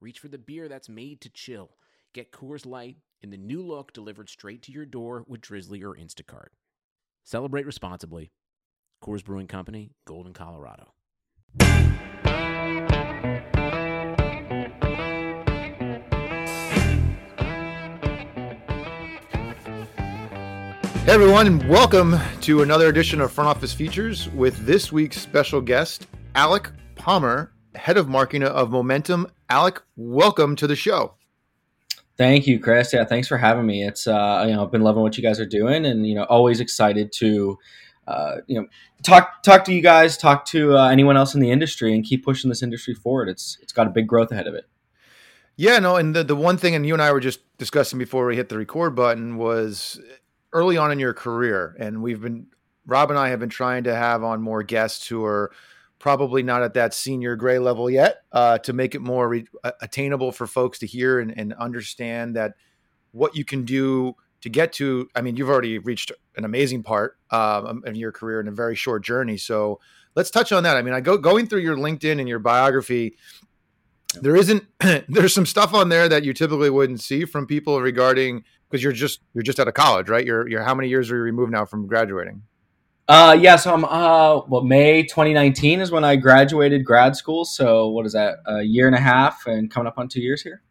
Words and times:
reach 0.00 0.18
for 0.18 0.28
the 0.28 0.38
beer 0.38 0.66
that's 0.68 0.88
made 0.88 1.20
to 1.20 1.28
chill. 1.28 1.76
Get 2.14 2.32
Coors 2.32 2.64
Light 2.64 2.96
in 3.20 3.30
the 3.30 3.36
new 3.36 3.62
look 3.62 3.92
delivered 3.92 4.30
straight 4.30 4.62
to 4.62 4.72
your 4.72 4.86
door 4.86 5.24
with 5.28 5.42
Drizly 5.42 5.82
or 5.82 5.94
Instacart. 5.94 6.48
Celebrate 7.22 7.66
responsibly. 7.66 8.32
Coors 9.04 9.22
Brewing 9.22 9.46
Company, 9.46 9.92
Golden, 10.06 10.32
Colorado. 10.32 10.94
Hey 21.04 21.16
everyone, 21.16 21.66
welcome 21.68 22.16
to 22.42 22.62
another 22.62 22.88
edition 22.88 23.20
of 23.20 23.32
Front 23.32 23.48
Office 23.48 23.74
Features 23.74 24.30
with 24.30 24.56
this 24.64 24.92
week's 24.92 25.20
special 25.20 25.60
guest, 25.60 26.06
Alec 26.34 26.70
Palmer, 26.94 27.52
head 27.74 27.96
of 27.96 28.08
marketing 28.08 28.44
of 28.44 28.70
Momentum. 28.70 29.26
Alec, 29.50 29.82
welcome 29.96 30.54
to 30.54 30.68
the 30.68 30.76
show. 30.76 31.14
Thank 32.16 32.46
you, 32.46 32.60
Chris. 32.60 32.92
Yeah, 32.92 33.04
thanks 33.04 33.26
for 33.26 33.36
having 33.36 33.66
me. 33.66 33.82
It's 33.82 34.06
uh, 34.06 34.44
you 34.46 34.54
know 34.54 34.62
I've 34.62 34.70
been 34.70 34.82
loving 34.82 35.02
what 35.02 35.16
you 35.16 35.24
guys 35.24 35.40
are 35.40 35.46
doing, 35.46 35.84
and 35.84 36.06
you 36.06 36.14
know 36.14 36.22
always 36.24 36.60
excited 36.60 37.10
to 37.14 37.58
uh, 38.06 38.36
you 38.46 38.60
know 38.60 38.68
talk 39.02 39.42
talk 39.42 39.64
to 39.64 39.74
you 39.74 39.82
guys, 39.82 40.16
talk 40.16 40.44
to 40.46 40.76
uh, 40.76 40.88
anyone 40.88 41.16
else 41.16 41.34
in 41.34 41.40
the 41.40 41.50
industry, 41.50 41.92
and 41.92 42.04
keep 42.04 42.24
pushing 42.24 42.48
this 42.48 42.62
industry 42.62 42.94
forward. 42.94 43.28
It's 43.28 43.58
it's 43.60 43.72
got 43.72 43.88
a 43.88 43.90
big 43.90 44.06
growth 44.06 44.30
ahead 44.30 44.46
of 44.46 44.54
it. 44.54 44.66
Yeah, 45.56 45.80
no, 45.80 45.96
and 45.96 46.14
the 46.14 46.22
the 46.22 46.36
one 46.36 46.56
thing, 46.56 46.76
and 46.76 46.86
you 46.86 46.94
and 46.94 47.02
I 47.02 47.10
were 47.10 47.18
just 47.18 47.40
discussing 47.58 47.98
before 47.98 48.26
we 48.26 48.36
hit 48.36 48.50
the 48.50 48.56
record 48.58 48.94
button 48.94 49.36
was 49.36 50.00
early 50.52 50.76
on 50.76 50.92
in 50.92 51.00
your 51.00 51.12
career, 51.12 51.74
and 51.80 52.04
we've 52.04 52.20
been 52.20 52.46
Rob 52.86 53.10
and 53.10 53.18
I 53.18 53.30
have 53.30 53.40
been 53.40 53.48
trying 53.48 53.82
to 53.84 53.96
have 53.96 54.22
on 54.22 54.42
more 54.42 54.62
guests 54.62 55.08
who 55.08 55.24
are 55.24 55.50
probably 56.00 56.42
not 56.42 56.62
at 56.62 56.74
that 56.74 56.92
senior 56.92 57.36
gray 57.36 57.60
level 57.60 57.88
yet 57.88 58.22
uh, 58.32 58.58
to 58.58 58.72
make 58.72 58.96
it 58.96 59.00
more 59.00 59.28
re- 59.28 59.46
attainable 59.80 60.32
for 60.32 60.48
folks 60.48 60.80
to 60.80 60.86
hear 60.86 61.20
and, 61.20 61.36
and, 61.38 61.52
understand 61.54 62.34
that 62.34 62.54
what 63.12 63.36
you 63.36 63.44
can 63.44 63.64
do 63.64 64.16
to 64.40 64.48
get 64.48 64.72
to 64.72 65.08
i 65.14 65.20
mean 65.20 65.36
you've 65.36 65.50
already 65.50 65.78
reached 65.78 66.10
an 66.36 66.44
amazing 66.44 66.82
part 66.82 67.18
um, 67.30 67.82
of 67.84 67.94
your 67.96 68.10
career 68.10 68.40
in 68.40 68.48
a 68.48 68.52
very 68.52 68.74
short 68.74 69.04
journey 69.04 69.36
so 69.36 69.78
let's 70.16 70.30
touch 70.30 70.50
on 70.50 70.62
that 70.62 70.76
i 70.76 70.82
mean 70.82 70.94
i 70.94 71.00
go 71.00 71.18
going 71.18 71.46
through 71.46 71.60
your 71.60 71.76
linkedin 71.76 72.18
and 72.18 72.28
your 72.28 72.38
biography 72.38 73.16
there 74.14 74.36
isn't 74.36 74.64
there's 75.08 75.34
some 75.34 75.46
stuff 75.46 75.74
on 75.74 75.88
there 75.88 76.08
that 76.08 76.24
you 76.24 76.32
typically 76.32 76.70
wouldn't 76.70 77.00
see 77.00 77.24
from 77.24 77.46
people 77.46 77.80
regarding 77.80 78.44
because 78.68 78.82
you're 78.82 78.92
just 78.92 79.20
you're 79.34 79.42
just 79.42 79.60
out 79.60 79.68
of 79.68 79.74
college, 79.74 80.08
right? 80.08 80.24
You're 80.24 80.48
you're 80.48 80.62
how 80.62 80.74
many 80.74 80.88
years 80.88 81.10
are 81.10 81.16
you 81.16 81.22
removed 81.22 81.52
now 81.52 81.64
from 81.64 81.86
graduating? 81.86 82.42
Uh, 83.10 83.32
yeah, 83.32 83.56
so 83.56 83.74
I'm 83.74 83.84
uh, 83.84 84.42
well, 84.46 84.62
May 84.62 85.02
2019 85.02 85.80
is 85.80 85.90
when 85.90 86.04
I 86.04 86.14
graduated 86.14 86.84
grad 86.84 87.16
school. 87.16 87.44
So 87.44 87.88
what 87.88 88.06
is 88.06 88.12
that? 88.12 88.38
A 88.46 88.62
year 88.62 88.86
and 88.86 88.94
a 88.94 89.00
half, 89.00 89.48
and 89.48 89.68
coming 89.68 89.88
up 89.88 89.98
on 89.98 90.06
two 90.06 90.20
years 90.20 90.42
here. 90.42 90.62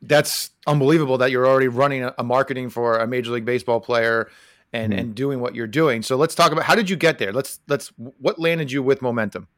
That's 0.00 0.50
unbelievable 0.68 1.18
that 1.18 1.32
you're 1.32 1.44
already 1.44 1.66
running 1.66 2.04
a, 2.04 2.14
a 2.18 2.22
marketing 2.22 2.70
for 2.70 2.98
a 2.98 3.06
major 3.08 3.32
league 3.32 3.44
baseball 3.44 3.80
player 3.80 4.30
and 4.72 4.92
mm-hmm. 4.92 5.00
and 5.00 5.14
doing 5.16 5.40
what 5.40 5.56
you're 5.56 5.66
doing. 5.66 6.02
So 6.02 6.14
let's 6.14 6.36
talk 6.36 6.52
about 6.52 6.62
how 6.62 6.76
did 6.76 6.88
you 6.88 6.94
get 6.94 7.18
there? 7.18 7.32
Let's 7.32 7.58
let's 7.66 7.88
what 7.96 8.38
landed 8.38 8.70
you 8.70 8.80
with 8.80 9.02
momentum. 9.02 9.48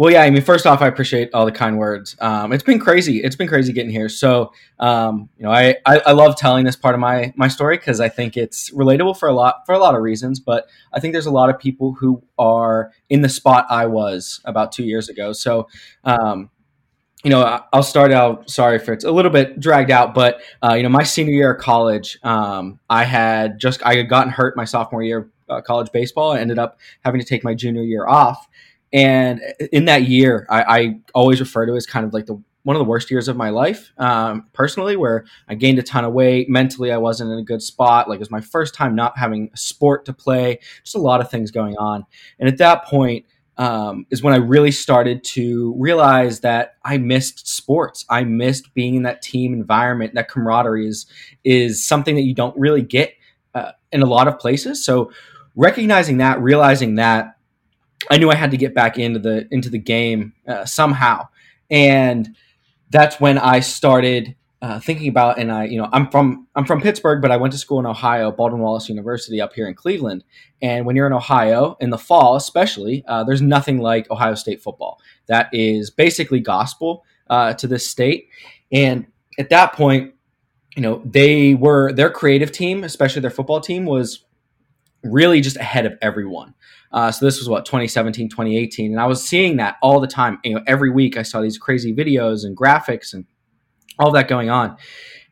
Well, 0.00 0.10
yeah. 0.10 0.22
I 0.22 0.30
mean, 0.30 0.40
first 0.40 0.66
off, 0.66 0.80
I 0.80 0.86
appreciate 0.86 1.28
all 1.34 1.44
the 1.44 1.52
kind 1.52 1.76
words. 1.76 2.16
Um, 2.20 2.54
it's 2.54 2.62
been 2.62 2.78
crazy. 2.78 3.18
It's 3.22 3.36
been 3.36 3.46
crazy 3.46 3.70
getting 3.70 3.90
here. 3.90 4.08
So, 4.08 4.50
um, 4.78 5.28
you 5.36 5.44
know, 5.44 5.50
I, 5.50 5.76
I, 5.84 5.98
I 5.98 6.12
love 6.12 6.36
telling 6.36 6.64
this 6.64 6.74
part 6.74 6.94
of 6.94 7.02
my 7.02 7.34
my 7.36 7.48
story 7.48 7.76
because 7.76 8.00
I 8.00 8.08
think 8.08 8.34
it's 8.34 8.70
relatable 8.70 9.18
for 9.18 9.28
a 9.28 9.34
lot 9.34 9.66
for 9.66 9.74
a 9.74 9.78
lot 9.78 9.94
of 9.94 10.00
reasons. 10.00 10.40
But 10.40 10.68
I 10.94 11.00
think 11.00 11.12
there's 11.12 11.26
a 11.26 11.30
lot 11.30 11.50
of 11.50 11.58
people 11.58 11.92
who 11.92 12.22
are 12.38 12.92
in 13.10 13.20
the 13.20 13.28
spot 13.28 13.66
I 13.68 13.84
was 13.84 14.40
about 14.46 14.72
two 14.72 14.84
years 14.84 15.10
ago. 15.10 15.34
So, 15.34 15.68
um, 16.04 16.48
you 17.22 17.28
know, 17.28 17.60
I'll 17.70 17.82
start 17.82 18.10
out. 18.10 18.48
Sorry 18.48 18.76
if 18.76 18.88
it's 18.88 19.04
a 19.04 19.10
little 19.10 19.30
bit 19.30 19.60
dragged 19.60 19.90
out, 19.90 20.14
but 20.14 20.40
uh, 20.62 20.72
you 20.72 20.82
know, 20.82 20.88
my 20.88 21.02
senior 21.02 21.34
year 21.34 21.52
of 21.52 21.60
college, 21.60 22.18
um, 22.22 22.80
I 22.88 23.04
had 23.04 23.58
just 23.58 23.84
I 23.84 23.96
had 23.96 24.08
gotten 24.08 24.32
hurt 24.32 24.56
my 24.56 24.64
sophomore 24.64 25.02
year 25.02 25.18
of 25.18 25.28
uh, 25.50 25.60
college 25.60 25.92
baseball. 25.92 26.32
I 26.32 26.40
ended 26.40 26.58
up 26.58 26.78
having 27.04 27.20
to 27.20 27.26
take 27.26 27.44
my 27.44 27.52
junior 27.52 27.82
year 27.82 28.06
off. 28.06 28.46
And 28.92 29.40
in 29.72 29.84
that 29.84 30.04
year, 30.04 30.46
I, 30.50 30.62
I, 30.62 31.00
always 31.14 31.38
refer 31.38 31.64
to 31.66 31.74
as 31.74 31.86
kind 31.86 32.04
of 32.04 32.12
like 32.12 32.26
the 32.26 32.42
one 32.62 32.76
of 32.76 32.80
the 32.80 32.88
worst 32.88 33.10
years 33.10 33.28
of 33.28 33.36
my 33.36 33.50
life, 33.50 33.92
um, 33.98 34.46
personally, 34.52 34.96
where 34.96 35.24
I 35.48 35.54
gained 35.54 35.78
a 35.78 35.82
ton 35.82 36.04
of 36.04 36.12
weight. 36.12 36.48
Mentally, 36.50 36.92
I 36.92 36.98
wasn't 36.98 37.30
in 37.30 37.38
a 37.38 37.42
good 37.42 37.62
spot. 37.62 38.08
Like 38.08 38.16
it 38.16 38.20
was 38.20 38.30
my 38.30 38.40
first 38.40 38.74
time 38.74 38.94
not 38.94 39.16
having 39.16 39.50
a 39.54 39.56
sport 39.56 40.04
to 40.06 40.12
play. 40.12 40.58
Just 40.82 40.96
a 40.96 41.00
lot 41.00 41.20
of 41.20 41.30
things 41.30 41.50
going 41.50 41.76
on. 41.78 42.04
And 42.38 42.48
at 42.48 42.58
that 42.58 42.84
point, 42.84 43.24
um, 43.56 44.06
is 44.10 44.22
when 44.22 44.32
I 44.32 44.38
really 44.38 44.70
started 44.70 45.22
to 45.24 45.74
realize 45.76 46.40
that 46.40 46.76
I 46.82 46.96
missed 46.96 47.46
sports. 47.46 48.06
I 48.08 48.24
missed 48.24 48.72
being 48.72 48.94
in 48.94 49.02
that 49.02 49.20
team 49.20 49.52
environment. 49.52 50.14
That 50.14 50.28
camaraderie 50.28 50.86
is 50.86 51.06
is 51.44 51.86
something 51.86 52.14
that 52.14 52.22
you 52.22 52.34
don't 52.34 52.56
really 52.58 52.82
get 52.82 53.14
uh, 53.54 53.72
in 53.92 54.02
a 54.02 54.06
lot 54.06 54.28
of 54.28 54.38
places. 54.38 54.84
So 54.84 55.12
recognizing 55.54 56.18
that, 56.18 56.40
realizing 56.40 56.94
that 56.96 57.36
I 58.10 58.16
knew 58.16 58.30
I 58.30 58.34
had 58.34 58.50
to 58.52 58.56
get 58.56 58.74
back 58.74 58.98
into 58.98 59.18
the 59.18 59.46
into 59.50 59.68
the 59.68 59.78
game 59.78 60.32
uh, 60.46 60.64
somehow, 60.64 61.28
and 61.70 62.34
that's 62.90 63.20
when 63.20 63.38
I 63.38 63.60
started 63.60 64.34
uh, 64.62 64.78
thinking 64.80 65.08
about. 65.08 65.38
And 65.38 65.50
I, 65.50 65.64
you 65.64 65.78
know, 65.78 65.88
I'm 65.92 66.10
from 66.10 66.46
I'm 66.54 66.64
from 66.64 66.80
Pittsburgh, 66.80 67.20
but 67.20 67.30
I 67.30 67.36
went 67.36 67.52
to 67.52 67.58
school 67.58 67.78
in 67.78 67.86
Ohio, 67.86 68.30
Baldwin 68.30 68.62
Wallace 68.62 68.88
University 68.88 69.40
up 69.40 69.52
here 69.54 69.68
in 69.68 69.74
Cleveland. 69.74 70.24
And 70.62 70.86
when 70.86 70.96
you're 70.96 71.06
in 71.06 71.12
Ohio 71.12 71.76
in 71.80 71.90
the 71.90 71.98
fall, 71.98 72.36
especially, 72.36 73.04
uh, 73.06 73.24
there's 73.24 73.42
nothing 73.42 73.78
like 73.78 74.10
Ohio 74.10 74.34
State 74.34 74.62
football. 74.62 75.00
That 75.26 75.48
is 75.52 75.90
basically 75.90 76.40
gospel 76.40 77.04
uh, 77.28 77.54
to 77.54 77.66
this 77.66 77.86
state. 77.86 78.28
And 78.72 79.06
at 79.38 79.50
that 79.50 79.72
point, 79.72 80.14
you 80.76 80.82
know, 80.82 81.02
they 81.04 81.54
were 81.54 81.92
their 81.92 82.10
creative 82.10 82.52
team, 82.52 82.84
especially 82.84 83.22
their 83.22 83.30
football 83.30 83.60
team, 83.60 83.86
was 83.86 84.24
really 85.02 85.40
just 85.40 85.56
ahead 85.56 85.86
of 85.86 85.94
everyone. 86.02 86.54
Uh, 86.92 87.10
so 87.10 87.24
this 87.24 87.38
was 87.38 87.48
what 87.48 87.64
2017, 87.64 88.28
2018, 88.28 88.92
and 88.92 89.00
I 89.00 89.06
was 89.06 89.22
seeing 89.22 89.56
that 89.58 89.76
all 89.82 90.00
the 90.00 90.06
time. 90.06 90.38
You 90.44 90.54
know, 90.54 90.62
every 90.66 90.90
week 90.90 91.16
I 91.16 91.22
saw 91.22 91.40
these 91.40 91.58
crazy 91.58 91.94
videos 91.94 92.44
and 92.44 92.56
graphics 92.56 93.14
and 93.14 93.26
all 93.98 94.10
that 94.12 94.28
going 94.28 94.50
on. 94.50 94.76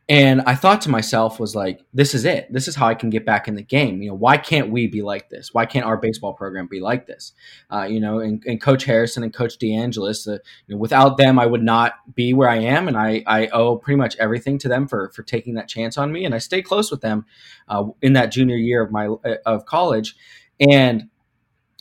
And 0.09 0.41
I 0.47 0.55
thought 0.55 0.81
to 0.81 0.89
myself, 0.89 1.39
was 1.39 1.55
like, 1.55 1.81
this 1.93 2.15
is 2.15 2.25
it. 2.25 2.51
This 2.51 2.67
is 2.67 2.75
how 2.75 2.87
I 2.87 2.95
can 2.95 3.11
get 3.11 3.27
back 3.27 3.47
in 3.47 3.53
the 3.53 3.61
game. 3.61 4.01
You 4.01 4.09
know, 4.09 4.15
why 4.15 4.37
can't 4.37 4.71
we 4.71 4.87
be 4.87 5.03
like 5.03 5.29
this? 5.29 5.53
Why 5.53 5.67
can't 5.67 5.85
our 5.85 5.97
baseball 5.97 6.33
program 6.33 6.67
be 6.67 6.79
like 6.79 7.05
this? 7.05 7.33
Uh, 7.69 7.83
you 7.83 7.99
know, 7.99 8.17
and, 8.17 8.43
and, 8.47 8.59
Coach 8.59 8.85
Harrison 8.85 9.21
and 9.21 9.31
Coach 9.31 9.59
DeAngelis, 9.59 10.27
uh, 10.27 10.39
you 10.65 10.73
know, 10.73 10.77
without 10.77 11.17
them, 11.17 11.37
I 11.37 11.45
would 11.45 11.61
not 11.61 11.93
be 12.15 12.33
where 12.33 12.49
I 12.49 12.57
am. 12.57 12.87
And 12.87 12.97
I, 12.97 13.23
I 13.27 13.47
owe 13.49 13.75
pretty 13.75 13.97
much 13.97 14.15
everything 14.17 14.57
to 14.59 14.67
them 14.67 14.87
for, 14.87 15.11
for 15.11 15.21
taking 15.21 15.53
that 15.53 15.69
chance 15.69 15.95
on 15.95 16.11
me. 16.11 16.25
And 16.25 16.33
I 16.33 16.39
stayed 16.39 16.63
close 16.63 16.89
with 16.89 17.01
them 17.01 17.27
uh, 17.67 17.83
in 18.01 18.13
that 18.13 18.31
junior 18.31 18.57
year 18.57 18.81
of 18.81 18.91
my, 18.91 19.05
uh, 19.05 19.35
of 19.45 19.67
college. 19.67 20.15
And 20.59 21.09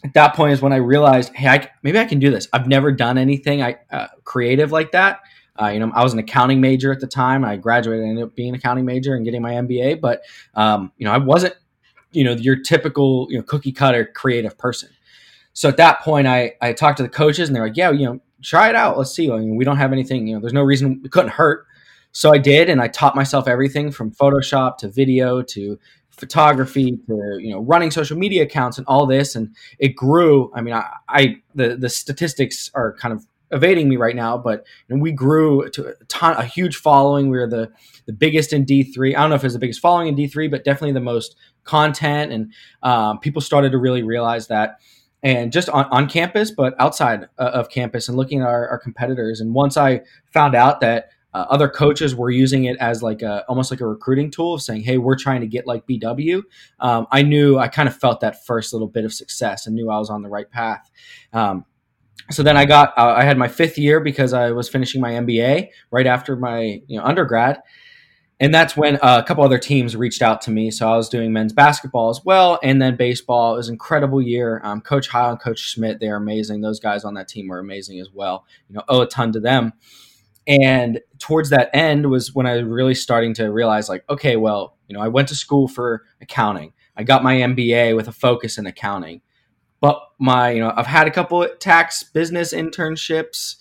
at 0.04 0.14
that 0.14 0.34
point 0.34 0.52
is 0.52 0.62
when 0.62 0.72
I 0.72 0.76
realized, 0.76 1.34
hey, 1.34 1.48
I, 1.48 1.70
maybe 1.82 1.98
I 1.98 2.04
can 2.04 2.18
do 2.18 2.30
this. 2.30 2.48
I've 2.52 2.68
never 2.68 2.92
done 2.92 3.18
anything 3.18 3.62
I, 3.62 3.78
uh, 3.90 4.06
creative 4.24 4.70
like 4.70 4.92
that. 4.92 5.20
Uh, 5.60 5.68
you 5.68 5.80
know, 5.80 5.90
I 5.92 6.04
was 6.04 6.12
an 6.12 6.20
accounting 6.20 6.60
major 6.60 6.92
at 6.92 7.00
the 7.00 7.06
time. 7.06 7.44
I 7.44 7.56
graduated 7.56 8.02
and 8.02 8.10
ended 8.10 8.24
up 8.26 8.36
being 8.36 8.50
an 8.50 8.54
accounting 8.54 8.84
major 8.84 9.14
and 9.14 9.24
getting 9.24 9.42
my 9.42 9.54
MBA. 9.54 10.00
But 10.00 10.22
um, 10.54 10.92
you 10.98 11.04
know, 11.04 11.12
I 11.12 11.18
wasn't, 11.18 11.54
you 12.12 12.22
know, 12.22 12.32
your 12.32 12.56
typical 12.56 13.26
you 13.28 13.38
know 13.38 13.42
cookie 13.42 13.72
cutter 13.72 14.04
creative 14.04 14.56
person. 14.56 14.90
So 15.52 15.68
at 15.68 15.76
that 15.78 16.00
point, 16.00 16.28
I 16.28 16.52
I 16.60 16.72
talked 16.72 16.98
to 16.98 17.02
the 17.02 17.08
coaches 17.08 17.48
and 17.48 17.56
they're 17.56 17.64
like, 17.64 17.76
yeah, 17.76 17.90
you 17.90 18.06
know, 18.06 18.20
try 18.40 18.68
it 18.68 18.76
out. 18.76 18.96
Let's 18.96 19.12
see. 19.12 19.30
I 19.30 19.38
mean, 19.38 19.56
we 19.56 19.64
don't 19.64 19.78
have 19.78 19.92
anything. 19.92 20.28
You 20.28 20.34
know, 20.34 20.40
there's 20.40 20.52
no 20.52 20.62
reason 20.62 21.02
it 21.04 21.10
couldn't 21.10 21.32
hurt. 21.32 21.66
So 22.12 22.32
I 22.32 22.38
did, 22.38 22.70
and 22.70 22.80
I 22.80 22.88
taught 22.88 23.14
myself 23.14 23.46
everything 23.46 23.90
from 23.90 24.12
Photoshop 24.12 24.78
to 24.78 24.88
video 24.88 25.42
to 25.42 25.78
photography 26.18 26.98
to 27.06 27.38
you 27.40 27.50
know 27.52 27.60
running 27.60 27.90
social 27.90 28.18
media 28.18 28.42
accounts 28.42 28.78
and 28.78 28.86
all 28.86 29.06
this 29.06 29.36
and 29.36 29.54
it 29.78 29.94
grew 29.94 30.50
i 30.54 30.60
mean 30.60 30.74
i, 30.74 30.84
I 31.08 31.36
the 31.54 31.76
the 31.76 31.88
statistics 31.88 32.70
are 32.74 32.94
kind 32.94 33.14
of 33.14 33.26
evading 33.50 33.88
me 33.88 33.96
right 33.96 34.16
now, 34.16 34.36
but 34.36 34.66
we 34.88 35.12
grew 35.12 35.68
to 35.70 35.88
a 35.88 36.04
ton, 36.04 36.36
a 36.36 36.44
huge 36.44 36.76
following. 36.76 37.30
We 37.30 37.38
were 37.38 37.48
the 37.48 37.70
the 38.06 38.12
biggest 38.12 38.52
in 38.52 38.64
D 38.64 38.82
three. 38.82 39.14
I 39.14 39.20
don't 39.20 39.30
know 39.30 39.36
if 39.36 39.44
it's 39.44 39.54
the 39.54 39.60
biggest 39.60 39.80
following 39.80 40.08
in 40.08 40.14
D 40.14 40.26
three, 40.26 40.48
but 40.48 40.64
definitely 40.64 40.92
the 40.92 41.00
most 41.00 41.36
content, 41.64 42.32
and 42.32 42.52
um, 42.82 43.18
people 43.18 43.40
started 43.40 43.72
to 43.72 43.78
really 43.78 44.02
realize 44.02 44.48
that. 44.48 44.80
And 45.20 45.50
just 45.52 45.68
on, 45.70 45.86
on 45.86 46.08
campus, 46.08 46.52
but 46.52 46.76
outside 46.78 47.28
of 47.38 47.70
campus, 47.70 48.08
and 48.08 48.16
looking 48.16 48.40
at 48.40 48.46
our, 48.46 48.68
our 48.68 48.78
competitors. 48.78 49.40
And 49.40 49.52
once 49.52 49.76
I 49.76 50.02
found 50.32 50.54
out 50.54 50.80
that 50.80 51.10
uh, 51.34 51.44
other 51.50 51.68
coaches 51.68 52.14
were 52.14 52.30
using 52.30 52.64
it 52.64 52.76
as 52.78 53.02
like 53.02 53.22
a 53.22 53.44
almost 53.48 53.70
like 53.70 53.80
a 53.80 53.86
recruiting 53.86 54.30
tool 54.30 54.54
of 54.54 54.62
saying, 54.62 54.82
"Hey, 54.82 54.98
we're 54.98 55.16
trying 55.16 55.42
to 55.42 55.46
get 55.46 55.66
like 55.66 55.86
BW." 55.86 56.42
Um, 56.80 57.06
I 57.10 57.22
knew 57.22 57.58
I 57.58 57.68
kind 57.68 57.88
of 57.88 57.96
felt 57.96 58.20
that 58.20 58.44
first 58.46 58.72
little 58.72 58.88
bit 58.88 59.04
of 59.04 59.12
success 59.12 59.66
and 59.66 59.76
knew 59.76 59.90
I 59.90 59.98
was 59.98 60.10
on 60.10 60.22
the 60.22 60.28
right 60.28 60.50
path. 60.50 60.90
Um, 61.32 61.64
so 62.30 62.42
then 62.42 62.56
I 62.56 62.64
got 62.64 62.96
uh, 62.96 63.14
I 63.16 63.24
had 63.24 63.36
my 63.38 63.48
fifth 63.48 63.78
year 63.78 64.00
because 64.00 64.32
I 64.32 64.52
was 64.52 64.68
finishing 64.68 65.00
my 65.00 65.12
MBA 65.12 65.68
right 65.90 66.06
after 66.06 66.34
my 66.36 66.82
you 66.86 66.98
know 66.98 67.04
undergrad, 67.04 67.60
and 68.40 68.54
that's 68.54 68.76
when 68.76 68.96
uh, 68.96 69.20
a 69.22 69.26
couple 69.26 69.44
other 69.44 69.58
teams 69.58 69.96
reached 69.96 70.22
out 70.22 70.40
to 70.42 70.50
me. 70.50 70.70
So 70.70 70.90
I 70.90 70.96
was 70.96 71.10
doing 71.10 71.32
men's 71.32 71.52
basketball 71.52 72.08
as 72.08 72.22
well, 72.24 72.58
and 72.62 72.80
then 72.80 72.96
baseball. 72.96 73.54
It 73.54 73.58
was 73.58 73.68
an 73.68 73.74
incredible 73.74 74.22
year. 74.22 74.60
Um, 74.64 74.80
Coach 74.80 75.08
Heil 75.08 75.30
and 75.30 75.40
Coach 75.40 75.58
Schmidt, 75.58 76.00
they 76.00 76.08
are 76.08 76.16
amazing. 76.16 76.62
Those 76.62 76.80
guys 76.80 77.04
on 77.04 77.14
that 77.14 77.28
team 77.28 77.48
were 77.48 77.58
amazing 77.58 78.00
as 78.00 78.08
well. 78.12 78.46
You 78.68 78.76
know, 78.76 78.84
owe 78.88 79.02
a 79.02 79.06
ton 79.06 79.32
to 79.32 79.40
them. 79.40 79.74
And 80.48 81.00
towards 81.18 81.50
that 81.50 81.68
end 81.74 82.10
was 82.10 82.34
when 82.34 82.46
I 82.46 82.54
was 82.56 82.64
really 82.64 82.94
starting 82.94 83.34
to 83.34 83.52
realize, 83.52 83.88
like, 83.88 84.02
okay, 84.08 84.36
well, 84.36 84.76
you 84.88 84.96
know, 84.96 85.02
I 85.02 85.08
went 85.08 85.28
to 85.28 85.34
school 85.34 85.68
for 85.68 86.04
accounting. 86.22 86.72
I 86.96 87.04
got 87.04 87.22
my 87.22 87.36
MBA 87.36 87.94
with 87.94 88.08
a 88.08 88.12
focus 88.12 88.56
in 88.56 88.66
accounting, 88.66 89.20
but 89.80 90.00
my, 90.18 90.50
you 90.50 90.60
know, 90.60 90.72
I've 90.74 90.86
had 90.86 91.06
a 91.06 91.10
couple 91.10 91.46
tax 91.60 92.02
business 92.02 92.52
internships 92.54 93.56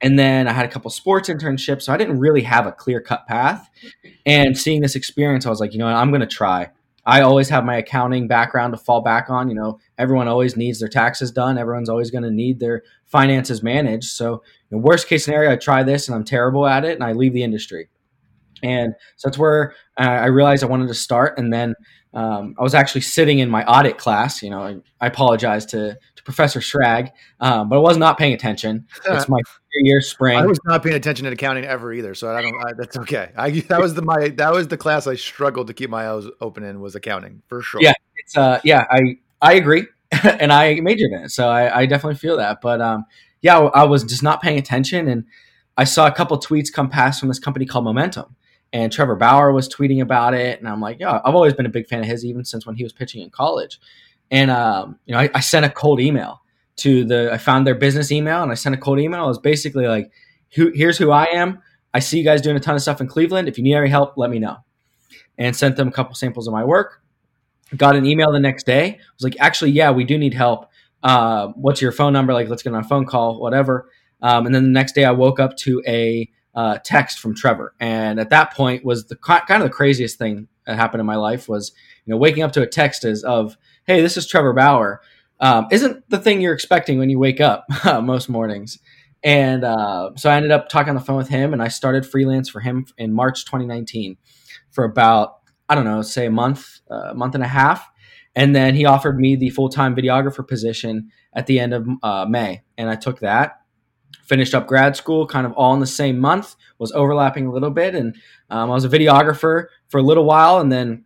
and 0.00 0.18
then 0.18 0.48
I 0.48 0.52
had 0.52 0.64
a 0.64 0.68
couple 0.68 0.90
sports 0.90 1.28
internships. 1.28 1.82
So 1.82 1.92
I 1.92 1.96
didn't 1.96 2.18
really 2.18 2.42
have 2.42 2.66
a 2.66 2.72
clear 2.72 3.00
cut 3.00 3.26
path. 3.26 3.68
And 4.24 4.56
seeing 4.56 4.80
this 4.80 4.96
experience, 4.96 5.46
I 5.46 5.50
was 5.50 5.60
like, 5.60 5.72
you 5.72 5.78
know 5.78 5.86
I'm 5.86 6.10
going 6.10 6.22
to 6.22 6.26
try. 6.26 6.70
I 7.04 7.22
always 7.22 7.48
have 7.48 7.64
my 7.64 7.76
accounting 7.76 8.28
background 8.28 8.72
to 8.72 8.78
fall 8.78 9.02
back 9.02 9.30
on. 9.30 9.48
You 9.48 9.54
know, 9.56 9.78
everyone 10.00 10.28
always 10.28 10.56
needs 10.56 10.80
their 10.80 10.88
taxes 10.88 11.30
done. 11.30 11.58
Everyone's 11.58 11.88
always 11.88 12.10
going 12.10 12.24
to 12.24 12.30
need 12.30 12.58
their 12.58 12.82
finances 13.06 13.62
managed. 13.62 14.10
So, 14.10 14.42
you 14.70 14.76
know, 14.76 14.78
worst 14.78 15.06
case 15.06 15.24
scenario, 15.24 15.52
I 15.52 15.56
try 15.56 15.82
this 15.82 16.08
and 16.08 16.14
I'm 16.14 16.24
terrible 16.24 16.66
at 16.66 16.84
it 16.84 16.94
and 16.94 17.04
I 17.04 17.12
leave 17.12 17.32
the 17.32 17.42
industry. 17.42 17.88
And 18.62 18.94
so 19.16 19.28
that's 19.28 19.38
where 19.38 19.74
uh, 19.98 20.04
I 20.04 20.26
realized 20.26 20.62
I 20.64 20.66
wanted 20.66 20.88
to 20.88 20.94
start. 20.94 21.38
And 21.38 21.52
then 21.52 21.74
um, 22.12 22.54
I 22.58 22.62
was 22.62 22.74
actually 22.74 23.02
sitting 23.02 23.38
in 23.38 23.48
my 23.48 23.64
audit 23.64 23.98
class. 23.98 24.42
You 24.42 24.50
know, 24.50 24.62
I, 24.62 24.76
I 25.00 25.06
apologize 25.06 25.64
to, 25.66 25.96
to 26.16 26.22
Professor 26.24 26.60
Schrag, 26.60 27.10
um, 27.40 27.68
but 27.68 27.76
I 27.76 27.80
was 27.80 27.96
not 27.96 28.18
paying 28.18 28.34
attention. 28.34 28.86
It's 29.06 29.28
my 29.28 29.40
year 29.72 30.00
spring. 30.00 30.38
I 30.38 30.46
was 30.46 30.58
not 30.64 30.82
paying 30.82 30.96
attention 30.96 31.24
to 31.26 31.32
accounting 31.32 31.64
ever 31.64 31.92
either, 31.92 32.14
so 32.14 32.34
I 32.34 32.42
don't. 32.42 32.54
I, 32.56 32.72
that's 32.76 32.96
okay. 32.98 33.30
I 33.36 33.50
that 33.68 33.80
was 33.80 33.94
the 33.94 34.02
my 34.02 34.28
that 34.30 34.52
was 34.52 34.68
the 34.68 34.76
class 34.76 35.06
I 35.06 35.14
struggled 35.14 35.68
to 35.68 35.74
keep 35.74 35.90
my 35.90 36.08
eyes 36.10 36.24
open 36.40 36.64
in 36.64 36.80
was 36.80 36.94
accounting 36.94 37.42
for 37.48 37.62
sure. 37.62 37.80
Yeah, 37.82 37.92
it's 38.16 38.36
uh, 38.36 38.60
yeah, 38.64 38.84
I 38.90 39.18
I 39.42 39.54
agree, 39.54 39.86
and 40.24 40.52
I 40.52 40.80
majored 40.80 41.12
in 41.12 41.24
it, 41.24 41.30
so 41.30 41.48
I, 41.48 41.80
I 41.80 41.86
definitely 41.86 42.18
feel 42.18 42.36
that. 42.36 42.60
But 42.60 42.80
um, 42.80 43.04
yeah, 43.42 43.58
I 43.58 43.84
was 43.84 44.04
just 44.04 44.22
not 44.22 44.42
paying 44.42 44.58
attention, 44.58 45.08
and 45.08 45.24
I 45.76 45.84
saw 45.84 46.06
a 46.06 46.12
couple 46.12 46.38
tweets 46.38 46.72
come 46.72 46.88
past 46.88 47.20
from 47.20 47.28
this 47.28 47.38
company 47.38 47.66
called 47.66 47.84
Momentum 47.84 48.36
and 48.72 48.92
Trevor 48.92 49.16
Bauer 49.16 49.52
was 49.52 49.68
tweeting 49.68 50.00
about 50.00 50.34
it, 50.34 50.58
and 50.58 50.68
I'm 50.68 50.80
like, 50.80 51.00
yeah, 51.00 51.20
I've 51.24 51.34
always 51.34 51.54
been 51.54 51.66
a 51.66 51.70
big 51.70 51.88
fan 51.88 52.00
of 52.00 52.06
his, 52.06 52.24
even 52.24 52.44
since 52.44 52.66
when 52.66 52.76
he 52.76 52.82
was 52.82 52.92
pitching 52.92 53.22
in 53.22 53.30
college. 53.30 53.80
And 54.30 54.50
um, 54.50 54.98
you 55.06 55.14
know, 55.14 55.20
I, 55.20 55.30
I, 55.34 55.40
sent 55.40 55.66
a 55.66 55.70
cold 55.70 56.00
email 56.00 56.40
to 56.76 57.04
the. 57.04 57.32
I 57.32 57.38
found 57.38 57.66
their 57.66 57.74
business 57.74 58.12
email, 58.12 58.42
and 58.42 58.52
I 58.52 58.54
sent 58.54 58.74
a 58.76 58.78
cold 58.78 59.00
email. 59.00 59.24
It 59.24 59.28
was 59.28 59.38
basically 59.38 59.88
like, 59.88 60.12
who, 60.54 60.70
"Here's 60.72 60.98
who 60.98 61.10
I 61.10 61.24
am. 61.24 61.60
I 61.92 61.98
see 61.98 62.18
you 62.18 62.24
guys 62.24 62.40
doing 62.40 62.56
a 62.56 62.60
ton 62.60 62.76
of 62.76 62.82
stuff 62.82 63.00
in 63.00 63.08
Cleveland. 63.08 63.48
If 63.48 63.58
you 63.58 63.64
need 63.64 63.74
any 63.74 63.88
help, 63.88 64.16
let 64.16 64.30
me 64.30 64.38
know." 64.38 64.58
And 65.36 65.56
sent 65.56 65.76
them 65.76 65.88
a 65.88 65.92
couple 65.92 66.14
samples 66.14 66.46
of 66.46 66.52
my 66.52 66.64
work. 66.64 67.02
Got 67.76 67.96
an 67.96 68.06
email 68.06 68.32
the 68.32 68.40
next 68.40 68.66
day. 68.66 68.86
I 68.86 68.98
was 69.14 69.24
like, 69.24 69.36
actually, 69.38 69.70
yeah, 69.70 69.90
we 69.90 70.04
do 70.04 70.18
need 70.18 70.34
help. 70.34 70.70
Uh, 71.02 71.48
what's 71.48 71.80
your 71.80 71.92
phone 71.92 72.12
number? 72.12 72.32
Like, 72.32 72.48
let's 72.48 72.62
get 72.62 72.74
on 72.74 72.80
a 72.80 72.88
phone 72.88 73.06
call, 73.06 73.40
whatever. 73.40 73.90
Um, 74.22 74.46
and 74.46 74.54
then 74.54 74.64
the 74.64 74.70
next 74.70 74.94
day, 74.94 75.04
I 75.04 75.12
woke 75.12 75.40
up 75.40 75.56
to 75.58 75.82
a 75.86 76.30
uh, 76.54 76.78
text 76.84 77.20
from 77.20 77.34
Trevor, 77.34 77.74
and 77.80 78.18
at 78.18 78.30
that 78.30 78.52
point 78.52 78.84
was 78.84 79.06
the 79.06 79.16
kind 79.16 79.42
of 79.48 79.62
the 79.62 79.70
craziest 79.70 80.18
thing 80.18 80.48
that 80.66 80.76
happened 80.76 81.00
in 81.00 81.06
my 81.06 81.16
life 81.16 81.48
was 81.48 81.72
you 82.04 82.10
know 82.10 82.16
waking 82.18 82.42
up 82.42 82.52
to 82.52 82.62
a 82.62 82.66
text 82.66 83.04
is 83.04 83.22
of 83.22 83.56
hey 83.86 84.00
this 84.00 84.16
is 84.16 84.26
Trevor 84.26 84.52
Bauer 84.52 85.00
um, 85.40 85.66
isn't 85.70 86.08
the 86.10 86.18
thing 86.18 86.40
you're 86.40 86.54
expecting 86.54 86.98
when 86.98 87.08
you 87.08 87.18
wake 87.18 87.40
up 87.40 87.64
most 88.02 88.28
mornings. 88.28 88.78
And 89.22 89.64
uh, 89.64 90.10
so 90.16 90.30
I 90.30 90.36
ended 90.36 90.50
up 90.50 90.68
talking 90.68 90.90
on 90.90 90.94
the 90.94 91.02
phone 91.02 91.16
with 91.16 91.28
him, 91.28 91.52
and 91.52 91.62
I 91.62 91.68
started 91.68 92.06
freelance 92.06 92.48
for 92.48 92.60
him 92.60 92.86
in 92.96 93.12
March 93.12 93.44
2019 93.44 94.16
for 94.70 94.84
about 94.84 95.39
I 95.70 95.74
don't 95.74 95.84
know, 95.84 96.02
say 96.02 96.26
a 96.26 96.30
month, 96.30 96.80
a 96.90 96.94
uh, 96.94 97.14
month 97.14 97.34
and 97.34 97.44
a 97.44 97.48
half, 97.48 97.88
and 98.34 98.54
then 98.54 98.74
he 98.74 98.84
offered 98.84 99.18
me 99.18 99.36
the 99.36 99.50
full 99.50 99.70
time 99.70 99.96
videographer 99.96 100.46
position 100.46 101.10
at 101.32 101.46
the 101.46 101.58
end 101.58 101.72
of 101.72 101.88
uh, 102.02 102.26
May, 102.28 102.62
and 102.76 102.90
I 102.90 102.96
took 102.96 103.20
that 103.20 103.60
finished 104.30 104.54
up 104.54 104.68
grad 104.68 104.94
school 104.94 105.26
kind 105.26 105.44
of 105.44 105.52
all 105.54 105.74
in 105.74 105.80
the 105.80 105.86
same 105.86 106.16
month 106.16 106.54
was 106.78 106.92
overlapping 106.92 107.46
a 107.46 107.52
little 107.52 107.70
bit. 107.70 107.96
And 107.96 108.14
um, 108.48 108.70
i 108.70 108.74
was 108.74 108.84
a 108.84 108.88
videographer 108.88 109.66
for 109.88 109.98
a 109.98 110.02
little 110.04 110.24
while. 110.24 110.60
And 110.60 110.70
then 110.70 111.04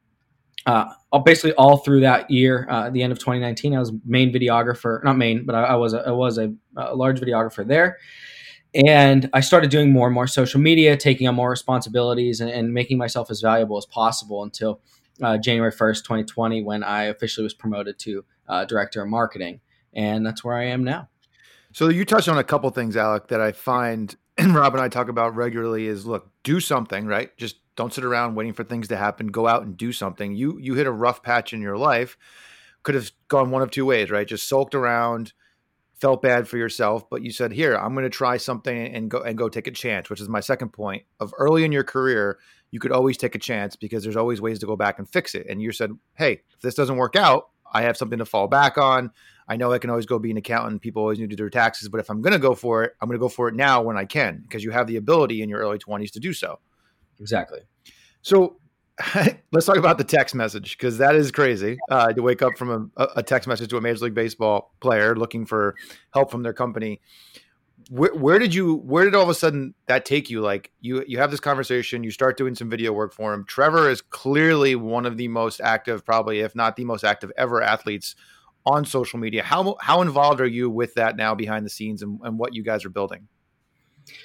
uh, 0.67 0.93
basically 1.25 1.53
all 1.55 1.79
through 1.79 2.01
that 2.01 2.31
year 2.31 2.67
uh, 2.71 2.91
the 2.91 3.03
end 3.03 3.13
of 3.13 3.19
2019 3.19 3.75
i 3.77 3.79
was 3.79 3.93
main 4.05 4.33
videographer 4.33 5.05
not 5.05 5.17
main 5.17 5.45
but 5.45 5.55
i, 5.55 5.63
I 5.63 5.75
was, 5.75 5.93
a, 5.95 5.99
I 6.07 6.11
was 6.11 6.39
a, 6.39 6.53
a, 6.77 6.95
large 6.97 7.21
videographer 7.21 7.67
there 7.67 7.99
and 8.75 9.29
i 9.33 9.41
started 9.41 9.71
doing 9.71 9.93
more 9.93 10.07
and 10.07 10.15
more 10.15 10.27
social 10.27 10.61
media 10.61 10.97
taking 10.97 11.29
on 11.29 11.35
more 11.35 11.51
responsibilities 11.51 12.41
and, 12.41 12.51
and 12.51 12.73
making 12.73 12.99
myself 12.99 13.31
as 13.31 13.41
valuable 13.41 13.77
as 13.77 13.87
possible 13.87 14.43
until 14.43 14.81
uh, 15.23 15.39
january 15.39 15.73
1st 15.73 16.03
2020 16.03 16.63
when 16.63 16.83
i 16.83 17.05
officially 17.05 17.45
was 17.45 17.55
promoted 17.55 17.99
to 17.99 18.25
uh, 18.49 18.65
director 18.65 19.03
of 19.03 19.09
marketing 19.09 19.61
and 19.93 20.27
that's 20.27 20.43
where 20.43 20.57
i 20.57 20.65
am 20.65 20.83
now 20.83 21.09
so 21.75 21.89
you 21.89 22.05
touched 22.05 22.29
on 22.29 22.39
a 22.39 22.45
couple 22.45 22.71
things, 22.71 22.97
Alec, 22.97 23.27
that 23.29 23.41
I 23.41 23.51
find 23.51 24.15
and 24.39 24.55
Rob 24.55 24.75
and 24.75 24.83
I 24.83 24.89
talk 24.89 25.09
about 25.09 25.35
regularly 25.35 25.87
is 25.87 26.07
look, 26.07 26.31
do 26.43 26.61
something, 26.61 27.07
right? 27.07 27.37
Just 27.37 27.57
don't 27.77 27.93
sit 27.93 28.05
around 28.05 28.37
waiting 28.37 28.53
for 28.53 28.63
things 28.65 28.89
to 28.89 28.97
happen. 28.97 29.29
Go 29.29 29.49
out 29.49 29.63
and 29.63 29.77
do 29.77 29.93
something. 29.93 30.35
You 30.35 30.59
you 30.59 30.75
hit 30.75 30.87
a 30.87 30.93
rough 30.93 31.23
patch 31.23 31.53
in 31.53 31.61
your 31.61 31.77
life. 31.77 32.17
Could 32.85 32.95
have 32.95 33.11
gone 33.29 33.51
one 33.51 33.63
of 33.63 33.73
two 33.73 33.85
ways, 33.87 34.11
right? 34.11 34.27
Just 34.27 34.49
sulked 34.49 34.75
around, 34.75 35.33
felt 36.05 36.21
bad 36.21 36.47
for 36.47 36.59
yourself, 36.59 37.09
but 37.09 37.23
you 37.23 37.31
said, 37.31 37.51
"Here, 37.51 37.75
I'm 37.77 37.95
going 37.95 38.05
to 38.05 38.11
try 38.11 38.37
something 38.37 38.95
and 38.95 39.11
go 39.11 39.23
and 39.23 39.39
go 39.39 39.49
take 39.49 39.67
a 39.67 39.71
chance," 39.71 40.11
which 40.11 40.21
is 40.21 40.29
my 40.29 40.41
second 40.41 40.69
point. 40.69 41.03
Of 41.19 41.33
early 41.39 41.65
in 41.65 41.73
your 41.73 41.83
career, 41.83 42.39
you 42.71 42.79
could 42.79 42.93
always 42.93 43.17
take 43.17 43.35
a 43.35 43.39
chance 43.39 43.75
because 43.75 44.03
there's 44.03 44.15
always 44.15 44.39
ways 44.39 44.59
to 44.59 44.67
go 44.67 44.77
back 44.77 44.99
and 44.99 45.09
fix 45.09 45.35
it. 45.35 45.47
And 45.49 45.63
you 45.63 45.73
said, 45.73 45.93
"Hey, 46.13 46.43
if 46.53 46.61
this 46.61 46.75
doesn't 46.75 46.99
work 46.99 47.17
out, 47.17 47.49
I 47.73 47.81
have 47.85 47.97
something 47.97 48.19
to 48.19 48.27
fall 48.27 48.49
back 48.49 48.77
on. 48.77 49.13
I 49.49 49.57
know 49.57 49.73
I 49.73 49.79
can 49.79 49.89
always 49.89 50.05
go 50.05 50.19
be 50.19 50.31
an 50.31 50.37
accountant. 50.37 50.83
People 50.83 51.01
always 51.01 51.19
need 51.19 51.31
to 51.31 51.37
do 51.37 51.43
their 51.43 51.49
taxes, 51.49 51.89
but 51.89 52.01
if 52.01 52.11
I'm 52.11 52.21
going 52.21 52.35
to 52.35 52.39
go 52.39 52.55
for 52.55 52.85
it, 52.85 52.93
I'm 53.01 53.09
going 53.09 53.19
to 53.19 53.25
go 53.25 53.31
for 53.31 53.49
it 53.49 53.55
now 53.55 53.81
when 53.81 53.97
I 53.97 54.05
can 54.05 54.41
because 54.43 54.63
you 54.63 54.73
have 54.73 54.87
the 54.87 54.97
ability 54.97 55.41
in 55.41 55.49
your 55.49 55.61
early 55.61 55.79
20s 55.79 56.13
to 56.13 56.21
do 56.21 56.35
so. 56.35 56.59
Exactly. 57.19 57.61
So 58.21 58.59
let's 59.53 59.67
talk 59.67 59.77
about 59.77 59.99
the 59.99 60.05
text 60.05 60.35
message 60.35 60.77
because 60.77 60.99
that 60.99 61.17
is 61.17 61.33
crazy 61.33 61.79
uh, 61.91 62.13
to 62.13 62.23
wake 62.23 62.43
up 62.43 62.57
from 62.57 62.93
a, 62.97 63.09
a, 63.17 63.23
text 63.25 63.49
message 63.49 63.69
to 63.71 63.77
a 63.77 63.81
Major 63.81 64.05
League 64.05 64.15
Baseball 64.15 64.73
player 64.81 65.17
looking 65.17 65.47
for 65.47 65.75
help 66.13 66.31
from 66.31 66.45
their 66.45 66.53
company. 66.53 67.01
Where, 67.91 68.15
where, 68.15 68.39
did 68.39 68.55
you? 68.55 68.77
Where 68.77 69.05
did 69.05 69.15
all 69.15 69.25
of 69.25 69.29
a 69.29 69.35
sudden 69.35 69.75
that 69.87 70.05
take 70.05 70.31
you? 70.31 70.41
Like 70.41 70.71
you, 70.81 71.05
you 71.09 71.19
have 71.19 71.33
this 71.33 71.41
conversation. 71.41 72.05
You 72.05 72.13
start 72.13 72.39
doing 72.39 72.55
some 72.55 72.71
video 72.71 72.93
work 72.93 73.13
for 73.13 73.35
him. 73.35 73.45
Trevor 73.45 73.91
is 73.91 74.01
clearly 74.01 74.77
one 74.77 75.07
of 75.07 75.17
the 75.17 75.29
most 75.29 75.61
active, 75.61 76.05
probably 76.05 76.41
if 76.41 76.55
not 76.55 76.77
the 76.77 76.85
most 76.85 77.05
active 77.05 77.33
ever 77.37 77.61
athletes 77.61 78.15
on 78.65 78.85
social 78.85 79.19
media. 79.19 79.43
How 79.43 79.77
how 79.81 80.03
involved 80.03 80.41
are 80.41 80.47
you 80.47 80.71
with 80.71 80.95
that 80.95 81.17
now 81.17 81.35
behind 81.35 81.67
the 81.67 81.71
scenes 81.71 82.01
and, 82.01 82.21
and 82.23 82.39
what 82.39 82.55
you 82.55 82.63
guys 82.63 82.85
are 82.85 82.91
building? 82.91 83.29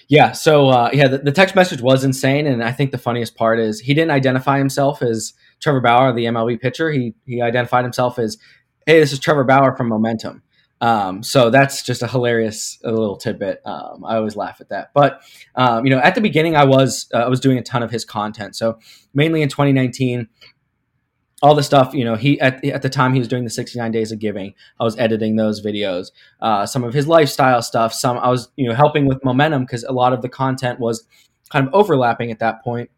Yeah, 0.07 0.31
so 0.31 0.69
uh, 0.69 0.89
yeah, 0.91 1.07
the, 1.07 1.19
the, 1.19 1.31
text 1.31 1.55
message 1.55 1.81
was 1.81 2.03
insane, 2.03 2.47
and 2.47 2.63
I 2.63 2.71
think 2.71 2.91
the 2.91 2.97
funniest 2.97 3.35
part 3.35 3.59
is 3.59 3.79
he 3.79 3.93
didn't 3.93 4.11
identify 4.11 4.57
himself 4.57 5.01
as 5.01 5.33
Trevor 5.59 5.81
Bauer, 5.81 6.13
the 6.13 6.25
MLB 6.25 6.59
pitcher. 6.59 6.91
He 6.91 7.13
he 7.25 7.41
identified 7.41 7.85
himself 7.85 8.17
as, 8.17 8.37
"Hey, 8.85 8.99
this 8.99 9.13
is 9.13 9.19
Trevor 9.19 9.43
Bauer 9.43 9.75
from 9.75 9.87
Momentum." 9.87 10.41
Um, 10.81 11.23
so 11.23 11.49
that's 11.49 11.83
just 11.83 12.01
a 12.01 12.07
hilarious 12.07 12.79
a 12.83 12.91
little 12.91 13.17
tidbit. 13.17 13.61
Um, 13.65 14.05
I 14.05 14.15
always 14.15 14.35
laugh 14.35 14.61
at 14.61 14.69
that. 14.69 14.91
But 14.93 15.21
um, 15.55 15.85
you 15.85 15.91
know, 15.91 15.99
at 15.99 16.15
the 16.15 16.21
beginning, 16.21 16.55
I 16.55 16.65
was 16.65 17.07
uh, 17.13 17.19
I 17.19 17.27
was 17.27 17.39
doing 17.39 17.57
a 17.57 17.63
ton 17.63 17.83
of 17.83 17.91
his 17.91 18.05
content. 18.05 18.55
So 18.55 18.79
mainly 19.13 19.41
in 19.41 19.49
2019, 19.49 20.27
all 21.41 21.55
the 21.55 21.63
stuff 21.63 21.93
you 21.93 22.03
know 22.03 22.15
he 22.15 22.39
at, 22.41 22.63
at 22.65 22.81
the 22.81 22.89
time 22.89 23.13
he 23.13 23.19
was 23.19 23.27
doing 23.27 23.43
the 23.43 23.49
69 23.49 23.91
days 23.91 24.11
of 24.11 24.19
giving 24.19 24.53
i 24.79 24.83
was 24.83 24.97
editing 24.97 25.35
those 25.35 25.63
videos 25.63 26.11
uh, 26.41 26.65
some 26.65 26.83
of 26.83 26.93
his 26.93 27.07
lifestyle 27.07 27.61
stuff 27.61 27.93
some 27.93 28.17
i 28.17 28.29
was 28.29 28.49
you 28.55 28.67
know 28.67 28.75
helping 28.75 29.05
with 29.05 29.23
momentum 29.23 29.63
because 29.63 29.83
a 29.83 29.91
lot 29.91 30.13
of 30.13 30.21
the 30.21 30.29
content 30.29 30.79
was 30.79 31.05
kind 31.49 31.67
of 31.67 31.73
overlapping 31.73 32.31
at 32.31 32.39
that 32.39 32.63
point. 32.63 32.89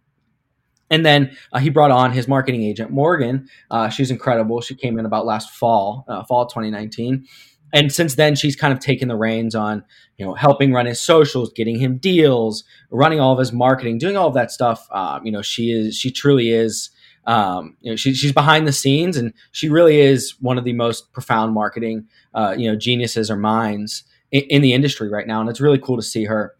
and 0.90 1.06
then 1.06 1.36
uh, 1.54 1.60
he 1.60 1.70
brought 1.70 1.92
on 1.92 2.12
his 2.12 2.28
marketing 2.28 2.64
agent 2.64 2.92
morgan. 2.92 3.48
Uh, 3.70 3.90
she's 3.90 4.12
incredible. 4.12 4.60
She 4.60 4.76
came 4.76 5.00
in 5.00 5.06
about 5.06 5.26
last 5.26 5.52
fall 5.52 6.06
uh, 6.08 6.24
fall 6.24 6.46
2019 6.48 7.26
and 7.74 7.92
since 7.92 8.16
then 8.16 8.36
she's 8.36 8.56
kind 8.56 8.74
of 8.74 8.80
taken 8.80 9.08
the 9.08 9.16
reins 9.16 9.56
on 9.56 9.84
you 10.18 10.26
know 10.26 10.34
helping 10.34 10.74
run 10.74 10.86
his 10.86 11.00
socials 11.00 11.52
getting 11.54 11.80
him 11.80 11.98
deals 11.98 12.64
running 12.90 13.20
all 13.20 13.34
of 13.34 13.40
his 13.40 13.54
marketing 13.54 13.98
doing 13.98 14.18
all 14.18 14.28
of 14.28 14.34
that 14.34 14.52
stuff. 14.52 14.88
Um, 14.92 15.26
you 15.26 15.32
know 15.32 15.42
she 15.42 15.72
is 15.72 15.96
she 15.96 16.12
truly 16.12 16.50
is 16.50 16.90
um, 17.26 17.78
you 17.82 17.92
know, 17.92 17.96
she, 17.96 18.14
she's 18.14 18.32
behind 18.32 18.68
the 18.68 18.72
scenes, 18.72 19.18
and 19.18 19.34
she 19.52 19.70
really 19.70 20.00
is 20.00 20.36
one 20.40 20.58
of 20.58 20.64
the 20.64 20.74
most 20.74 21.14
profound 21.14 21.54
marketing, 21.54 22.08
uh, 22.34 22.56
you 22.58 22.70
know, 22.70 22.76
geniuses 22.76 23.30
or 23.30 23.36
minds 23.36 24.04
in, 24.32 24.42
in, 24.44 24.62
the 24.62 24.74
industry 24.74 25.10
right 25.10 25.28
now. 25.28 25.40
And 25.40 25.50
it's 25.50 25.62
really 25.62 25.78
cool 25.78 25.98
to 25.98 26.02
see 26.02 26.26
her 26.26 26.56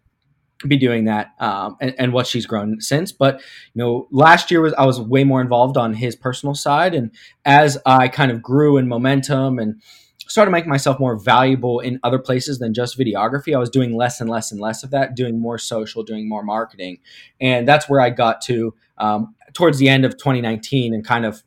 be 0.68 0.76
doing 0.76 1.04
that 1.06 1.32
um, 1.40 1.76
and, 1.80 1.94
and, 1.98 2.12
what 2.12 2.26
she's 2.26 2.46
grown 2.46 2.80
since. 2.80 3.10
But 3.10 3.40
you 3.74 3.82
know, 3.82 4.06
last 4.12 4.50
year 4.50 4.60
was 4.60 4.72
I 4.74 4.86
was 4.86 5.00
way 5.00 5.24
more 5.24 5.40
involved 5.40 5.76
on 5.76 5.94
his 5.94 6.14
personal 6.14 6.54
side, 6.54 6.94
and 6.94 7.10
as 7.44 7.78
I 7.84 8.08
kind 8.08 8.30
of 8.30 8.42
grew 8.42 8.76
in 8.76 8.88
momentum 8.88 9.58
and 9.58 9.82
started 10.18 10.52
making 10.52 10.70
myself 10.70 11.00
more 11.00 11.18
valuable 11.18 11.80
in 11.80 11.98
other 12.04 12.18
places 12.18 12.58
than 12.58 12.72
just 12.72 12.98
videography, 12.98 13.54
I 13.54 13.58
was 13.58 13.68
doing 13.68 13.96
less 13.96 14.20
and 14.20 14.30
less 14.30 14.52
and 14.52 14.60
less 14.60 14.82
of 14.82 14.90
that, 14.90 15.16
doing 15.16 15.40
more 15.40 15.58
social, 15.58 16.02
doing 16.02 16.28
more 16.28 16.44
marketing, 16.44 16.98
and 17.40 17.66
that's 17.66 17.88
where 17.88 18.00
I 18.00 18.10
got 18.10 18.40
to 18.42 18.74
um, 18.98 19.34
towards 19.52 19.78
the 19.78 19.88
end 19.88 20.04
of 20.04 20.16
2019, 20.16 20.94
and 20.94 21.04
kind 21.04 21.24
of 21.24 21.42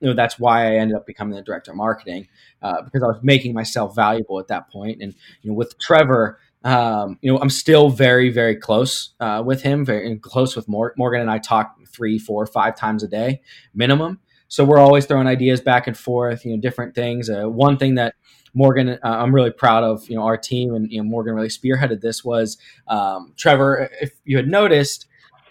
you 0.00 0.08
know 0.08 0.14
that's 0.14 0.38
why 0.38 0.72
I 0.72 0.76
ended 0.76 0.96
up 0.96 1.06
becoming 1.06 1.34
the 1.34 1.42
director 1.42 1.72
of 1.72 1.76
marketing 1.76 2.28
uh, 2.62 2.82
because 2.82 3.02
I 3.02 3.06
was 3.06 3.18
making 3.22 3.54
myself 3.54 3.94
valuable 3.94 4.38
at 4.38 4.48
that 4.48 4.70
point, 4.70 5.02
and 5.02 5.14
you 5.42 5.50
know 5.50 5.54
with 5.54 5.78
Trevor 5.78 6.38
um, 6.64 7.18
you 7.22 7.32
know, 7.32 7.38
I'm 7.38 7.50
still 7.50 7.88
very, 7.88 8.30
very 8.30 8.56
close 8.56 9.14
uh, 9.20 9.42
with 9.44 9.62
him, 9.62 9.84
very 9.84 10.16
close 10.18 10.56
with 10.56 10.66
Morgan, 10.68 11.20
and 11.20 11.30
I 11.30 11.38
talk 11.38 11.76
three, 11.86 12.18
four, 12.18 12.46
five 12.46 12.76
times 12.76 13.02
a 13.02 13.08
day 13.08 13.42
minimum. 13.74 14.20
So 14.48 14.64
we're 14.64 14.78
always 14.78 15.06
throwing 15.06 15.26
ideas 15.26 15.60
back 15.60 15.86
and 15.86 15.96
forth, 15.96 16.44
you 16.44 16.52
know, 16.54 16.60
different 16.60 16.94
things. 16.94 17.28
Uh, 17.28 17.48
one 17.48 17.76
thing 17.76 17.94
that 17.96 18.14
Morgan, 18.54 18.88
uh, 18.88 18.98
I'm 19.02 19.34
really 19.34 19.50
proud 19.50 19.84
of, 19.84 20.08
you 20.08 20.16
know, 20.16 20.22
our 20.22 20.36
team 20.38 20.74
and 20.74 20.90
you 20.90 20.98
know, 20.98 21.08
Morgan 21.08 21.34
really 21.34 21.48
spearheaded 21.48 22.00
this 22.00 22.24
was 22.24 22.56
um, 22.88 23.34
Trevor. 23.36 23.90
If 24.00 24.12
you 24.24 24.36
had 24.36 24.48
noticed 24.48 25.06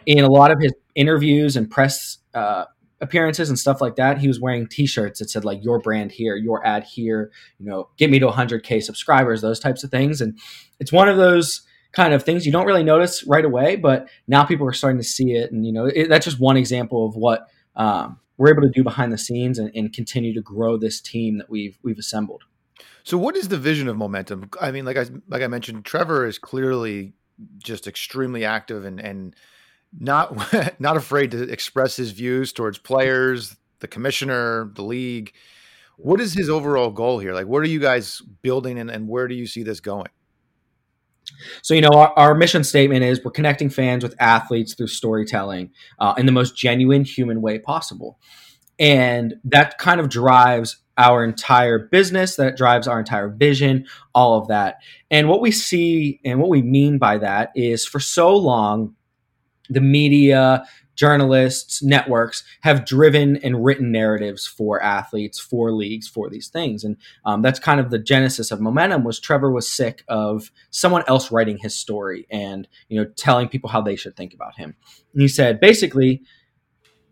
in 0.06 0.24
a 0.24 0.30
lot 0.30 0.52
of 0.52 0.60
his 0.60 0.74
interviews 0.98 1.56
and 1.56 1.70
press 1.70 2.18
uh, 2.34 2.66
appearances 3.00 3.48
and 3.50 3.58
stuff 3.58 3.80
like 3.80 3.96
that, 3.96 4.18
he 4.18 4.28
was 4.28 4.42
wearing 4.42 4.68
T-shirts 4.68 5.20
that 5.20 5.30
said 5.30 5.46
like 5.46 5.64
"Your 5.64 5.80
brand 5.80 6.12
here, 6.12 6.36
your 6.36 6.66
ad 6.66 6.84
here," 6.84 7.32
you 7.60 7.66
know, 7.66 7.90
"Get 7.98 8.10
me 8.10 8.20
to 8.20 8.28
100k 8.28 8.84
subscribers," 8.84 9.42
those 9.42 9.60
types 9.60 9.84
of 9.84 9.92
things. 9.92 10.20
And 10.20 10.38
it's 10.80 10.92
one 10.92 11.08
of 11.08 11.18
those 11.18 11.62
kind 11.94 12.14
of 12.14 12.24
things 12.24 12.46
you 12.46 12.52
don't 12.52 12.66
really 12.66 12.84
notice 12.84 13.24
right 13.26 13.46
away, 13.46 13.76
but 13.76 14.10
now 14.28 14.44
people 14.44 14.68
are 14.68 14.74
starting 14.74 15.00
to 15.00 15.08
see 15.08 15.32
it. 15.32 15.52
And 15.52 15.66
you 15.66 15.72
know, 15.72 15.86
it, 15.86 16.10
that's 16.10 16.26
just 16.26 16.40
one 16.40 16.58
example 16.58 17.06
of 17.06 17.16
what 17.16 17.48
um, 17.76 18.20
we're 18.38 18.50
able 18.50 18.64
to 18.64 18.72
do 18.74 18.84
behind 18.84 19.14
the 19.14 19.18
scenes 19.18 19.60
and, 19.60 19.72
and 19.76 19.94
continue 19.94 20.34
to 20.34 20.42
grow 20.42 20.78
this 20.78 21.00
team 21.00 21.38
that 21.38 21.50
we've 21.50 21.78
we've 21.84 22.00
assembled. 22.00 22.44
So, 23.04 23.18
what 23.18 23.38
is 23.38 23.48
the 23.48 23.58
vision 23.58 23.88
of 23.88 23.96
momentum? 23.96 24.50
I 24.60 24.72
mean, 24.72 24.86
like 24.86 24.98
I 24.98 25.06
like 25.28 25.44
I 25.44 25.48
mentioned, 25.48 25.86
Trevor 25.86 26.26
is 26.26 26.40
clearly 26.40 27.14
just 27.60 27.88
extremely 27.88 28.44
active 28.44 28.84
and 28.84 29.00
and 29.00 29.36
not 29.98 30.80
not 30.80 30.98
afraid 30.98 31.32
to 31.32 31.44
express 31.44 31.96
his 31.96 32.12
views 32.12 32.54
towards 32.54 32.78
players, 32.78 33.56
the 33.80 33.88
commissioner, 33.88 34.72
the 34.76 34.84
league. 34.84 35.34
What 35.98 36.22
is 36.22 36.34
his 36.34 36.50
overall 36.50 36.92
goal 36.92 37.20
here? 37.20 37.34
Like, 37.34 37.48
what 37.48 37.64
are 37.64 37.68
you 37.68 37.80
guys 37.80 38.22
building, 38.42 38.78
and, 38.78 38.90
and 38.92 39.08
where 39.08 39.28
do 39.28 39.34
you 39.34 39.48
see 39.48 39.64
this 39.64 39.80
going? 39.80 40.10
So, 41.62 41.74
you 41.74 41.82
know, 41.82 41.90
our, 41.90 42.14
our, 42.16 42.36
mission 42.36 42.64
statement 42.64 43.04
is 43.04 43.24
we're 43.24 43.32
connecting 43.32 43.70
fans 43.70 44.04
with 44.04 44.16
athletes 44.20 44.74
through 44.76 44.88
storytelling 44.88 45.72
uh, 46.00 46.14
in 46.18 46.26
the 46.26 46.32
most 46.32 46.56
genuine 46.56 47.04
human 47.04 47.42
way 47.42 47.60
possible. 47.60 48.18
And 48.80 49.36
that 49.44 49.78
kind 49.78 50.00
of 50.00 50.10
drives 50.10 50.78
our 50.98 51.24
entire 51.24 51.80
business, 51.80 52.36
that 52.38 52.58
drives 52.58 52.88
our 52.88 53.00
entire 53.00 53.30
vision, 53.30 53.86
all 54.16 54.40
of 54.40 54.48
that. 54.48 54.78
And 55.12 55.30
what 55.30 55.42
we 55.42 55.52
see 55.52 56.20
and 56.26 56.40
what 56.40 56.50
we 56.50 56.62
mean 56.62 56.98
by 56.98 57.18
that 57.20 57.52
is 57.56 57.86
for 57.86 58.00
so 58.00 58.36
long, 58.36 58.96
the 59.70 59.82
media, 59.82 60.66
journalists, 60.98 61.82
networks 61.84 62.44
have 62.62 62.84
driven 62.84 63.38
and 63.38 63.64
written 63.64 63.92
narratives 63.92 64.46
for 64.46 64.82
athletes, 64.82 65.40
for 65.40 65.72
leagues, 65.72 66.08
for 66.08 66.30
these 66.30 66.50
things, 66.50 66.84
and 66.84 66.98
um, 67.24 67.42
that's 67.42 67.60
kind 67.60 67.80
of 67.80 67.92
the 67.92 68.00
genesis 68.00 68.52
of 68.52 68.60
momentum. 68.60 69.04
Was 69.04 69.20
Trevor 69.20 69.52
was 69.52 69.72
sick 69.72 70.04
of 70.10 70.52
someone 70.72 71.04
else 71.08 71.32
writing 71.32 71.60
his 71.60 71.76
story 71.78 72.28
and 72.30 72.68
you 72.90 73.00
know 73.00 73.10
telling 73.16 73.48
people 73.48 73.70
how 73.70 73.80
they 73.80 73.96
should 73.96 74.18
think 74.18 74.34
about 74.34 74.58
him. 74.58 74.76
And 75.14 75.22
he 75.22 75.30
said 75.30 75.62
basically. 75.62 76.24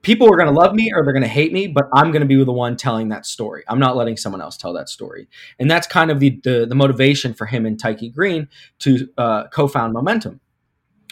People 0.02 0.32
are 0.32 0.38
going 0.38 0.54
to 0.54 0.54
love 0.54 0.76
me 0.76 0.92
or 0.94 1.04
they're 1.04 1.14
going 1.14 1.24
to 1.24 1.28
hate 1.28 1.52
me, 1.52 1.66
but 1.66 1.86
I'm 1.92 2.12
going 2.12 2.22
to 2.22 2.28
be 2.28 2.44
the 2.44 2.52
one 2.52 2.78
telling 2.78 3.10
that 3.10 3.26
story. 3.26 3.64
I'm 3.68 3.80
not 3.80 3.96
letting 3.96 4.18
someone 4.18 4.40
else 4.40 4.56
tell 4.56 4.72
that 4.74 4.88
story, 4.88 5.28
and 5.58 5.72
that's 5.72 5.88
kind 5.88 6.12
of 6.12 6.20
the 6.20 6.40
the, 6.44 6.68
the 6.68 6.76
motivation 6.76 7.34
for 7.34 7.48
him 7.48 7.66
and 7.66 7.80
Tyke 7.80 8.14
Green 8.14 8.48
to 8.82 9.10
uh, 9.18 9.48
co-found 9.48 9.94
Momentum. 9.94 10.42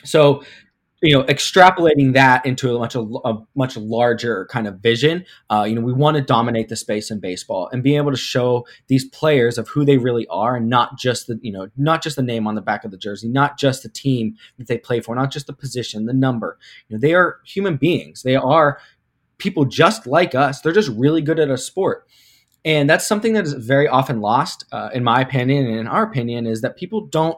So 0.04 0.44
you 1.04 1.14
know 1.14 1.24
extrapolating 1.26 2.14
that 2.14 2.46
into 2.46 2.76
a 2.76 2.80
much 2.80 2.96
a, 2.96 3.38
much 3.56 3.78
larger 3.78 4.48
kind 4.50 4.68
of 4.68 4.80
vision 4.80 5.26
uh, 5.50 5.66
you 5.68 5.76
know 5.76 5.82
we 5.82 5.94
want 5.94 6.16
to 6.16 6.24
dominate 6.24 6.70
the 6.70 6.76
space 6.76 7.12
in 7.12 7.20
baseball 7.20 7.70
and 7.72 7.84
being 7.84 7.98
able 7.98 8.12
to 8.12 8.18
show 8.18 8.66
these 8.88 9.06
players 9.06 9.58
of 9.58 9.68
who 9.68 9.84
they 9.84 9.98
really 9.98 10.26
are 10.28 10.56
and 10.56 10.70
not 10.70 10.98
just 10.98 11.28
the 11.28 11.38
you 11.42 11.52
know 11.52 11.68
not 11.78 12.02
just 12.02 12.16
the 12.16 12.24
name 12.24 12.48
on 12.48 12.56
the 12.56 12.62
back 12.62 12.86
of 12.86 12.92
the 12.92 12.98
jersey 12.98 13.28
not 13.28 13.58
just 13.60 13.84
the 13.84 13.90
team 13.90 14.36
that 14.58 14.68
they 14.68 14.78
play 14.78 15.02
for 15.02 15.14
not 15.16 15.32
just 15.32 15.48
the 15.48 15.54
position 15.54 16.06
the 16.06 16.14
number. 16.14 16.58
You 16.88 16.96
know 16.96 17.00
they 17.00 17.14
are 17.14 17.40
human 17.46 17.78
beings. 17.78 18.24
They 18.24 18.36
are 18.36 18.80
people 19.38 19.66
just 19.66 20.08
like 20.08 20.36
us. 20.36 20.62
They're 20.62 20.72
just 20.72 20.90
really 20.90 21.22
good 21.22 21.40
at 21.40 21.50
a 21.50 21.58
sport. 21.58 22.08
And 22.66 22.90
that's 22.90 23.06
something 23.06 23.34
that 23.34 23.44
is 23.44 23.54
very 23.54 23.88
often 23.88 24.22
lost 24.22 24.66
uh, 24.72 24.90
in 24.94 25.04
my 25.04 25.20
opinion 25.20 25.66
and 25.66 25.80
in 25.80 25.88
our 25.88 26.04
opinion 26.04 26.48
is 26.48 26.62
that 26.62 26.78
people 26.78 27.06
don't 27.08 27.38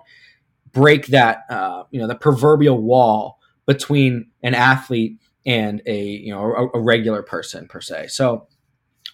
break 0.72 1.08
that 1.08 1.46
uh, 1.50 1.84
you 1.92 2.00
know 2.00 2.08
the 2.08 2.16
proverbial 2.16 2.80
wall 2.80 3.40
between 3.66 4.28
an 4.44 4.54
athlete 4.54 5.20
and 5.46 5.82
a 5.86 6.04
you 6.04 6.34
know 6.34 6.54
a, 6.54 6.78
a 6.78 6.82
regular 6.82 7.22
person 7.22 7.68
per 7.68 7.82
se. 7.82 8.08
So 8.08 8.48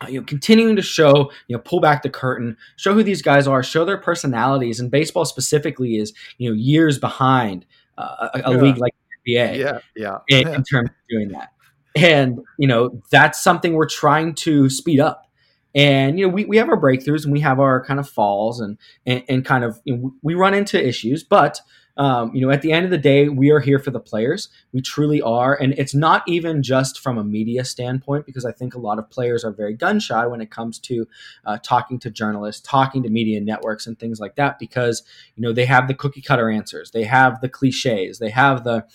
uh, 0.01 0.07
you 0.07 0.19
know, 0.19 0.25
continuing 0.25 0.75
to 0.75 0.81
show, 0.81 1.31
you 1.47 1.55
know, 1.55 1.61
pull 1.61 1.79
back 1.79 2.01
the 2.01 2.09
curtain, 2.09 2.57
show 2.75 2.93
who 2.93 3.03
these 3.03 3.21
guys 3.21 3.47
are, 3.47 3.61
show 3.61 3.85
their 3.85 3.97
personalities, 3.97 4.79
and 4.79 4.89
baseball 4.89 5.25
specifically 5.25 5.97
is, 5.97 6.13
you 6.37 6.49
know, 6.49 6.55
years 6.55 6.97
behind 6.97 7.65
uh, 7.97 8.29
a, 8.33 8.41
a 8.45 8.51
yeah. 8.51 8.61
league 8.61 8.77
like 8.77 8.93
the 9.25 9.33
NBA. 9.33 9.57
Yeah, 9.57 9.79
yeah. 9.95 10.17
In, 10.29 10.47
in, 10.47 10.63
terms 10.63 10.89
of 10.89 10.95
doing 11.09 11.29
that, 11.29 11.49
and 11.95 12.39
you 12.57 12.67
know, 12.67 13.01
that's 13.11 13.43
something 13.43 13.73
we're 13.73 13.87
trying 13.87 14.33
to 14.35 14.69
speed 14.69 14.99
up. 14.99 15.27
And 15.75 16.19
you 16.19 16.27
know, 16.27 16.33
we, 16.33 16.45
we 16.45 16.57
have 16.57 16.69
our 16.69 16.79
breakthroughs 16.79 17.23
and 17.23 17.31
we 17.31 17.39
have 17.41 17.59
our 17.59 17.83
kind 17.85 17.99
of 17.99 18.09
falls 18.09 18.59
and 18.59 18.77
and, 19.05 19.23
and 19.29 19.45
kind 19.45 19.63
of 19.63 19.79
you 19.85 19.97
know, 19.97 20.13
we 20.21 20.33
run 20.33 20.53
into 20.53 20.83
issues, 20.83 21.23
but 21.23 21.61
um, 21.97 22.33
you 22.33 22.41
know, 22.41 22.51
at 22.51 22.61
the 22.61 22.71
end 22.71 22.85
of 22.85 22.91
the 22.91 22.97
day, 22.97 23.29
we 23.29 23.51
are 23.51 23.59
here 23.59 23.79
for 23.79 23.91
the 23.91 23.99
players. 23.99 24.49
We 24.71 24.81
truly 24.81 25.21
are. 25.21 25.55
And 25.55 25.73
it's 25.77 25.93
not 25.93 26.23
even 26.27 26.63
just 26.63 26.99
from 26.99 27.17
a 27.17 27.23
media 27.23 27.65
standpoint, 27.65 28.25
because 28.25 28.45
I 28.45 28.51
think 28.51 28.73
a 28.73 28.79
lot 28.79 28.99
of 28.99 29.09
players 29.09 29.43
are 29.43 29.51
very 29.51 29.73
gun 29.73 29.99
shy 29.99 30.25
when 30.25 30.41
it 30.41 30.51
comes 30.51 30.79
to 30.79 31.07
uh, 31.45 31.57
talking 31.63 31.99
to 31.99 32.09
journalists, 32.09 32.61
talking 32.61 33.03
to 33.03 33.09
media 33.09 33.41
networks, 33.41 33.87
and 33.87 33.99
things 33.99 34.19
like 34.19 34.35
that, 34.35 34.59
because, 34.59 35.03
you 35.35 35.41
know, 35.41 35.53
they 35.53 35.65
have 35.65 35.87
the 35.87 35.93
cookie 35.93 36.21
cutter 36.21 36.49
answers, 36.49 36.91
they 36.91 37.03
have 37.03 37.41
the 37.41 37.49
cliches, 37.49 38.19
they 38.19 38.29
have 38.29 38.63
the, 38.63 38.85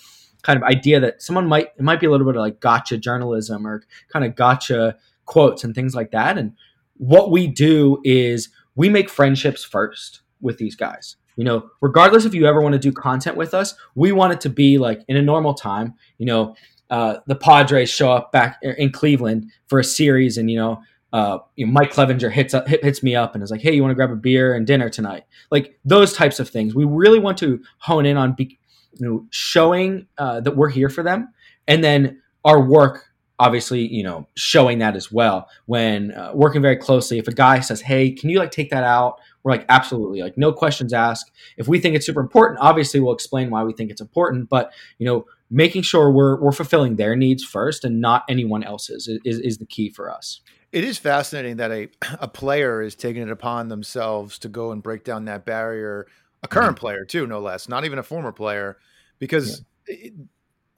kind 0.43 0.57
of 0.57 0.63
idea 0.63 0.99
that 0.99 1.21
someone 1.21 1.47
might 1.47 1.73
it 1.77 1.81
might 1.81 1.99
be 1.99 2.05
a 2.05 2.11
little 2.11 2.25
bit 2.25 2.35
of 2.35 2.41
like 2.41 2.59
gotcha 2.59 2.97
journalism 2.97 3.67
or 3.67 3.83
kind 4.09 4.23
of 4.23 4.35
gotcha 4.35 4.95
quotes 5.25 5.63
and 5.63 5.75
things 5.75 5.95
like 5.95 6.11
that 6.11 6.37
and 6.37 6.53
what 6.93 7.31
we 7.31 7.47
do 7.47 7.99
is 8.03 8.49
we 8.75 8.87
make 8.87 9.09
friendships 9.09 9.63
first 9.63 10.21
with 10.39 10.57
these 10.57 10.75
guys 10.75 11.17
you 11.37 11.45
know, 11.45 11.69
regardless 11.79 12.25
if 12.25 12.33
you 12.33 12.45
ever 12.45 12.59
want 12.59 12.73
to 12.73 12.79
do 12.79 12.91
content 12.91 13.37
with 13.37 13.53
us, 13.53 13.75
we 13.95 14.11
want 14.11 14.33
it 14.33 14.41
to 14.41 14.49
be 14.49 14.77
like 14.77 15.01
in 15.07 15.15
a 15.15 15.21
normal 15.21 15.53
time, 15.53 15.93
you 16.17 16.25
know, 16.25 16.55
uh, 16.89 17.17
the 17.27 17.35
Padres 17.35 17.89
show 17.89 18.11
up 18.11 18.31
back 18.31 18.59
in 18.61 18.91
Cleveland 18.91 19.49
for 19.67 19.79
a 19.79 19.83
series 19.83 20.37
and, 20.37 20.51
you 20.51 20.57
know, 20.57 20.81
uh, 21.13 21.39
Mike 21.57 21.93
Clevinger 21.93 22.31
hits 22.31 22.53
up, 22.53 22.67
hits 22.67 23.01
me 23.01 23.15
up 23.15 23.33
and 23.33 23.43
is 23.43 23.49
like, 23.49 23.61
"Hey, 23.61 23.73
you 23.73 23.81
want 23.81 23.91
to 23.91 23.95
grab 23.95 24.11
a 24.11 24.15
beer 24.15 24.53
and 24.53 24.67
dinner 24.67 24.89
tonight?" 24.89 25.23
Like 25.51 25.79
those 25.85 26.11
types 26.11 26.39
of 26.39 26.49
things. 26.49 26.75
We 26.75 26.83
really 26.83 27.19
want 27.19 27.37
to 27.39 27.61
hone 27.77 28.05
in 28.05 28.17
on, 28.17 28.33
be, 28.33 28.59
you 28.99 29.07
know, 29.07 29.25
showing 29.29 30.07
uh, 30.17 30.41
that 30.41 30.57
we're 30.57 30.69
here 30.69 30.89
for 30.89 31.03
them, 31.03 31.33
and 31.67 31.81
then 31.81 32.21
our 32.43 32.61
work, 32.61 33.06
obviously, 33.39 33.87
you 33.87 34.03
know, 34.03 34.27
showing 34.35 34.79
that 34.79 34.95
as 34.95 35.11
well. 35.11 35.49
When 35.65 36.11
uh, 36.11 36.31
working 36.33 36.61
very 36.61 36.77
closely, 36.77 37.17
if 37.17 37.27
a 37.27 37.33
guy 37.33 37.59
says, 37.59 37.81
"Hey, 37.81 38.11
can 38.11 38.29
you 38.29 38.39
like 38.39 38.51
take 38.51 38.69
that 38.69 38.83
out?" 38.83 39.19
We're 39.43 39.51
like, 39.53 39.65
absolutely, 39.69 40.21
like 40.21 40.37
no 40.37 40.51
questions 40.51 40.93
asked. 40.93 41.31
If 41.55 41.67
we 41.67 41.79
think 41.79 41.95
it's 41.95 42.05
super 42.05 42.19
important, 42.19 42.59
obviously 42.61 42.99
we'll 42.99 43.13
explain 43.13 43.49
why 43.49 43.63
we 43.63 43.73
think 43.73 43.91
it's 43.91 44.01
important. 44.01 44.49
But 44.49 44.73
you 44.97 45.05
know, 45.05 45.25
making 45.49 45.83
sure 45.83 46.11
we're 46.11 46.39
we're 46.39 46.51
fulfilling 46.51 46.95
their 46.95 47.15
needs 47.15 47.43
first 47.43 47.85
and 47.85 48.01
not 48.01 48.23
anyone 48.29 48.63
else's 48.63 49.07
is, 49.23 49.39
is 49.39 49.57
the 49.57 49.65
key 49.65 49.89
for 49.89 50.11
us. 50.11 50.41
It 50.71 50.83
is 50.83 50.97
fascinating 50.97 51.57
that 51.57 51.71
a 51.71 51.89
a 52.19 52.27
player 52.27 52.81
is 52.81 52.95
taking 52.95 53.21
it 53.21 53.31
upon 53.31 53.69
themselves 53.69 54.39
to 54.39 54.49
go 54.49 54.71
and 54.71 54.81
break 54.83 55.03
down 55.03 55.25
that 55.25 55.45
barrier. 55.45 56.07
A 56.43 56.47
current 56.47 56.75
mm-hmm. 56.75 56.81
player 56.81 57.05
too, 57.05 57.25
no 57.25 57.39
less, 57.39 57.67
not 57.67 57.85
even 57.85 57.99
a 57.99 58.03
former 58.03 58.31
player, 58.31 58.77
because. 59.19 59.63
Yeah. 59.87 59.95
It, 59.95 60.13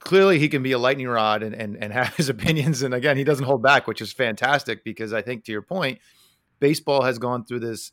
clearly 0.00 0.38
he 0.38 0.48
can 0.48 0.62
be 0.62 0.72
a 0.72 0.78
lightning 0.78 1.08
rod 1.08 1.42
and, 1.42 1.54
and 1.54 1.76
and 1.76 1.92
have 1.92 2.14
his 2.16 2.28
opinions 2.28 2.82
and 2.82 2.92
again 2.94 3.16
he 3.16 3.24
doesn't 3.24 3.44
hold 3.44 3.62
back 3.62 3.86
which 3.86 4.00
is 4.00 4.12
fantastic 4.12 4.82
because 4.82 5.12
i 5.12 5.22
think 5.22 5.44
to 5.44 5.52
your 5.52 5.62
point 5.62 5.98
baseball 6.60 7.02
has 7.02 7.18
gone 7.18 7.44
through 7.44 7.60
this 7.60 7.92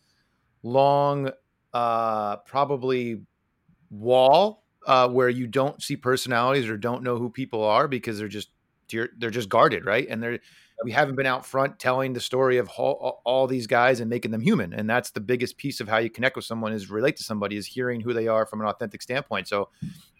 long, 0.62 1.32
uh, 1.74 2.38
probably 2.38 3.22
wall 3.90 4.64
uh, 4.86 5.08
where 5.10 5.30
you 5.30 5.48
don't 5.48 5.82
see 5.82 5.96
personalities 5.96 6.70
or 6.70 6.78
don't 6.78 7.04
know 7.04 7.18
who 7.18 7.30
people 7.30 7.64
are 7.64 7.88
because 7.88 8.20
they're 8.20 8.28
just 8.28 8.50
they're 8.90 9.30
just 9.30 9.50
guarded, 9.50 9.86
right? 9.86 10.08
And 10.10 10.22
they're 10.22 10.40
we 10.84 10.92
haven't 10.92 11.16
been 11.16 11.26
out 11.26 11.44
front 11.44 11.80
telling 11.80 12.14
the 12.14 12.20
story 12.20 12.58
of 12.58 12.70
all, 12.78 13.22
all, 13.26 13.48
these 13.48 13.66
guys 13.66 14.00
and 14.00 14.10
making 14.10 14.30
them 14.30 14.42
human 14.42 14.74
and 14.74 14.88
that's 14.88 15.10
the 15.10 15.20
biggest 15.20 15.58
piece 15.58 15.80
of 15.80 15.88
how 15.88 15.98
you 15.98 16.08
connect 16.08 16.36
with 16.36 16.46
someone 16.46 16.72
is 16.72 16.88
relate 16.88 17.16
to 17.16 17.24
somebody 17.24 17.58
is 17.58 17.66
hearing 17.66 18.00
who 18.00 18.14
they 18.14 18.28
are 18.28 18.46
from 18.46 18.62
an 18.62 18.68
authentic 18.68 19.02
standpoint 19.02 19.48
so 19.48 19.70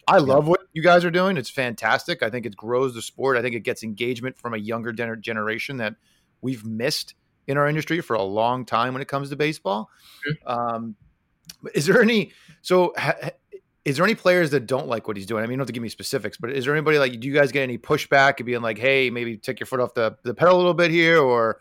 I 0.08 0.18
love 0.18 0.46
what 0.46 0.60
you 0.72 0.82
guys 0.82 1.04
are 1.04 1.10
doing. 1.10 1.36
It's 1.36 1.50
fantastic. 1.50 2.22
I 2.22 2.30
think 2.30 2.46
it 2.46 2.56
grows 2.56 2.94
the 2.94 3.02
sport. 3.02 3.36
I 3.36 3.42
think 3.42 3.54
it 3.54 3.60
gets 3.60 3.82
engagement 3.82 4.38
from 4.38 4.54
a 4.54 4.58
younger 4.58 4.92
generation 4.92 5.78
that 5.78 5.96
we've 6.40 6.64
missed 6.64 7.14
in 7.46 7.56
our 7.56 7.66
industry 7.66 8.00
for 8.00 8.14
a 8.14 8.22
long 8.22 8.64
time 8.64 8.92
when 8.92 9.02
it 9.02 9.08
comes 9.08 9.30
to 9.30 9.36
baseball. 9.36 9.90
Mm-hmm. 10.28 10.48
Um, 10.50 10.96
is 11.74 11.86
there 11.86 12.02
any? 12.02 12.32
So, 12.62 12.92
ha, 12.96 13.14
is 13.84 13.96
there 13.96 14.04
any 14.04 14.14
players 14.14 14.50
that 14.50 14.66
don't 14.66 14.86
like 14.86 15.08
what 15.08 15.16
he's 15.16 15.26
doing? 15.26 15.42
I 15.42 15.46
mean, 15.46 15.52
you 15.52 15.56
don't 15.56 15.62
have 15.62 15.66
to 15.68 15.72
give 15.72 15.82
me 15.82 15.88
specifics, 15.88 16.36
but 16.36 16.50
is 16.50 16.66
there 16.66 16.74
anybody 16.74 16.98
like? 16.98 17.18
Do 17.18 17.26
you 17.26 17.34
guys 17.34 17.52
get 17.52 17.62
any 17.62 17.78
pushback 17.78 18.34
and 18.36 18.46
being 18.46 18.60
like, 18.60 18.78
"Hey, 18.78 19.08
maybe 19.08 19.38
take 19.38 19.60
your 19.60 19.66
foot 19.66 19.80
off 19.80 19.94
the 19.94 20.16
the 20.24 20.34
pedal 20.34 20.56
a 20.56 20.58
little 20.58 20.74
bit 20.74 20.90
here," 20.90 21.18
or 21.18 21.58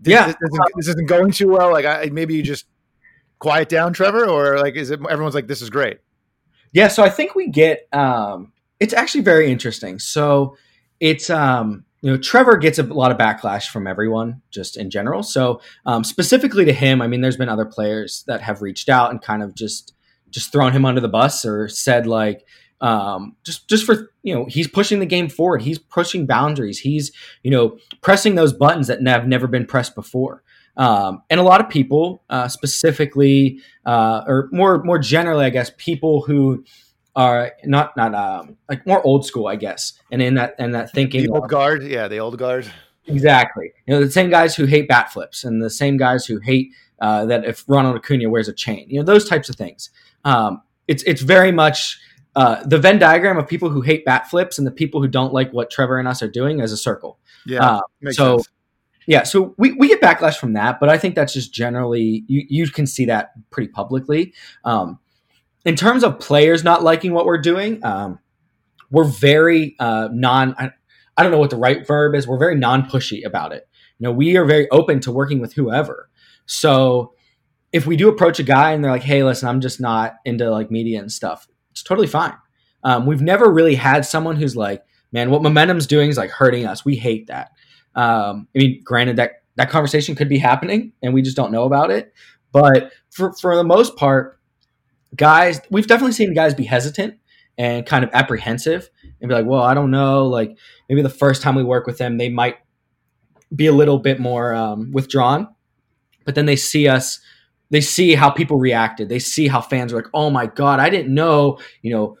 this, 0.00 0.12
yeah, 0.12 0.26
this 0.26 0.36
isn't, 0.40 0.72
this 0.76 0.88
isn't 0.88 1.08
going 1.08 1.32
too 1.32 1.48
well? 1.48 1.72
Like, 1.72 1.84
I, 1.84 2.10
maybe 2.12 2.34
you 2.34 2.42
just 2.42 2.66
quiet 3.40 3.68
down, 3.68 3.92
Trevor, 3.92 4.26
or 4.26 4.58
like, 4.60 4.76
is 4.76 4.90
it 4.90 5.00
everyone's 5.10 5.34
like, 5.34 5.48
"This 5.48 5.62
is 5.62 5.70
great"? 5.70 5.98
Yeah, 6.72 6.88
so 6.88 7.02
I 7.02 7.10
think 7.10 7.34
we 7.34 7.48
get 7.48 7.88
um, 7.92 8.52
it's 8.80 8.94
actually 8.94 9.22
very 9.22 9.50
interesting. 9.50 9.98
So 9.98 10.56
it's 11.00 11.30
um, 11.30 11.84
you 12.02 12.10
know 12.10 12.18
Trevor 12.18 12.56
gets 12.56 12.78
a 12.78 12.82
lot 12.82 13.10
of 13.10 13.18
backlash 13.18 13.68
from 13.68 13.86
everyone 13.86 14.42
just 14.50 14.76
in 14.76 14.90
general. 14.90 15.22
So 15.22 15.60
um, 15.84 16.04
specifically 16.04 16.64
to 16.64 16.72
him, 16.72 17.00
I 17.02 17.06
mean, 17.06 17.20
there's 17.20 17.36
been 17.36 17.48
other 17.48 17.64
players 17.64 18.24
that 18.26 18.42
have 18.42 18.62
reached 18.62 18.88
out 18.88 19.10
and 19.10 19.20
kind 19.20 19.42
of 19.42 19.54
just 19.54 19.94
just 20.30 20.52
thrown 20.52 20.72
him 20.72 20.84
under 20.84 21.00
the 21.00 21.08
bus 21.08 21.44
or 21.44 21.68
said 21.68 22.06
like 22.06 22.44
um, 22.80 23.36
just 23.44 23.68
just 23.68 23.86
for 23.86 24.10
you 24.22 24.34
know 24.34 24.46
he's 24.46 24.68
pushing 24.68 24.98
the 24.98 25.06
game 25.06 25.28
forward. 25.28 25.62
He's 25.62 25.78
pushing 25.78 26.26
boundaries. 26.26 26.78
He's 26.78 27.12
you 27.42 27.50
know 27.50 27.78
pressing 28.02 28.34
those 28.34 28.52
buttons 28.52 28.88
that 28.88 29.06
have 29.06 29.26
never 29.26 29.46
been 29.46 29.66
pressed 29.66 29.94
before. 29.94 30.42
Um, 30.76 31.22
and 31.30 31.40
a 31.40 31.42
lot 31.42 31.60
of 31.60 31.68
people, 31.68 32.22
uh, 32.28 32.48
specifically, 32.48 33.60
uh, 33.84 34.24
or 34.26 34.48
more 34.52 34.82
more 34.82 34.98
generally, 34.98 35.44
I 35.44 35.50
guess, 35.50 35.70
people 35.78 36.22
who 36.22 36.64
are 37.14 37.52
not 37.64 37.96
not 37.96 38.14
um, 38.14 38.56
like 38.68 38.86
more 38.86 39.02
old 39.02 39.24
school, 39.24 39.46
I 39.46 39.56
guess, 39.56 39.94
and 40.12 40.20
in 40.20 40.34
that 40.34 40.54
and 40.58 40.74
that 40.74 40.92
thinking, 40.92 41.24
the 41.24 41.30
old 41.30 41.48
guard, 41.48 41.82
yeah, 41.82 42.08
the 42.08 42.18
old 42.18 42.36
guard, 42.36 42.70
exactly. 43.06 43.72
You 43.86 43.94
know, 43.94 44.04
the 44.04 44.10
same 44.10 44.28
guys 44.28 44.54
who 44.54 44.66
hate 44.66 44.86
bat 44.86 45.12
flips, 45.12 45.44
and 45.44 45.62
the 45.62 45.70
same 45.70 45.96
guys 45.96 46.26
who 46.26 46.38
hate 46.40 46.72
uh, 47.00 47.24
that 47.26 47.44
if 47.44 47.64
Ronald 47.66 47.96
Acuna 47.96 48.28
wears 48.28 48.48
a 48.48 48.52
chain, 48.52 48.86
you 48.88 48.98
know, 48.98 49.04
those 49.04 49.28
types 49.28 49.48
of 49.48 49.56
things. 49.56 49.90
Um, 50.24 50.62
it's 50.86 51.02
it's 51.04 51.22
very 51.22 51.52
much. 51.52 51.98
Uh, 52.34 52.62
the 52.66 52.76
Venn 52.76 52.98
diagram 52.98 53.38
of 53.38 53.48
people 53.48 53.70
who 53.70 53.80
hate 53.80 54.04
bat 54.04 54.28
flips 54.28 54.58
and 54.58 54.66
the 54.66 54.70
people 54.70 55.00
who 55.00 55.08
don't 55.08 55.32
like 55.32 55.50
what 55.54 55.70
Trevor 55.70 55.98
and 55.98 56.06
us 56.06 56.22
are 56.22 56.28
doing 56.28 56.60
as 56.60 56.70
a 56.70 56.76
circle. 56.76 57.18
Yeah. 57.46 57.64
Uh, 57.64 57.80
so 58.10 58.36
sense. 58.36 58.48
Yeah, 59.06 59.22
so 59.22 59.54
we, 59.56 59.72
we 59.72 59.88
get 59.88 60.00
backlash 60.00 60.36
from 60.36 60.54
that, 60.54 60.80
but 60.80 60.88
I 60.88 60.98
think 60.98 61.14
that's 61.14 61.32
just 61.32 61.52
generally 61.52 62.24
you, 62.26 62.44
you 62.48 62.68
can 62.68 62.86
see 62.86 63.06
that 63.06 63.30
pretty 63.50 63.68
publicly. 63.68 64.34
Um, 64.64 64.98
in 65.64 65.76
terms 65.76 66.02
of 66.02 66.18
players 66.18 66.64
not 66.64 66.82
liking 66.82 67.12
what 67.12 67.24
we're 67.24 67.40
doing, 67.40 67.84
um, 67.84 68.18
we're 68.90 69.04
very 69.04 69.76
uh, 69.78 70.08
non. 70.12 70.54
I, 70.58 70.70
I 71.16 71.22
don't 71.22 71.32
know 71.32 71.38
what 71.38 71.50
the 71.50 71.56
right 71.56 71.86
verb 71.86 72.14
is. 72.14 72.26
We're 72.26 72.38
very 72.38 72.56
non 72.56 72.82
pushy 72.82 73.24
about 73.24 73.52
it. 73.52 73.68
You 73.98 74.04
know, 74.04 74.12
we 74.12 74.36
are 74.36 74.44
very 74.44 74.68
open 74.70 75.00
to 75.00 75.12
working 75.12 75.40
with 75.40 75.54
whoever. 75.54 76.10
So 76.46 77.14
if 77.72 77.86
we 77.86 77.96
do 77.96 78.08
approach 78.08 78.38
a 78.38 78.42
guy 78.44 78.72
and 78.72 78.82
they're 78.82 78.90
like, 78.90 79.02
"Hey, 79.02 79.22
listen, 79.22 79.48
I'm 79.48 79.60
just 79.60 79.80
not 79.80 80.14
into 80.24 80.50
like 80.50 80.70
media 80.70 81.00
and 81.00 81.10
stuff," 81.10 81.48
it's 81.70 81.82
totally 81.82 82.06
fine. 82.06 82.34
Um, 82.84 83.06
we've 83.06 83.22
never 83.22 83.50
really 83.50 83.74
had 83.74 84.04
someone 84.04 84.36
who's 84.36 84.56
like, 84.56 84.84
"Man, 85.12 85.30
what 85.30 85.42
momentum's 85.42 85.86
doing 85.86 86.10
is 86.10 86.16
like 86.16 86.30
hurting 86.30 86.66
us. 86.66 86.84
We 86.84 86.96
hate 86.96 87.28
that." 87.28 87.50
Um, 87.96 88.46
I 88.54 88.58
mean, 88.58 88.82
granted 88.84 89.16
that 89.16 89.42
that 89.56 89.70
conversation 89.70 90.14
could 90.14 90.28
be 90.28 90.38
happening 90.38 90.92
and 91.02 91.12
we 91.12 91.22
just 91.22 91.36
don't 91.36 91.50
know 91.50 91.64
about 91.64 91.90
it. 91.90 92.12
But 92.52 92.92
for 93.10 93.32
for 93.32 93.56
the 93.56 93.64
most 93.64 93.96
part, 93.96 94.38
guys, 95.16 95.60
we've 95.70 95.86
definitely 95.86 96.12
seen 96.12 96.34
guys 96.34 96.54
be 96.54 96.64
hesitant 96.64 97.18
and 97.58 97.86
kind 97.86 98.04
of 98.04 98.10
apprehensive 98.12 98.90
and 99.20 99.28
be 99.28 99.34
like, 99.34 99.46
well, 99.46 99.62
I 99.62 99.74
don't 99.74 99.90
know. 99.90 100.26
Like 100.26 100.56
maybe 100.88 101.02
the 101.02 101.08
first 101.08 101.42
time 101.42 101.54
we 101.54 101.64
work 101.64 101.86
with 101.86 101.98
them, 101.98 102.18
they 102.18 102.28
might 102.28 102.56
be 103.54 103.66
a 103.66 103.72
little 103.72 103.98
bit 103.98 104.20
more 104.20 104.54
um, 104.54 104.92
withdrawn. 104.92 105.48
But 106.24 106.34
then 106.34 106.46
they 106.46 106.56
see 106.56 106.88
us, 106.88 107.20
they 107.70 107.80
see 107.80 108.14
how 108.14 108.30
people 108.30 108.58
reacted. 108.58 109.08
They 109.08 109.20
see 109.20 109.48
how 109.48 109.60
fans 109.60 109.92
are 109.92 109.96
like, 109.96 110.10
oh 110.12 110.30
my 110.30 110.46
God, 110.46 110.80
I 110.80 110.90
didn't 110.90 111.14
know, 111.14 111.58
you 111.82 111.94
know, 111.94 112.18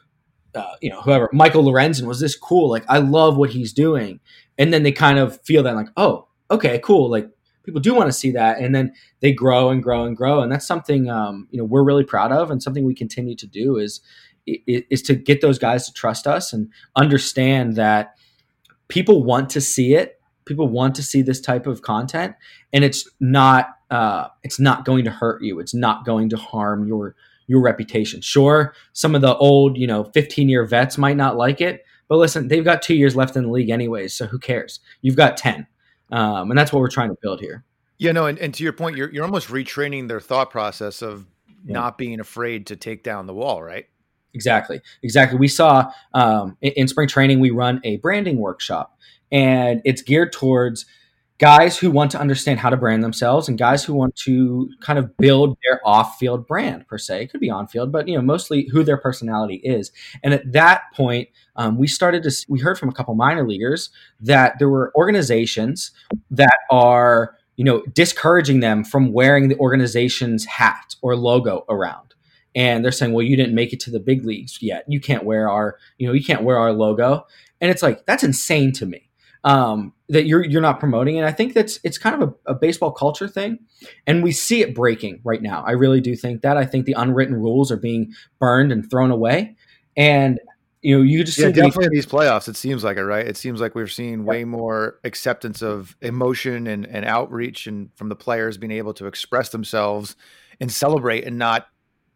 uh, 0.56 0.74
you 0.80 0.90
know, 0.90 1.00
whoever 1.02 1.28
Michael 1.32 1.64
Lorenzen 1.64 2.06
was 2.06 2.20
this 2.20 2.36
cool. 2.36 2.70
Like, 2.70 2.84
I 2.88 2.98
love 2.98 3.36
what 3.36 3.50
he's 3.50 3.72
doing. 3.72 4.20
And 4.58 4.72
then 4.72 4.82
they 4.82 4.92
kind 4.92 5.18
of 5.18 5.40
feel 5.42 5.62
that 5.64 5.76
like 5.76 5.88
oh 5.96 6.28
okay 6.50 6.80
cool 6.82 7.10
like 7.10 7.28
people 7.64 7.80
do 7.80 7.94
want 7.94 8.08
to 8.08 8.12
see 8.12 8.30
that. 8.30 8.58
And 8.58 8.74
then 8.74 8.94
they 9.20 9.32
grow 9.32 9.70
and 9.70 9.82
grow 9.82 10.04
and 10.04 10.16
grow. 10.16 10.40
And 10.40 10.50
that's 10.50 10.66
something 10.66 11.10
um, 11.10 11.48
you 11.50 11.58
know 11.58 11.64
we're 11.64 11.84
really 11.84 12.04
proud 12.04 12.32
of. 12.32 12.50
And 12.50 12.62
something 12.62 12.84
we 12.84 12.94
continue 12.94 13.36
to 13.36 13.46
do 13.46 13.76
is 13.76 14.00
is 14.46 15.02
to 15.02 15.14
get 15.14 15.40
those 15.40 15.58
guys 15.58 15.86
to 15.86 15.92
trust 15.92 16.26
us 16.26 16.52
and 16.52 16.70
understand 16.94 17.74
that 17.76 18.14
people 18.88 19.24
want 19.24 19.50
to 19.50 19.60
see 19.60 19.94
it. 19.94 20.20
People 20.44 20.68
want 20.68 20.94
to 20.94 21.02
see 21.02 21.22
this 21.22 21.40
type 21.40 21.66
of 21.66 21.82
content. 21.82 22.36
And 22.72 22.84
it's 22.84 23.08
not 23.20 23.70
uh, 23.90 24.28
it's 24.42 24.58
not 24.58 24.84
going 24.84 25.04
to 25.04 25.10
hurt 25.10 25.42
you. 25.42 25.60
It's 25.60 25.74
not 25.74 26.04
going 26.04 26.28
to 26.30 26.36
harm 26.36 26.86
your 26.86 27.14
your 27.46 27.60
reputation 27.60 28.20
sure 28.20 28.74
some 28.92 29.14
of 29.14 29.20
the 29.20 29.36
old 29.36 29.76
you 29.76 29.86
know 29.86 30.04
15 30.04 30.48
year 30.48 30.64
vets 30.64 30.98
might 30.98 31.16
not 31.16 31.36
like 31.36 31.60
it 31.60 31.84
but 32.08 32.18
listen, 32.18 32.48
they've 32.48 32.64
got 32.64 32.82
two 32.82 32.94
years 32.94 33.16
left 33.16 33.36
in 33.36 33.44
the 33.44 33.50
league 33.50 33.70
anyways, 33.70 34.14
so 34.14 34.26
who 34.26 34.38
cares? 34.38 34.80
You've 35.02 35.16
got 35.16 35.36
ten, 35.36 35.66
um, 36.12 36.50
and 36.50 36.58
that's 36.58 36.72
what 36.72 36.80
we're 36.80 36.88
trying 36.88 37.08
to 37.08 37.16
build 37.20 37.40
here. 37.40 37.64
Yeah, 37.98 38.12
no, 38.12 38.26
and, 38.26 38.38
and 38.38 38.54
to 38.54 38.62
your 38.62 38.72
point, 38.72 38.96
you're 38.96 39.12
you're 39.12 39.24
almost 39.24 39.48
retraining 39.48 40.08
their 40.08 40.20
thought 40.20 40.50
process 40.50 41.02
of 41.02 41.26
yeah. 41.64 41.74
not 41.74 41.98
being 41.98 42.20
afraid 42.20 42.66
to 42.68 42.76
take 42.76 43.02
down 43.02 43.26
the 43.26 43.34
wall, 43.34 43.62
right? 43.62 43.86
Exactly, 44.34 44.80
exactly. 45.02 45.38
We 45.38 45.48
saw 45.48 45.90
um, 46.14 46.56
in, 46.60 46.72
in 46.72 46.88
spring 46.88 47.08
training 47.08 47.40
we 47.40 47.50
run 47.50 47.80
a 47.82 47.96
branding 47.96 48.38
workshop, 48.38 48.96
and 49.32 49.80
it's 49.84 50.02
geared 50.02 50.32
towards 50.32 50.86
guys 51.38 51.76
who 51.76 51.90
want 51.90 52.10
to 52.10 52.18
understand 52.18 52.58
how 52.58 52.70
to 52.70 52.76
brand 52.76 53.04
themselves 53.04 53.48
and 53.48 53.58
guys 53.58 53.84
who 53.84 53.92
want 53.92 54.16
to 54.16 54.70
kind 54.80 54.98
of 54.98 55.14
build 55.18 55.56
their 55.64 55.80
off-field 55.86 56.46
brand 56.46 56.86
per 56.88 56.96
se. 56.96 57.22
It 57.22 57.30
could 57.30 57.40
be 57.40 57.50
on-field 57.50 57.92
but 57.92 58.08
you 58.08 58.16
know 58.16 58.22
mostly 58.22 58.68
who 58.72 58.82
their 58.82 58.96
personality 58.96 59.56
is. 59.56 59.92
And 60.22 60.32
at 60.32 60.50
that 60.52 60.82
point 60.94 61.28
um, 61.56 61.78
we 61.78 61.86
started 61.86 62.22
to 62.22 62.46
we 62.48 62.60
heard 62.60 62.78
from 62.78 62.88
a 62.88 62.92
couple 62.92 63.14
minor 63.14 63.46
leaguers 63.46 63.90
that 64.20 64.58
there 64.58 64.68
were 64.68 64.92
organizations 64.96 65.90
that 66.30 66.58
are 66.70 67.36
you 67.56 67.64
know 67.64 67.82
discouraging 67.92 68.60
them 68.60 68.84
from 68.84 69.12
wearing 69.12 69.48
the 69.48 69.58
organization's 69.58 70.44
hat 70.46 70.96
or 71.02 71.16
logo 71.16 71.64
around. 71.68 72.14
And 72.54 72.82
they're 72.82 72.92
saying 72.92 73.12
well 73.12 73.24
you 73.24 73.36
didn't 73.36 73.54
make 73.54 73.74
it 73.74 73.80
to 73.80 73.90
the 73.90 74.00
big 74.00 74.24
leagues 74.24 74.62
yet. 74.62 74.84
You 74.88 75.00
can't 75.00 75.24
wear 75.24 75.50
our 75.50 75.76
you 75.98 76.06
know 76.06 76.14
you 76.14 76.24
can't 76.24 76.42
wear 76.42 76.58
our 76.58 76.72
logo. 76.72 77.26
And 77.60 77.70
it's 77.70 77.82
like 77.82 78.06
that's 78.06 78.24
insane 78.24 78.72
to 78.72 78.86
me 78.86 79.05
um, 79.46 79.92
that 80.08 80.26
you're 80.26 80.44
you're 80.44 80.60
not 80.60 80.80
promoting. 80.80 81.16
And 81.16 81.24
I 81.24 81.32
think 81.32 81.54
that's 81.54 81.78
it's 81.84 81.98
kind 81.98 82.20
of 82.20 82.28
a, 82.28 82.50
a, 82.50 82.54
baseball 82.54 82.90
culture 82.90 83.28
thing, 83.28 83.60
and 84.06 84.22
we 84.22 84.32
see 84.32 84.60
it 84.60 84.74
breaking 84.74 85.20
right 85.24 85.40
now. 85.40 85.62
I 85.64 85.70
really 85.70 86.00
do 86.00 86.16
think 86.16 86.42
that. 86.42 86.56
I 86.56 86.66
think 86.66 86.84
the 86.84 86.94
unwritten 86.94 87.36
rules 87.36 87.70
are 87.70 87.76
being 87.76 88.12
burned 88.40 88.72
and 88.72 88.90
thrown 88.90 89.12
away, 89.12 89.54
and 89.96 90.40
you 90.82 90.98
know 90.98 91.02
you 91.02 91.22
just 91.22 91.38
yeah 91.38 91.50
definitely 91.50 91.84
the, 91.84 91.90
these 91.90 92.06
playoffs. 92.06 92.48
It 92.48 92.56
seems 92.56 92.82
like 92.82 92.96
it, 92.96 93.04
right? 93.04 93.26
It 93.26 93.36
seems 93.36 93.60
like 93.60 93.76
we're 93.76 93.86
seeing 93.86 94.24
way 94.24 94.44
more 94.44 94.98
acceptance 95.04 95.62
of 95.62 95.96
emotion 96.00 96.66
and, 96.66 96.84
and 96.84 97.04
outreach, 97.04 97.68
and 97.68 97.90
from 97.94 98.08
the 98.08 98.16
players 98.16 98.58
being 98.58 98.72
able 98.72 98.94
to 98.94 99.06
express 99.06 99.50
themselves 99.50 100.16
and 100.60 100.72
celebrate, 100.72 101.24
and 101.24 101.38
not 101.38 101.68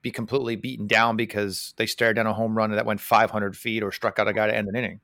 be 0.02 0.10
completely 0.10 0.56
beaten 0.56 0.88
down 0.88 1.16
because 1.16 1.74
they 1.76 1.86
stared 1.86 2.16
down 2.16 2.26
a 2.26 2.32
home 2.32 2.56
run 2.56 2.72
that 2.72 2.86
went 2.86 3.00
500 3.00 3.56
feet 3.56 3.84
or 3.84 3.92
struck 3.92 4.18
out 4.18 4.26
a 4.26 4.32
guy 4.32 4.48
to 4.48 4.56
end 4.56 4.66
an 4.66 4.74
inning. 4.74 5.00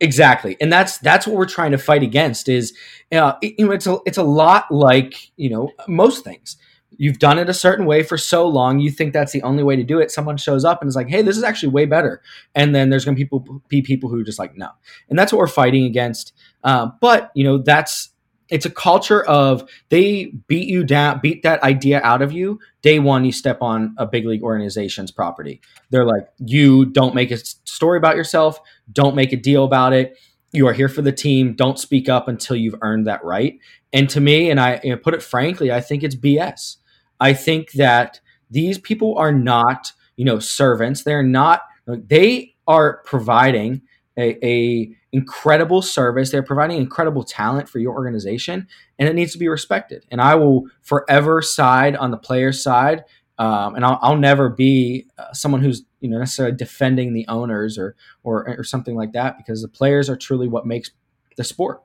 Exactly, 0.00 0.56
and 0.60 0.72
that's 0.72 0.98
that's 0.98 1.26
what 1.26 1.34
we're 1.36 1.44
trying 1.44 1.72
to 1.72 1.78
fight 1.78 2.04
against. 2.04 2.48
Is 2.48 2.72
uh, 3.10 3.32
you 3.42 3.66
know 3.66 3.72
it's 3.72 3.86
a 3.86 3.98
it's 4.06 4.18
a 4.18 4.22
lot 4.22 4.70
like 4.70 5.32
you 5.36 5.50
know 5.50 5.72
most 5.88 6.22
things. 6.22 6.56
You've 6.96 7.18
done 7.18 7.36
it 7.38 7.48
a 7.48 7.54
certain 7.54 7.84
way 7.84 8.02
for 8.04 8.16
so 8.16 8.46
long, 8.46 8.78
you 8.78 8.90
think 8.90 9.12
that's 9.12 9.32
the 9.32 9.42
only 9.42 9.62
way 9.62 9.74
to 9.76 9.82
do 9.82 9.98
it. 10.00 10.10
Someone 10.12 10.36
shows 10.36 10.64
up 10.64 10.80
and 10.82 10.88
is 10.88 10.94
like, 10.94 11.08
"Hey, 11.08 11.22
this 11.22 11.36
is 11.36 11.42
actually 11.42 11.70
way 11.70 11.84
better," 11.84 12.22
and 12.54 12.74
then 12.76 12.90
there's 12.90 13.04
going 13.04 13.16
to 13.16 13.20
people 13.20 13.60
be 13.68 13.82
people 13.82 14.08
who 14.08 14.20
are 14.20 14.24
just 14.24 14.38
like, 14.38 14.56
"No," 14.56 14.70
and 15.10 15.18
that's 15.18 15.32
what 15.32 15.38
we're 15.38 15.48
fighting 15.48 15.84
against. 15.84 16.32
Uh, 16.62 16.90
but 17.00 17.32
you 17.34 17.42
know 17.42 17.58
that's 17.58 18.10
it's 18.48 18.66
a 18.66 18.70
culture 18.70 19.22
of 19.24 19.68
they 19.90 20.32
beat 20.46 20.68
you 20.68 20.84
down, 20.84 21.20
beat 21.22 21.42
that 21.42 21.62
idea 21.62 22.00
out 22.02 22.22
of 22.22 22.32
you. 22.32 22.58
Day 22.82 22.98
one, 22.98 23.24
you 23.24 23.32
step 23.32 23.62
on 23.62 23.94
a 23.98 24.06
big 24.06 24.26
league 24.26 24.42
organization's 24.42 25.10
property. 25.10 25.60
They're 25.90 26.06
like, 26.06 26.28
you 26.38 26.86
don't 26.86 27.14
make 27.14 27.30
a 27.30 27.36
story 27.36 27.98
about 27.98 28.16
yourself, 28.16 28.60
don't 28.92 29.14
make 29.14 29.32
a 29.32 29.36
deal 29.36 29.64
about 29.64 29.92
it. 29.92 30.16
You 30.52 30.66
are 30.66 30.72
here 30.72 30.88
for 30.88 31.02
the 31.02 31.12
team. 31.12 31.52
Don't 31.54 31.78
speak 31.78 32.08
up 32.08 32.26
until 32.26 32.56
you've 32.56 32.78
earned 32.80 33.06
that 33.06 33.22
right. 33.22 33.58
And 33.92 34.08
to 34.10 34.20
me, 34.20 34.50
and 34.50 34.58
I 34.58 34.80
put 35.02 35.12
it 35.12 35.22
frankly, 35.22 35.70
I 35.70 35.82
think 35.82 36.02
it's 36.02 36.16
BS. 36.16 36.76
I 37.20 37.34
think 37.34 37.72
that 37.72 38.20
these 38.50 38.78
people 38.78 39.18
are 39.18 39.32
not, 39.32 39.92
you 40.16 40.24
know, 40.24 40.38
servants. 40.38 41.02
They're 41.02 41.22
not. 41.22 41.62
They 41.86 42.54
are 42.66 43.02
providing 43.04 43.82
a, 44.18 44.44
a 44.44 44.90
incredible 45.12 45.80
service. 45.80 46.30
They're 46.30 46.42
providing 46.42 46.78
incredible 46.78 47.22
talent 47.24 47.68
for 47.68 47.78
your 47.78 47.94
organization, 47.94 48.68
and 48.98 49.08
it 49.08 49.14
needs 49.14 49.32
to 49.32 49.38
be 49.38 49.48
respected. 49.48 50.04
And 50.10 50.20
I 50.20 50.34
will 50.34 50.66
forever 50.82 51.40
side 51.40 51.96
on 51.96 52.10
the 52.10 52.18
player's 52.18 52.62
side 52.62 53.04
um, 53.38 53.76
and 53.76 53.84
I'll, 53.84 53.98
I'll, 54.02 54.16
never 54.16 54.48
be 54.48 55.06
uh, 55.16 55.32
someone 55.32 55.62
who's 55.62 55.84
you 56.00 56.10
know 56.10 56.18
necessarily 56.18 56.56
defending 56.56 57.12
the 57.12 57.26
owners 57.28 57.78
or, 57.78 57.94
or 58.24 58.58
or 58.58 58.64
something 58.64 58.96
like 58.96 59.12
that 59.12 59.36
because 59.36 59.62
the 59.62 59.68
players 59.68 60.10
are 60.10 60.16
truly 60.16 60.48
what 60.48 60.66
makes 60.66 60.90
the 61.36 61.44
sport. 61.44 61.80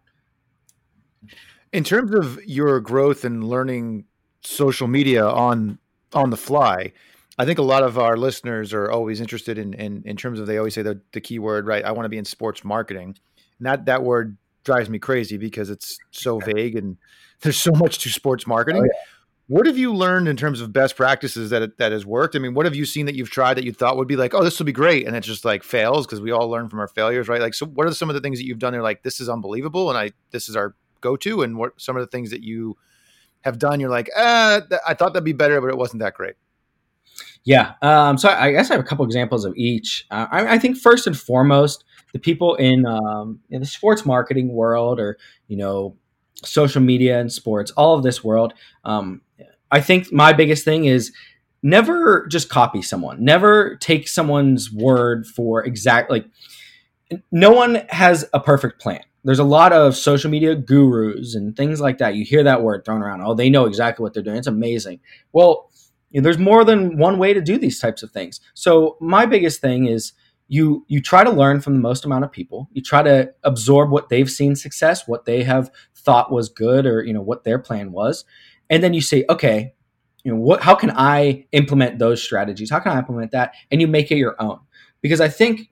In 1.72 1.84
terms 1.84 2.14
of 2.14 2.44
your 2.46 2.80
growth 2.80 3.24
and 3.24 3.44
learning 3.44 4.06
social 4.42 4.88
media 4.88 5.26
on 5.26 5.78
on 6.14 6.32
the 6.32 6.38
fly, 6.38 6.92
I 7.38 7.46
think 7.46 7.60
a 7.60 7.64
lot 7.64 7.84
of 7.84 7.98
our 7.98 8.16
listeners 8.16 8.74
are 8.74 8.92
always 8.92 9.20
interested 9.20 9.58
in 9.58 9.74
in, 9.74 10.04
in 10.06 10.18
terms 10.18 10.40
of 10.40 10.48
they 10.48 10.58
always 10.58 10.76
say 10.76 10.84
the, 10.84 11.02
the 11.14 11.22
key 11.22 11.40
word, 11.40 11.66
right? 11.66 11.84
I 11.84 11.92
want 11.92 12.06
to 12.06 12.10
be 12.10 12.18
in 12.18 12.26
sports 12.26 12.64
marketing. 12.64 13.18
And 13.58 13.66
that 13.66 13.86
that 13.86 14.04
word 14.04 14.38
drives 14.64 14.90
me 14.90 15.00
crazy 15.00 15.38
because 15.38 15.70
it's 15.70 15.98
so 16.12 16.40
vague 16.40 16.76
and 16.76 16.98
there's 17.42 17.58
so 17.58 17.72
much 17.72 18.00
to 18.00 18.10
sports 18.10 18.48
marketing. 18.48 18.84
Oh, 18.84 18.86
yeah. 18.86 19.00
What 19.48 19.68
have 19.68 19.78
you 19.78 19.94
learned 19.94 20.30
in 20.30 20.38
terms 20.38 20.62
of 20.62 20.72
best 20.72 20.96
practices 20.96 21.50
that 21.50 21.78
that 21.78 21.92
has 21.92 22.06
worked? 22.06 22.36
I 22.36 22.40
mean, 22.40 22.54
what 22.54 22.66
have 22.66 22.76
you 22.76 22.86
seen 22.86 23.08
that 23.08 23.16
you've 23.16 23.30
tried 23.30 23.56
that 23.56 23.66
you 23.66 23.74
thought 23.74 23.98
would 23.98 24.08
be 24.08 24.16
like, 24.16 24.34
oh, 24.34 24.44
this 24.44 24.58
will 24.58 24.66
be 24.66 24.72
great, 24.72 25.06
and 25.06 25.18
it 25.18 25.22
just 25.22 25.44
like 25.44 25.64
fails 25.64 26.06
because 26.06 26.22
we 26.22 26.32
all 26.32 26.50
learn 26.50 26.70
from 26.70 26.80
our 26.80 26.88
failures, 26.88 27.28
right? 27.28 27.42
Like, 27.42 27.54
so 27.54 27.66
what 27.66 27.86
are 27.86 27.94
some 27.94 28.10
of 28.10 28.14
the 28.14 28.22
things 28.22 28.40
that 28.40 28.46
you've 28.46 28.60
done? 28.60 28.72
They're 28.72 28.82
like, 28.82 29.04
this 29.04 29.20
is 29.20 29.28
unbelievable, 29.28 29.90
and 29.90 29.98
I 29.98 30.12
this 30.32 30.48
is 30.48 30.56
our 30.56 30.76
go 31.02 31.18
to, 31.18 31.42
and 31.42 31.58
what 31.58 31.74
some 31.80 31.98
of 31.98 32.02
the 32.02 32.08
things 32.08 32.30
that 32.30 32.42
you 32.42 32.78
have 33.42 33.60
done? 33.60 33.82
You're 33.82 33.90
like, 33.90 34.10
ah, 34.16 34.62
th- 34.68 34.82
I 34.88 34.94
thought 34.94 35.12
that'd 35.14 35.26
be 35.26 35.34
better, 35.34 35.60
but 35.60 35.70
it 35.70 35.78
wasn't 35.78 36.02
that 36.02 36.14
great. 36.14 36.36
Yeah. 37.44 37.74
Um, 37.82 38.18
so 38.18 38.30
I 38.30 38.52
guess 38.52 38.72
I 38.72 38.76
have 38.76 38.84
a 38.84 38.88
couple 38.88 39.06
examples 39.06 39.46
of 39.46 39.54
each. 39.56 40.06
Uh, 40.10 40.28
I, 40.32 40.56
I, 40.56 40.60
think 40.60 40.78
first 40.78 41.08
and 41.08 41.18
foremost, 41.18 41.84
the 42.14 42.20
people 42.20 42.56
in 42.56 42.86
um, 42.86 43.40
in 43.50 43.60
the 43.60 43.66
sports 43.66 44.06
marketing 44.06 44.54
world, 44.54 45.00
or 45.00 45.18
you 45.48 45.58
know, 45.58 45.96
social 46.36 46.82
media 46.82 47.20
and 47.20 47.32
sports, 47.32 47.72
all 47.72 47.96
of 47.96 48.04
this 48.04 48.24
world. 48.24 48.54
Um, 48.86 49.22
I 49.72 49.82
think 49.82 50.12
my 50.12 50.34
biggest 50.34 50.64
thing 50.64 50.86
is 50.86 51.12
never 51.62 52.28
just 52.28 52.50
copy 52.50 52.82
someone. 52.82 53.24
Never 53.24 53.76
take 53.78 54.08
someone's 54.08 54.72
word 54.72 55.26
for 55.26 55.66
exact 55.66 56.10
like. 56.10 56.26
No 57.32 57.52
one 57.52 57.86
has 57.90 58.28
a 58.34 58.40
perfect 58.40 58.82
plan. 58.82 59.02
There's 59.26 59.40
a 59.40 59.44
lot 59.44 59.72
of 59.72 59.96
social 59.96 60.30
media 60.30 60.56
gurus 60.56 61.36
and 61.36 61.56
things 61.56 61.80
like 61.80 62.00
that. 62.00 62.16
You 62.16 62.26
hear 62.26 62.44
that 62.44 62.62
word 62.62 62.84
thrown 62.84 63.02
around. 63.02 63.22
Oh, 63.22 63.34
they 63.34 63.50
know 63.50 63.66
exactly 63.66 64.04
what 64.04 64.14
they're 64.14 64.24
doing. 64.24 64.38
It's 64.38 64.48
amazing. 64.48 65.00
Well, 65.32 65.70
know, 66.22 66.24
there's 66.24 66.38
more 66.38 66.64
than 66.64 66.98
one 66.98 67.18
way 67.18 67.34
to 67.34 67.42
do 67.42 67.58
these 67.58 67.80
types 67.80 68.04
of 68.04 68.12
things. 68.12 68.40
So 68.54 68.98
my 69.02 69.26
biggest 69.26 69.62
thing 69.62 69.88
is 69.88 70.14
you 70.48 70.86
you 70.88 71.02
try 71.02 71.24
to 71.24 71.32
learn 71.32 71.62
from 71.62 71.74
the 71.74 71.80
most 71.80 72.06
amount 72.06 72.26
of 72.26 72.32
people. 72.32 72.70
You 72.74 72.82
try 72.82 73.02
to 73.02 73.34
absorb 73.44 73.90
what 73.90 74.10
they've 74.10 74.30
seen 74.30 74.56
success, 74.56 75.08
what 75.08 75.26
they 75.26 75.44
have 75.44 75.72
thought 75.96 76.32
was 76.32 76.50
good, 76.50 76.86
or 76.86 77.04
you 77.04 77.14
know 77.14 77.22
what 77.22 77.44
their 77.44 77.60
plan 77.60 77.92
was, 77.92 78.26
and 78.70 78.84
then 78.84 78.94
you 78.94 79.02
say, 79.02 79.26
okay, 79.30 79.74
you 80.24 80.32
know 80.32 80.40
what? 80.40 80.62
How 80.62 80.76
can 80.76 80.92
I 80.92 81.46
implement 81.52 82.00
those 82.00 82.22
strategies? 82.24 82.70
How 82.70 82.80
can 82.80 82.92
I 82.92 83.00
implement 83.00 83.32
that? 83.32 83.54
And 83.72 83.82
you 83.82 83.88
make 83.88 84.12
it 84.12 84.18
your 84.18 84.36
own. 84.40 84.60
Because 85.02 85.20
I 85.20 85.28
think, 85.28 85.70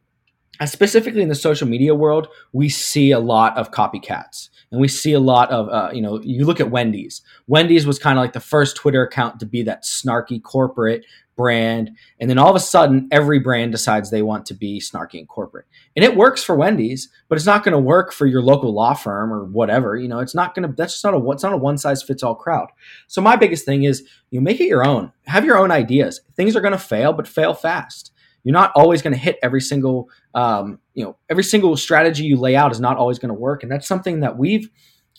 specifically 0.66 1.22
in 1.22 1.30
the 1.30 1.36
social 1.36 1.68
media 1.68 1.96
world, 1.96 2.28
we 2.52 2.68
see 2.68 3.12
a 3.12 3.20
lot 3.20 3.58
of 3.58 3.72
copycats 3.72 4.50
and 4.72 4.80
we 4.80 4.88
see 4.88 5.14
a 5.14 5.20
lot 5.20 5.52
of 5.52 5.70
uh, 5.70 5.92
you 5.94 6.02
know 6.02 6.22
you 6.22 6.46
look 6.46 6.60
at 6.60 6.72
wendy's. 6.72 7.22
Wendy's 7.48 7.86
was 7.86 8.00
kind 8.00 8.18
of 8.18 8.24
like 8.24 8.34
the 8.34 8.40
first 8.40 8.76
twitter 8.76 9.04
account 9.04 9.40
to 9.40 9.46
be 9.46 9.64
that 9.64 9.84
snarky 9.84 10.42
corporate 10.42 11.06
brand. 11.38 11.92
And 12.20 12.30
then 12.30 12.38
all 12.38 12.50
of 12.50 12.56
a 12.56 12.60
sudden 12.60 13.08
every 13.12 13.40
brand 13.40 13.72
decides 13.72 14.12
they 14.12 14.22
want 14.22 14.46
to 14.48 14.54
be 14.54 14.80
snarky 14.80 15.18
and 15.18 15.28
corporate. 15.28 15.66
And 15.96 16.06
it 16.06 16.16
works 16.16 16.44
for 16.44 16.56
wendy's 16.56 17.10
but 17.30 17.38
it's 17.38 17.46
not 17.46 17.64
going 17.64 17.74
to 17.74 17.80
work 17.80 18.12
for 18.12 18.26
your 18.26 18.42
local 18.42 18.74
law 18.74 18.94
firm 18.94 19.32
or 19.32 19.46
whatever. 19.46 19.98
You 19.98 20.08
know 20.08 20.20
it's 20.20 20.36
not 20.36 20.56
going 20.56 20.68
to 20.68 20.76
that's 20.76 20.94
just 20.94 21.04
not 21.04 21.14
a 21.14 21.32
it's 21.32 21.44
not 21.44 21.54
a 21.54 21.58
one 21.58 21.78
size 21.78 22.04
fits 22.04 22.24
all 22.24 22.36
crowd. 22.36 22.68
So 23.08 23.22
my 23.22 23.36
biggest 23.36 23.66
thing 23.66 23.84
is 23.84 24.08
you 24.30 24.42
make 24.42 24.60
it 24.60 24.68
your 24.68 24.86
own. 24.86 25.12
Have 25.26 25.46
your 25.46 25.58
own 25.58 25.72
ideas. 25.72 26.22
Things 26.36 26.56
are 26.56 26.62
going 26.62 26.74
to 26.74 26.78
fail 26.78 27.14
but 27.14 27.28
fail 27.28 27.54
fast 27.54 28.11
you're 28.44 28.54
not 28.54 28.72
always 28.76 29.02
going 29.02 29.14
to 29.14 29.20
hit 29.20 29.38
every 29.44 29.62
single 29.62 30.10
um, 30.34 30.80
you 30.94 31.04
know 31.04 31.18
every 31.30 31.44
single 31.44 31.76
strategy 31.78 32.24
you 32.24 32.38
lay 32.38 32.56
out 32.56 32.72
is 32.72 32.80
not 32.80 32.98
always 32.98 33.20
going 33.20 33.30
to 33.30 33.40
work 33.40 33.64
and 33.64 33.72
that's 33.72 33.88
something 33.88 34.22
that 34.22 34.38
we've 34.38 34.70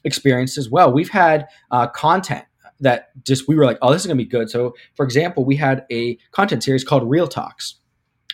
experienced 0.04 0.58
as 0.58 0.68
well. 0.68 0.92
We've 0.92 1.10
had 1.10 1.46
uh, 1.70 1.86
content 1.88 2.44
that 2.80 3.10
just 3.24 3.46
we 3.46 3.54
were 3.54 3.64
like 3.64 3.78
oh 3.82 3.92
this 3.92 4.02
is 4.02 4.06
going 4.06 4.18
to 4.18 4.24
be 4.24 4.28
good. 4.28 4.50
So 4.50 4.74
for 4.94 5.04
example 5.04 5.44
we 5.44 5.56
had 5.56 5.86
a 5.90 6.18
content 6.32 6.64
series 6.64 6.84
called 6.84 7.08
real 7.08 7.28
talks 7.28 7.76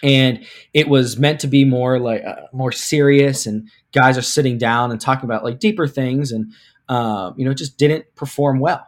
and 0.02 0.46
it 0.72 0.88
was 0.88 1.18
meant 1.18 1.40
to 1.40 1.46
be 1.46 1.64
more 1.64 1.98
like 1.98 2.24
uh, 2.24 2.36
more 2.52 2.72
serious 2.72 3.46
and 3.46 3.68
guys 3.92 4.16
are 4.16 4.22
sitting 4.22 4.58
down 4.58 4.90
and 4.90 5.00
talking 5.00 5.24
about 5.24 5.44
like 5.44 5.58
deeper 5.58 5.86
things 5.86 6.32
and 6.32 6.52
uh, 6.88 7.32
you 7.36 7.44
know 7.44 7.50
it 7.50 7.58
just 7.58 7.76
didn't 7.76 8.04
perform 8.14 8.60
well. 8.60 8.86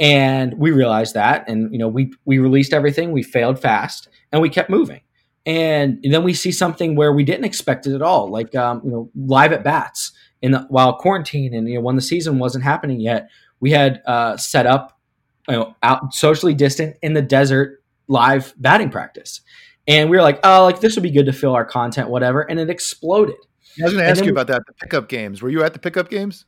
And 0.00 0.54
we 0.58 0.70
realized 0.70 1.14
that 1.14 1.48
and 1.48 1.72
you 1.72 1.78
know 1.78 1.88
we 1.88 2.12
we 2.24 2.38
released 2.38 2.72
everything 2.72 3.12
we 3.12 3.22
failed 3.22 3.60
fast 3.60 4.08
and 4.32 4.40
we 4.40 4.48
kept 4.48 4.70
moving 4.70 5.00
and 5.48 6.04
then 6.04 6.22
we 6.22 6.34
see 6.34 6.52
something 6.52 6.94
where 6.94 7.12
we 7.12 7.24
didn't 7.24 7.46
expect 7.46 7.86
it 7.86 7.94
at 7.94 8.02
all, 8.02 8.30
like 8.30 8.54
um, 8.54 8.82
you 8.84 8.90
know, 8.90 9.10
live 9.16 9.52
at 9.52 9.64
bats 9.64 10.12
in 10.42 10.52
the, 10.52 10.60
while 10.68 10.98
quarantine 10.98 11.54
and 11.54 11.66
you 11.68 11.76
know 11.76 11.80
when 11.80 11.96
the 11.96 12.02
season 12.02 12.38
wasn't 12.38 12.62
happening 12.62 13.00
yet, 13.00 13.30
we 13.60 13.70
had 13.70 14.02
uh, 14.06 14.36
set 14.36 14.66
up 14.66 15.00
you 15.48 15.56
know 15.56 15.74
out 15.82 16.12
socially 16.12 16.52
distant 16.52 16.96
in 17.02 17.14
the 17.14 17.22
desert 17.22 17.82
live 18.08 18.52
batting 18.58 18.90
practice, 18.90 19.40
and 19.86 20.10
we 20.10 20.18
were 20.18 20.22
like, 20.22 20.38
oh, 20.44 20.64
like 20.64 20.80
this 20.80 20.94
would 20.96 21.02
be 21.02 21.10
good 21.10 21.26
to 21.26 21.32
fill 21.32 21.54
our 21.54 21.64
content, 21.64 22.10
whatever, 22.10 22.42
and 22.42 22.60
it 22.60 22.68
exploded. 22.68 23.36
I 23.80 23.84
was 23.84 23.92
going 23.94 24.04
to 24.04 24.10
ask 24.10 24.24
you 24.24 24.32
about 24.32 24.48
that. 24.48 24.66
The 24.66 24.74
pickup 24.74 25.08
games. 25.08 25.40
Were 25.40 25.48
you 25.48 25.62
at 25.62 25.72
the 25.72 25.78
pickup 25.78 26.10
games? 26.10 26.44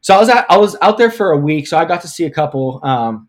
So 0.00 0.16
I 0.16 0.18
was 0.18 0.28
at, 0.28 0.46
I 0.50 0.56
was 0.56 0.76
out 0.82 0.98
there 0.98 1.10
for 1.10 1.30
a 1.30 1.38
week, 1.38 1.68
so 1.68 1.78
I 1.78 1.84
got 1.84 2.00
to 2.00 2.08
see 2.08 2.24
a 2.24 2.30
couple. 2.30 2.80
Um, 2.82 3.28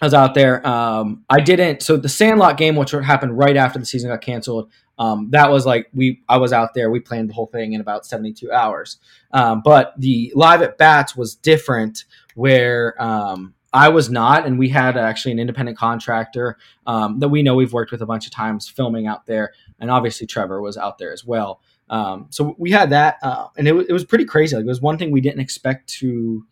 I 0.00 0.04
was 0.04 0.14
out 0.14 0.34
there. 0.34 0.66
Um, 0.66 1.24
I 1.30 1.40
didn't. 1.40 1.82
So 1.82 1.96
the 1.96 2.08
Sandlot 2.08 2.58
game, 2.58 2.76
which 2.76 2.90
happened 2.90 3.38
right 3.38 3.56
after 3.56 3.78
the 3.78 3.86
season 3.86 4.10
got 4.10 4.20
canceled, 4.20 4.70
um, 4.98 5.30
that 5.30 5.50
was 5.50 5.64
like 5.64 5.88
we. 5.94 6.22
I 6.28 6.36
was 6.38 6.52
out 6.52 6.74
there. 6.74 6.90
We 6.90 7.00
planned 7.00 7.30
the 7.30 7.34
whole 7.34 7.46
thing 7.46 7.72
in 7.72 7.80
about 7.80 8.04
seventy 8.04 8.32
two 8.32 8.52
hours. 8.52 8.98
Um, 9.32 9.62
but 9.64 9.94
the 9.98 10.32
live 10.34 10.62
at 10.62 10.78
bats 10.78 11.16
was 11.16 11.34
different, 11.34 12.04
where 12.34 13.00
um, 13.02 13.54
I 13.72 13.88
was 13.88 14.10
not, 14.10 14.46
and 14.46 14.58
we 14.58 14.68
had 14.68 14.96
actually 14.96 15.32
an 15.32 15.38
independent 15.38 15.76
contractor 15.76 16.56
um, 16.86 17.18
that 17.20 17.28
we 17.28 17.42
know 17.42 17.54
we've 17.54 17.72
worked 17.72 17.92
with 17.92 18.02
a 18.02 18.06
bunch 18.06 18.26
of 18.26 18.32
times 18.32 18.68
filming 18.68 19.06
out 19.06 19.26
there, 19.26 19.52
and 19.78 19.90
obviously 19.90 20.26
Trevor 20.26 20.60
was 20.60 20.76
out 20.76 20.98
there 20.98 21.12
as 21.12 21.24
well. 21.24 21.60
Um, 21.88 22.26
so 22.30 22.54
we 22.58 22.70
had 22.70 22.90
that, 22.90 23.16
uh, 23.22 23.48
and 23.56 23.68
it, 23.68 23.74
it 23.88 23.92
was 23.92 24.04
pretty 24.04 24.24
crazy. 24.24 24.56
Like 24.56 24.64
it 24.64 24.68
was 24.68 24.80
one 24.80 24.98
thing 24.98 25.10
we 25.10 25.20
didn't 25.20 25.40
expect 25.40 25.88
to, 26.00 26.44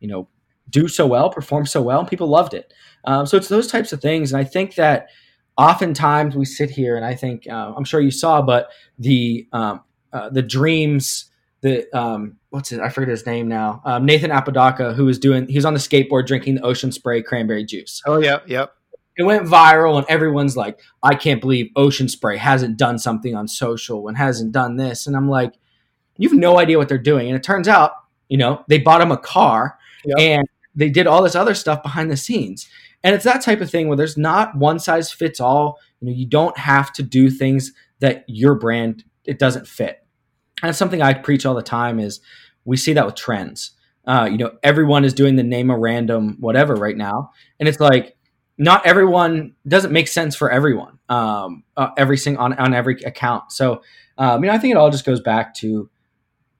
you 0.00 0.08
know, 0.08 0.28
do 0.70 0.88
so 0.88 1.06
well, 1.06 1.30
perform 1.30 1.66
so 1.66 1.82
well, 1.82 2.00
and 2.00 2.08
people 2.08 2.28
loved 2.28 2.54
it. 2.54 2.72
Um, 3.04 3.26
so 3.26 3.36
it's 3.36 3.48
those 3.48 3.68
types 3.68 3.92
of 3.92 4.00
things, 4.00 4.32
and 4.32 4.40
I 4.40 4.44
think 4.44 4.74
that 4.74 5.08
oftentimes 5.56 6.36
we 6.36 6.44
sit 6.44 6.70
here, 6.70 6.96
and 6.96 7.04
I 7.04 7.14
think 7.14 7.48
uh, 7.48 7.72
I'm 7.76 7.84
sure 7.84 8.00
you 8.00 8.10
saw, 8.10 8.42
but 8.42 8.70
the 8.98 9.46
um, 9.52 9.82
uh, 10.12 10.30
the 10.30 10.42
dreams, 10.42 11.30
the 11.60 11.86
um, 11.96 12.36
what's 12.50 12.72
it? 12.72 12.80
I 12.80 12.88
forget 12.88 13.08
his 13.08 13.26
name 13.26 13.48
now. 13.48 13.82
Um, 13.84 14.04
Nathan 14.04 14.30
Apodaca, 14.30 14.94
who 14.94 15.04
was 15.04 15.18
doing, 15.18 15.46
he 15.48 15.56
was 15.56 15.64
on 15.64 15.74
the 15.74 15.80
skateboard 15.80 16.26
drinking 16.26 16.56
the 16.56 16.62
Ocean 16.62 16.92
Spray 16.92 17.22
cranberry 17.22 17.64
juice. 17.64 18.02
Oh 18.06 18.18
yeah, 18.18 18.38
yep. 18.46 18.72
It 19.18 19.22
went 19.22 19.46
viral, 19.46 19.96
and 19.96 20.06
everyone's 20.08 20.56
like, 20.56 20.80
"I 21.02 21.14
can't 21.14 21.40
believe 21.40 21.70
Ocean 21.76 22.08
Spray 22.08 22.36
hasn't 22.36 22.76
done 22.76 22.98
something 22.98 23.34
on 23.34 23.48
social 23.48 24.08
and 24.08 24.16
hasn't 24.16 24.52
done 24.52 24.76
this." 24.76 25.06
And 25.06 25.16
I'm 25.16 25.28
like, 25.28 25.54
"You 26.18 26.28
have 26.28 26.38
no 26.38 26.58
idea 26.58 26.78
what 26.78 26.88
they're 26.88 26.98
doing." 26.98 27.28
And 27.28 27.36
it 27.36 27.42
turns 27.42 27.66
out, 27.66 27.92
you 28.28 28.36
know, 28.36 28.62
they 28.68 28.78
bought 28.78 29.00
him 29.00 29.12
a 29.12 29.16
car, 29.16 29.78
yep. 30.04 30.18
and 30.18 30.48
they 30.76 30.90
did 30.90 31.06
all 31.06 31.22
this 31.22 31.34
other 31.34 31.54
stuff 31.54 31.82
behind 31.82 32.10
the 32.10 32.16
scenes. 32.16 32.68
And 33.02 33.14
it's 33.14 33.24
that 33.24 33.42
type 33.42 33.60
of 33.60 33.70
thing 33.70 33.88
where 33.88 33.96
there's 33.96 34.16
not 34.16 34.56
one 34.56 34.78
size 34.78 35.10
fits 35.10 35.40
all. 35.40 35.78
You 36.00 36.06
know, 36.06 36.14
you 36.14 36.26
don't 36.26 36.56
have 36.58 36.92
to 36.94 37.02
do 37.02 37.30
things 37.30 37.72
that 38.00 38.24
your 38.28 38.54
brand 38.54 39.04
it 39.24 39.38
doesn't 39.38 39.66
fit. 39.66 40.06
And 40.62 40.70
it's 40.70 40.78
something 40.78 41.02
I 41.02 41.14
preach 41.14 41.44
all 41.44 41.54
the 41.54 41.62
time 41.62 41.98
is 41.98 42.20
we 42.64 42.76
see 42.76 42.92
that 42.92 43.06
with 43.06 43.14
trends. 43.14 43.72
Uh, 44.06 44.28
you 44.30 44.38
know, 44.38 44.52
everyone 44.62 45.04
is 45.04 45.12
doing 45.12 45.36
the 45.36 45.42
name 45.42 45.68
a 45.70 45.78
random 45.78 46.36
whatever 46.38 46.76
right 46.76 46.96
now, 46.96 47.32
and 47.58 47.68
it's 47.68 47.80
like 47.80 48.16
not 48.56 48.86
everyone 48.86 49.54
doesn't 49.66 49.92
make 49.92 50.06
sense 50.06 50.36
for 50.36 50.50
everyone. 50.50 50.98
Um, 51.08 51.64
uh, 51.76 51.88
every 51.96 52.16
single 52.16 52.44
on 52.44 52.52
on 52.54 52.72
every 52.72 53.00
account. 53.02 53.50
So, 53.50 53.82
um, 54.16 54.44
you 54.44 54.48
know, 54.48 54.54
I 54.54 54.58
think 54.58 54.72
it 54.72 54.76
all 54.76 54.90
just 54.90 55.04
goes 55.04 55.20
back 55.20 55.54
to 55.56 55.90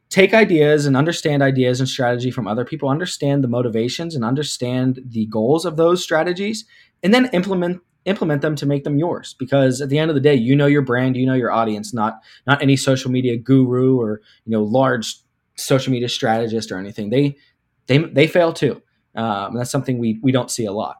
take 0.08 0.32
ideas 0.34 0.86
and 0.86 0.96
understand 0.96 1.42
ideas 1.42 1.80
and 1.80 1.88
strategy 1.88 2.30
from 2.30 2.46
other 2.46 2.64
people, 2.64 2.88
understand 2.88 3.42
the 3.42 3.48
motivations 3.48 4.14
and 4.14 4.24
understand 4.24 5.00
the 5.04 5.26
goals 5.26 5.64
of 5.64 5.76
those 5.76 6.02
strategies, 6.02 6.64
and 7.02 7.12
then 7.12 7.26
implement 7.32 7.82
implement 8.04 8.40
them 8.40 8.54
to 8.54 8.66
make 8.66 8.84
them 8.84 8.98
yours. 8.98 9.34
Because 9.38 9.80
at 9.80 9.88
the 9.88 9.98
end 9.98 10.10
of 10.10 10.14
the 10.14 10.20
day 10.20 10.34
you 10.34 10.54
know 10.54 10.66
your 10.66 10.82
brand 10.82 11.16
you 11.16 11.26
know 11.26 11.34
your 11.34 11.50
audience 11.50 11.92
not 11.92 12.20
not 12.46 12.62
any 12.62 12.76
social 12.76 13.10
media 13.10 13.36
guru 13.36 14.00
or 14.00 14.20
you 14.44 14.52
know 14.52 14.62
large 14.62 15.16
social 15.56 15.92
media 15.92 16.08
strategist 16.08 16.70
or 16.70 16.78
anything. 16.78 17.10
They 17.10 17.36
they 17.86 17.98
they 17.98 18.26
fail 18.26 18.52
too. 18.52 18.82
Um, 19.14 19.54
that's 19.54 19.70
something 19.70 19.98
we 19.98 20.20
we 20.22 20.32
don't 20.32 20.50
see 20.50 20.66
a 20.66 20.72
lot. 20.72 20.96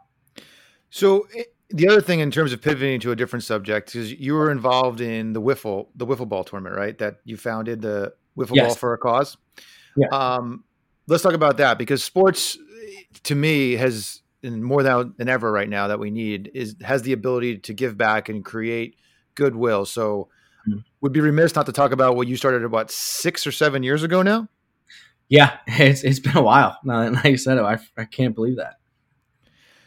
So 0.90 1.27
eh, 1.37 1.45
the 1.69 1.88
other 1.88 2.01
thing 2.01 2.21
in 2.21 2.31
terms 2.31 2.53
of 2.53 2.62
pivoting 2.62 3.01
to 3.01 3.12
a 3.12 3.16
different 3.16 3.45
subject 3.45 3.95
is 3.95 4.12
you 4.12 4.35
were 4.35 4.51
involved 4.51 5.01
in 5.01 5.33
the 5.33 5.40
wiffle 5.40 5.88
the 5.95 6.07
wiffle 6.07 6.29
ball 6.29 6.45
tournament 6.45 6.77
right? 6.77 6.97
That 6.99 7.19
you 7.25 7.37
founded 7.37 7.83
the 7.83 8.14
wiffle 8.37 8.57
yes. 8.57 8.68
ball 8.68 8.75
for 8.77 8.94
a 8.94 8.99
cause. 8.99 9.37
Yeah. 9.96 10.09
Um, 10.09 10.64
let's 11.07 11.22
talk 11.22 11.35
about 11.35 11.57
that 11.59 11.79
because 11.79 12.05
sports, 12.05 12.59
to 13.25 13.35
me, 13.35 13.72
has 13.72 14.22
and 14.42 14.62
more 14.62 14.83
than, 14.83 15.14
than 15.16 15.29
ever 15.29 15.51
right 15.51 15.68
now 15.68 15.88
that 15.88 15.99
we 15.99 16.11
need 16.11 16.51
is 16.55 16.77
has 16.83 17.03
the 17.03 17.12
ability 17.12 17.59
to 17.59 17.75
give 17.75 17.96
back 17.96 18.29
and 18.29 18.44
create 18.44 18.96
goodwill. 19.35 19.85
So 19.85 20.29
mm-hmm. 20.68 20.81
would 21.01 21.12
be 21.12 21.20
remiss 21.20 21.55
not 21.55 21.66
to 21.66 21.72
talk 21.72 21.92
about 21.92 22.16
what 22.16 22.29
you 22.29 22.37
started 22.37 22.64
about 22.64 22.90
six 22.90 23.46
or 23.46 23.53
seven 23.53 23.83
years 23.83 24.03
ago 24.03 24.22
now. 24.22 24.49
Yeah, 25.29 25.59
it's 25.66 26.05
it's 26.05 26.20
been 26.20 26.37
a 26.37 26.42
while. 26.42 26.79
Now. 26.85 27.11
Like 27.11 27.25
you 27.25 27.37
said, 27.37 27.59
it, 27.59 27.62
I 27.62 27.79
I 27.96 28.05
can't 28.05 28.35
believe 28.35 28.57
that. 28.57 28.79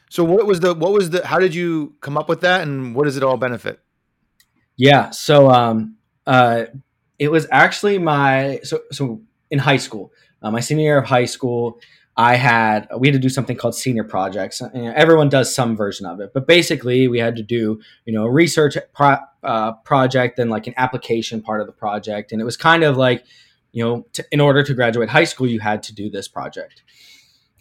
So 0.10 0.24
what 0.24 0.46
was 0.46 0.60
the 0.60 0.74
what 0.74 0.92
was 0.92 1.12
the 1.12 1.26
how 1.26 1.40
did 1.40 1.56
you 1.56 1.96
come 2.02 2.18
up 2.18 2.28
with 2.28 2.42
that 2.42 2.62
and 2.62 2.96
what 2.96 3.06
does 3.06 3.18
it 3.18 3.24
all 3.24 3.38
benefit? 3.38 3.80
Yeah, 4.76 5.12
so 5.12 5.50
um 5.50 5.96
uh 6.26 6.66
it 7.20 7.30
was 7.30 7.46
actually 7.52 8.00
my 8.00 8.60
so 8.64 8.80
so 8.92 9.22
in 9.52 9.60
high 9.60 9.78
school, 9.78 10.12
uh, 10.42 10.50
my 10.50 10.62
senior 10.62 10.84
year 10.84 10.98
of 10.98 11.06
high 11.06 11.26
school, 11.26 11.80
I 12.16 12.36
had 12.36 12.88
we 12.98 13.08
had 13.08 13.14
to 13.14 13.20
do 13.20 13.30
something 13.30 13.58
called 13.58 13.76
senior 13.76 14.04
projects. 14.04 14.62
everyone 14.74 15.30
does 15.30 15.54
some 15.54 15.76
version 15.76 16.06
of 16.06 16.20
it, 16.22 16.32
but 16.34 16.48
basically 16.48 17.08
we 17.08 17.20
had 17.20 17.36
to 17.36 17.44
do 17.44 17.80
you 18.06 18.14
know 18.14 18.24
a 18.24 18.32
research 18.32 18.78
pro, 18.94 19.18
uh, 19.44 19.74
project 19.84 20.40
and 20.40 20.50
like 20.50 20.66
an 20.68 20.74
application 20.78 21.42
part 21.42 21.62
of 21.62 21.68
the 21.68 21.74
project, 21.74 22.32
and 22.32 22.42
it 22.42 22.46
was 22.46 22.58
kind 22.58 22.84
of 22.84 22.98
like 22.98 23.26
you 23.74 23.84
know 23.84 24.06
to, 24.14 24.26
in 24.32 24.40
order 24.40 24.64
to 24.64 24.74
graduate 24.74 25.10
high 25.10 25.26
school 25.26 25.48
you 25.48 25.60
had 25.60 25.84
to 25.84 25.94
do 25.94 26.10
this 26.10 26.28
project. 26.28 26.84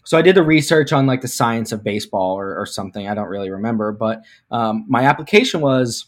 So 0.04 0.16
I 0.16 0.22
did 0.22 0.36
the 0.36 0.42
research 0.42 0.90
on 0.92 1.06
like 1.06 1.20
the 1.20 1.28
science 1.28 1.70
of 1.70 1.84
baseball 1.84 2.38
or, 2.38 2.58
or 2.58 2.64
something. 2.64 3.06
I 3.06 3.14
don't 3.14 3.28
really 3.28 3.50
remember, 3.50 3.92
but 3.92 4.22
um, 4.50 4.86
my 4.88 5.02
application 5.02 5.60
was 5.60 6.06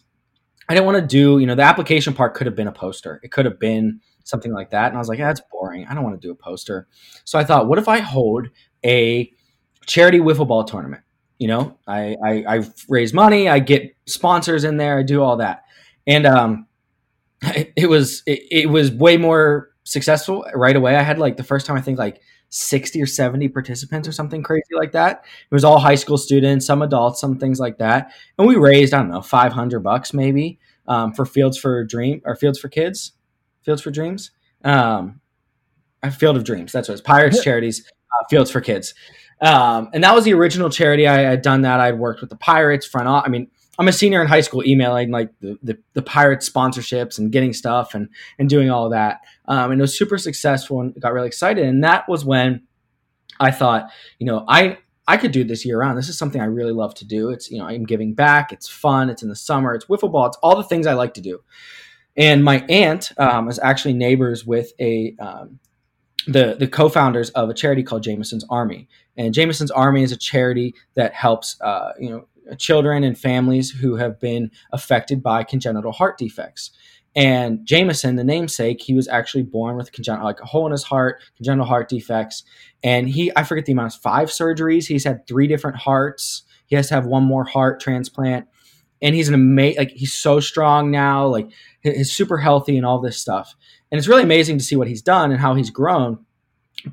I 0.70 0.74
didn't 0.74 0.87
want 0.87 0.98
to 0.98 1.06
do 1.06 1.40
you 1.40 1.46
know 1.46 1.56
the 1.56 1.62
application 1.62 2.14
part 2.14 2.35
could 2.35 2.46
have 2.46 2.56
been 2.56 2.68
a 2.68 2.72
poster. 2.72 3.20
It 3.22 3.33
could 3.33 3.44
have 3.44 3.59
been 3.59 4.00
something 4.24 4.52
like 4.52 4.70
that. 4.70 4.87
And 4.87 4.96
I 4.96 4.98
was 4.98 5.09
like, 5.09 5.18
yeah, 5.18 5.26
that's 5.26 5.42
boring. 5.50 5.87
I 5.87 5.94
don't 5.94 6.04
want 6.04 6.20
to 6.20 6.26
do 6.26 6.30
a 6.30 6.35
poster. 6.35 6.87
So 7.24 7.38
I 7.38 7.44
thought, 7.44 7.66
what 7.66 7.78
if 7.78 7.88
I 7.88 7.98
hold 7.98 8.48
a 8.85 9.30
charity 9.87 10.20
wiffle 10.20 10.46
ball 10.46 10.64
tournament? 10.64 11.02
You 11.38 11.48
know, 11.48 11.78
I, 11.87 12.16
I, 12.24 12.44
I 12.48 12.70
raise 12.88 13.12
money, 13.12 13.48
I 13.48 13.59
get 13.59 13.96
sponsors 14.06 14.62
in 14.62 14.76
there, 14.76 14.98
I 14.98 15.02
do 15.02 15.22
all 15.22 15.38
that. 15.38 15.64
And 16.06 16.26
um, 16.26 16.66
it, 17.42 17.72
it 17.76 17.87
was 17.88 18.22
it, 18.26 18.40
it 18.50 18.70
was 18.70 18.92
way 18.92 19.16
more 19.16 19.70
successful 19.85 20.46
right 20.54 20.76
away. 20.76 20.96
I 20.96 21.02
had 21.02 21.18
like 21.18 21.37
the 21.37 21.44
first 21.44 21.66
time 21.66 21.76
I 21.76 21.80
think 21.80 21.98
like 21.98 22.20
60 22.50 23.00
or 23.00 23.06
70 23.06 23.48
participants 23.48 24.06
or 24.06 24.12
something 24.12 24.42
crazy 24.42 24.74
like 24.74 24.92
that. 24.92 25.24
It 25.50 25.54
was 25.54 25.64
all 25.64 25.78
high 25.78 25.94
school 25.94 26.18
students, 26.18 26.66
some 26.66 26.82
adults, 26.82 27.20
some 27.20 27.38
things 27.38 27.60
like 27.60 27.78
that. 27.78 28.12
And 28.38 28.46
we 28.46 28.56
raised, 28.56 28.92
I 28.92 28.98
don't 28.98 29.10
know, 29.10 29.22
500 29.22 29.80
bucks 29.80 30.12
maybe 30.12 30.58
um, 30.86 31.12
for 31.12 31.24
Fields 31.24 31.56
for 31.56 31.84
Dream 31.84 32.20
or 32.24 32.36
Fields 32.36 32.58
for 32.58 32.68
Kids. 32.68 33.12
Fields 33.62 33.82
for 33.82 33.90
Dreams. 33.90 34.32
Um, 34.64 35.20
Field 36.18 36.36
of 36.36 36.44
Dreams. 36.44 36.72
That's 36.72 36.88
what 36.88 36.94
it's 36.94 37.02
Pirates. 37.02 37.42
Charities 37.42 37.86
uh, 37.88 38.26
Fields 38.28 38.50
for 38.50 38.60
Kids. 38.60 38.94
Um, 39.40 39.88
and 39.94 40.02
that 40.04 40.14
was 40.14 40.24
the 40.24 40.34
original 40.34 40.70
charity. 40.70 41.06
I 41.06 41.20
had 41.20 41.42
done 41.42 41.62
that. 41.62 41.80
I'd 41.80 41.98
worked 41.98 42.20
with 42.20 42.30
the 42.30 42.36
Pirates 42.36 42.86
front. 42.86 43.08
Off. 43.08 43.24
I 43.24 43.28
mean, 43.28 43.50
I'm 43.78 43.88
a 43.88 43.92
senior 43.92 44.20
in 44.20 44.26
high 44.26 44.42
school, 44.42 44.64
emailing 44.64 45.10
like 45.10 45.30
the, 45.40 45.58
the, 45.62 45.78
the 45.94 46.02
Pirates 46.02 46.48
sponsorships 46.48 47.18
and 47.18 47.32
getting 47.32 47.54
stuff 47.54 47.94
and 47.94 48.08
and 48.38 48.48
doing 48.48 48.70
all 48.70 48.90
that. 48.90 49.20
Um, 49.50 49.72
and 49.72 49.80
it 49.80 49.82
was 49.82 49.98
super 49.98 50.16
successful 50.16 50.80
and 50.80 50.98
got 51.00 51.12
really 51.12 51.26
excited. 51.26 51.66
And 51.66 51.82
that 51.82 52.08
was 52.08 52.24
when 52.24 52.62
I 53.40 53.50
thought, 53.50 53.90
you 54.20 54.26
know, 54.26 54.44
I 54.48 54.78
I 55.08 55.16
could 55.16 55.32
do 55.32 55.42
this 55.42 55.66
year 55.66 55.80
round. 55.80 55.98
This 55.98 56.08
is 56.08 56.16
something 56.16 56.40
I 56.40 56.44
really 56.44 56.72
love 56.72 56.94
to 56.94 57.04
do. 57.04 57.30
It's 57.30 57.50
you 57.50 57.58
know 57.58 57.66
I'm 57.66 57.84
giving 57.84 58.14
back. 58.14 58.52
It's 58.52 58.68
fun. 58.68 59.10
It's 59.10 59.24
in 59.24 59.28
the 59.28 59.34
summer. 59.34 59.74
It's 59.74 59.86
wiffle 59.86 60.12
ball. 60.12 60.26
It's 60.26 60.38
all 60.40 60.56
the 60.56 60.62
things 60.62 60.86
I 60.86 60.92
like 60.92 61.14
to 61.14 61.20
do. 61.20 61.40
And 62.16 62.44
my 62.44 62.64
aunt 62.68 63.10
um, 63.18 63.48
is 63.48 63.58
actually 63.58 63.94
neighbors 63.94 64.46
with 64.46 64.72
a 64.78 65.16
um, 65.18 65.58
the 66.28 66.54
the 66.56 66.68
co-founders 66.68 67.30
of 67.30 67.48
a 67.48 67.54
charity 67.54 67.82
called 67.82 68.04
Jameson's 68.04 68.44
Army. 68.50 68.88
And 69.16 69.34
Jameson's 69.34 69.72
Army 69.72 70.04
is 70.04 70.12
a 70.12 70.16
charity 70.16 70.76
that 70.94 71.12
helps 71.12 71.60
uh, 71.60 71.92
you 71.98 72.10
know 72.10 72.28
children 72.56 73.04
and 73.04 73.18
families 73.18 73.70
who 73.70 73.96
have 73.96 74.20
been 74.20 74.50
affected 74.72 75.22
by 75.22 75.44
congenital 75.44 75.92
heart 75.92 76.18
defects. 76.18 76.70
And 77.16 77.66
Jameson, 77.66 78.16
the 78.16 78.24
namesake, 78.24 78.80
he 78.80 78.94
was 78.94 79.08
actually 79.08 79.42
born 79.42 79.76
with 79.76 79.92
congenital, 79.92 80.26
like 80.26 80.40
a 80.40 80.46
hole 80.46 80.66
in 80.66 80.72
his 80.72 80.84
heart, 80.84 81.20
congenital 81.36 81.66
heart 81.66 81.88
defects. 81.88 82.44
And 82.84 83.08
he, 83.08 83.32
I 83.34 83.42
forget 83.42 83.66
the 83.66 83.72
amount, 83.72 83.94
five 83.94 84.28
surgeries. 84.28 84.86
He's 84.86 85.04
had 85.04 85.26
three 85.26 85.48
different 85.48 85.78
hearts. 85.78 86.44
He 86.66 86.76
has 86.76 86.88
to 86.88 86.94
have 86.94 87.06
one 87.06 87.24
more 87.24 87.44
heart 87.44 87.80
transplant 87.80 88.46
and 89.02 89.14
he's 89.14 89.28
an 89.28 89.34
amazing 89.34 89.78
like 89.78 89.90
he's 89.90 90.12
so 90.12 90.40
strong 90.40 90.90
now 90.90 91.26
like 91.26 91.48
he's 91.82 92.12
super 92.12 92.38
healthy 92.38 92.76
and 92.76 92.86
all 92.86 93.00
this 93.00 93.18
stuff 93.18 93.54
and 93.90 93.98
it's 93.98 94.08
really 94.08 94.22
amazing 94.22 94.58
to 94.58 94.64
see 94.64 94.76
what 94.76 94.88
he's 94.88 95.02
done 95.02 95.30
and 95.30 95.40
how 95.40 95.54
he's 95.54 95.70
grown 95.70 96.24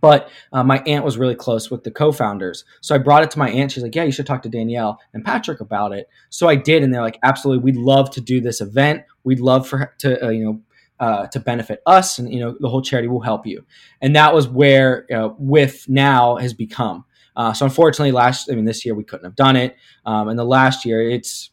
but 0.02 0.30
uh, 0.54 0.64
my 0.64 0.80
aunt 0.86 1.06
was 1.06 1.18
really 1.18 1.36
close 1.36 1.70
with 1.70 1.84
the 1.84 1.92
co-founders. 1.92 2.66
So 2.82 2.96
i 2.96 2.98
brought 2.98 3.24
it 3.24 3.32
to 3.32 3.40
my 3.40 3.50
aunt. 3.50 3.72
She's 3.72 3.84
like 3.84 3.96
yeah 3.96 4.04
you 4.04 4.12
should 4.12 4.26
talk 4.26 4.42
to 4.44 4.50
danielle 4.50 5.00
and 5.14 5.24
patrick 5.24 5.60
about 5.60 5.94
it. 5.94 6.08
So 6.30 6.48
i 6.48 6.56
did 6.56 6.84
and 6.84 6.94
they're 6.94 7.02
like 7.02 7.20
absolutely. 7.24 7.64
We'd 7.64 7.78
love 7.78 8.10
to 8.12 8.22
do 8.22 8.42
this 8.42 8.62
event. 8.62 9.04
We'd 9.24 9.40
love 9.40 9.68
for 9.68 9.94
to 10.00 10.26
uh, 10.26 10.30
you 10.30 10.46
know 10.46 10.62
uh, 11.00 11.28
to 11.28 11.40
benefit 11.40 11.82
us 11.86 12.18
and 12.18 12.34
you 12.34 12.40
know 12.40 12.56
the 12.60 12.70
whole 12.70 12.82
charity 12.82 13.08
will 13.08 13.22
help 13.22 13.46
you. 13.46 13.66
And 14.02 14.16
that 14.16 14.34
was 14.34 14.48
where 14.48 15.06
uh, 15.14 15.30
with 15.38 15.88
now 15.88 16.38
has 16.38 16.54
become. 16.54 17.06
Uh, 17.36 17.54
so 17.54 17.66
unfortunately 17.66 18.12
last 18.12 18.50
i 18.52 18.56
mean 18.56 18.66
this 18.66 18.84
year 18.84 18.96
we 18.96 19.04
couldn't 19.04 19.26
have 19.26 19.36
done 19.36 19.56
it. 19.56 19.76
Um, 20.06 20.28
and 20.28 20.40
the 20.40 20.46
last 20.46 20.86
year 20.86 21.08
it's 21.08 21.52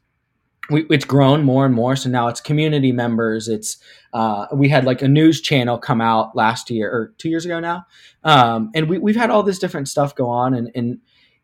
we, 0.70 0.86
it's 0.90 1.04
grown 1.04 1.44
more 1.44 1.66
and 1.66 1.74
more. 1.74 1.96
So 1.96 2.08
now 2.08 2.28
it's 2.28 2.40
community 2.40 2.92
members. 2.92 3.48
It's 3.48 3.78
uh, 4.12 4.46
we 4.52 4.68
had 4.68 4.84
like 4.84 5.02
a 5.02 5.08
news 5.08 5.40
channel 5.40 5.78
come 5.78 6.00
out 6.00 6.34
last 6.34 6.70
year 6.70 6.90
or 6.90 7.12
two 7.18 7.28
years 7.28 7.44
ago 7.44 7.60
now, 7.60 7.86
um, 8.22 8.70
and 8.74 8.88
we, 8.88 8.98
we've 8.98 9.16
had 9.16 9.30
all 9.30 9.42
this 9.42 9.58
different 9.58 9.88
stuff 9.88 10.14
go 10.14 10.28
on, 10.28 10.54
and, 10.54 10.70
and 10.74 10.98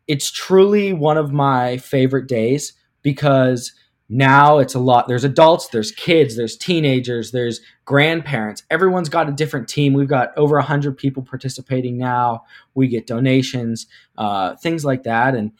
it's 0.07 0.31
truly 0.31 0.93
one 0.93 1.17
of 1.17 1.31
my 1.31 1.77
favorite 1.77 2.27
days 2.27 2.73
because 3.01 3.73
now 4.09 4.57
it's 4.57 4.73
a 4.73 4.79
lot. 4.79 5.07
There's 5.07 5.23
adults, 5.23 5.69
there's 5.69 5.91
kids, 5.91 6.35
there's 6.35 6.57
teenagers, 6.57 7.31
there's 7.31 7.61
grandparents. 7.85 8.63
Everyone's 8.69 9.07
got 9.07 9.29
a 9.29 9.31
different 9.31 9.69
team. 9.69 9.93
We've 9.93 10.07
got 10.07 10.37
over 10.37 10.59
hundred 10.59 10.97
people 10.97 11.23
participating 11.23 11.97
now. 11.97 12.43
We 12.73 12.87
get 12.87 13.07
donations, 13.07 13.87
uh, 14.17 14.55
things 14.55 14.83
like 14.83 15.03
that, 15.03 15.35
and 15.35 15.51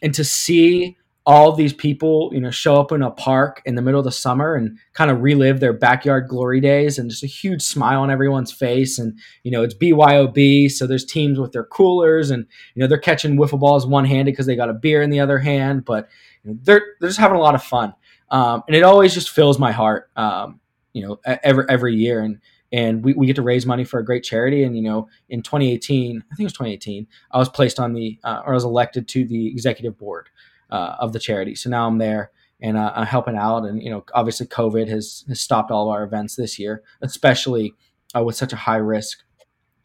and 0.00 0.14
to 0.14 0.24
see 0.24 0.96
all 1.28 1.52
these 1.52 1.74
people, 1.74 2.30
you 2.32 2.40
know, 2.40 2.50
show 2.50 2.80
up 2.80 2.90
in 2.90 3.02
a 3.02 3.10
park 3.10 3.60
in 3.66 3.74
the 3.74 3.82
middle 3.82 4.00
of 4.00 4.04
the 4.06 4.10
summer 4.10 4.54
and 4.54 4.78
kind 4.94 5.10
of 5.10 5.20
relive 5.20 5.60
their 5.60 5.74
backyard 5.74 6.26
glory 6.26 6.58
days 6.58 6.98
and 6.98 7.10
just 7.10 7.22
a 7.22 7.26
huge 7.26 7.60
smile 7.60 8.00
on 8.00 8.10
everyone's 8.10 8.50
face. 8.50 8.98
And, 8.98 9.18
you 9.42 9.50
know, 9.50 9.62
it's 9.62 9.74
BYOB. 9.74 10.70
So 10.70 10.86
there's 10.86 11.04
teams 11.04 11.38
with 11.38 11.52
their 11.52 11.64
coolers 11.64 12.30
and, 12.30 12.46
you 12.74 12.80
know, 12.80 12.86
they're 12.86 12.96
catching 12.96 13.36
wiffle 13.36 13.60
balls 13.60 13.86
one 13.86 14.06
handed 14.06 14.32
because 14.32 14.46
they 14.46 14.56
got 14.56 14.70
a 14.70 14.72
beer 14.72 15.02
in 15.02 15.10
the 15.10 15.20
other 15.20 15.38
hand, 15.38 15.84
but 15.84 16.08
you 16.44 16.52
know, 16.52 16.58
they're, 16.62 16.82
they're 16.98 17.10
just 17.10 17.20
having 17.20 17.36
a 17.36 17.42
lot 17.42 17.54
of 17.54 17.62
fun. 17.62 17.92
Um, 18.30 18.62
and 18.66 18.74
it 18.74 18.82
always 18.82 19.12
just 19.12 19.28
fills 19.28 19.58
my 19.58 19.70
heart, 19.70 20.10
um, 20.16 20.60
you 20.94 21.06
know, 21.06 21.20
every, 21.26 21.66
every 21.68 21.94
year. 21.94 22.20
And, 22.20 22.40
and 22.72 23.04
we, 23.04 23.12
we 23.12 23.26
get 23.26 23.36
to 23.36 23.42
raise 23.42 23.66
money 23.66 23.84
for 23.84 24.00
a 24.00 24.04
great 24.04 24.24
charity. 24.24 24.62
And, 24.62 24.74
you 24.74 24.82
know, 24.82 25.08
in 25.28 25.42
2018, 25.42 26.16
I 26.16 26.34
think 26.34 26.40
it 26.40 26.44
was 26.44 26.52
2018, 26.54 27.06
I 27.32 27.36
was 27.36 27.50
placed 27.50 27.78
on 27.78 27.92
the, 27.92 28.18
uh, 28.24 28.40
or 28.46 28.52
I 28.52 28.54
was 28.54 28.64
elected 28.64 29.08
to 29.08 29.26
the 29.26 29.48
executive 29.48 29.98
board 29.98 30.30
uh, 30.70 30.96
of 30.98 31.12
the 31.12 31.18
charity. 31.18 31.54
So 31.54 31.70
now 31.70 31.86
I'm 31.86 31.98
there 31.98 32.30
and 32.60 32.76
uh, 32.76 32.92
I'm 32.94 33.06
helping 33.06 33.36
out. 33.36 33.64
And 33.64 33.82
you 33.82 33.90
know, 33.90 34.04
obviously, 34.14 34.46
COVID 34.46 34.88
has 34.88 35.24
has 35.28 35.40
stopped 35.40 35.70
all 35.70 35.88
of 35.90 35.94
our 35.94 36.04
events 36.04 36.36
this 36.36 36.58
year, 36.58 36.82
especially 37.02 37.74
uh, 38.16 38.22
with 38.22 38.36
such 38.36 38.52
a 38.52 38.56
high 38.56 38.76
risk, 38.76 39.18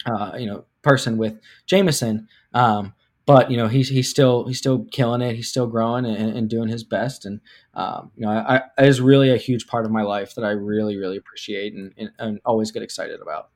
uh, 0.06 0.32
you 0.38 0.48
know, 0.48 0.66
person 0.82 1.18
with 1.18 1.40
Jameson. 1.66 2.28
Um, 2.54 2.94
but 3.26 3.50
you 3.50 3.58
know, 3.58 3.68
he's 3.68 3.90
he's 3.90 4.10
still 4.10 4.48
he's 4.48 4.58
still 4.58 4.86
killing 4.92 5.22
it. 5.22 5.36
He's 5.36 5.50
still 5.50 5.68
growing 5.68 6.06
and, 6.06 6.38
and 6.38 6.50
doing 6.50 6.68
his 6.68 6.84
best. 6.84 7.26
And 7.26 7.40
um, 7.74 8.12
you 8.16 8.26
know, 8.26 8.32
I, 8.32 8.64
I, 8.78 8.84
is 8.84 9.00
really 9.00 9.30
a 9.30 9.38
huge 9.38 9.68
part 9.68 9.86
of 9.86 9.92
my 9.92 10.02
life 10.02 10.36
that 10.36 10.44
I 10.44 10.52
really 10.52 10.98
really 10.98 11.18
appreciate 11.18 11.74
and, 11.74 11.94
and, 11.98 12.12
and 12.20 12.40
always 12.46 12.72
get 12.72 12.84
excited 12.84 13.22
about. 13.22 13.50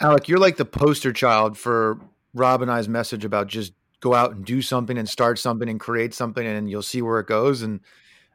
Alec, 0.00 0.28
you're 0.28 0.38
like 0.38 0.56
the 0.56 0.64
poster 0.64 1.12
child 1.12 1.58
for 1.58 1.98
Rob 2.34 2.62
and 2.62 2.70
I's 2.70 2.88
message 2.88 3.24
about 3.24 3.48
just 3.48 3.72
go 4.00 4.14
out 4.14 4.32
and 4.32 4.44
do 4.44 4.62
something 4.62 4.98
and 4.98 5.08
start 5.08 5.38
something 5.38 5.68
and 5.68 5.78
create 5.78 6.14
something 6.14 6.46
and 6.46 6.70
you'll 6.70 6.82
see 6.82 7.02
where 7.02 7.20
it 7.20 7.26
goes 7.26 7.62
and 7.62 7.80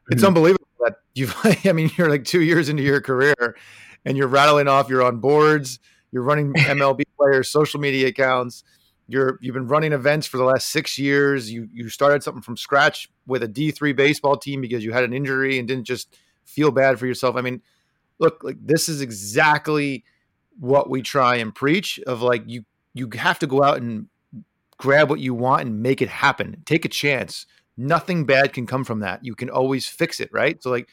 it's 0.08 0.20
mm-hmm. 0.20 0.28
unbelievable 0.28 0.66
that 0.80 0.96
you've 1.14 1.36
i 1.64 1.72
mean 1.72 1.90
you're 1.96 2.08
like 2.08 2.24
two 2.24 2.42
years 2.42 2.68
into 2.68 2.82
your 2.82 3.00
career 3.00 3.56
and 4.04 4.16
you're 4.16 4.28
rattling 4.28 4.68
off 4.68 4.88
you're 4.88 5.02
on 5.02 5.18
boards 5.18 5.78
you're 6.12 6.22
running 6.22 6.52
mlb 6.54 7.02
players 7.16 7.48
social 7.48 7.80
media 7.80 8.08
accounts 8.08 8.64
you're 9.08 9.38
you've 9.40 9.54
been 9.54 9.68
running 9.68 9.92
events 9.92 10.26
for 10.26 10.36
the 10.36 10.44
last 10.44 10.68
six 10.68 10.98
years 10.98 11.50
you 11.50 11.68
you 11.72 11.88
started 11.88 12.22
something 12.22 12.42
from 12.42 12.56
scratch 12.56 13.08
with 13.26 13.42
a 13.42 13.48
d3 13.48 13.94
baseball 13.94 14.36
team 14.36 14.60
because 14.60 14.84
you 14.84 14.92
had 14.92 15.04
an 15.04 15.12
injury 15.12 15.58
and 15.58 15.68
didn't 15.68 15.84
just 15.84 16.16
feel 16.44 16.70
bad 16.70 16.98
for 16.98 17.06
yourself 17.06 17.36
i 17.36 17.40
mean 17.40 17.60
look 18.18 18.42
like 18.42 18.56
this 18.64 18.88
is 18.88 19.00
exactly 19.00 20.04
what 20.58 20.88
we 20.88 21.02
try 21.02 21.36
and 21.36 21.54
preach 21.54 21.98
of 22.06 22.22
like 22.22 22.42
you 22.46 22.64
you 22.94 23.08
have 23.14 23.38
to 23.38 23.46
go 23.46 23.62
out 23.62 23.76
and 23.76 24.08
grab 24.78 25.10
what 25.10 25.20
you 25.20 25.34
want 25.34 25.62
and 25.62 25.82
make 25.82 26.02
it 26.02 26.08
happen. 26.08 26.62
Take 26.66 26.84
a 26.84 26.88
chance. 26.88 27.46
Nothing 27.76 28.24
bad 28.24 28.52
can 28.52 28.66
come 28.66 28.84
from 28.84 29.00
that. 29.00 29.24
You 29.24 29.34
can 29.34 29.50
always 29.50 29.86
fix 29.86 30.20
it, 30.20 30.30
right? 30.32 30.62
So 30.62 30.70
like 30.70 30.88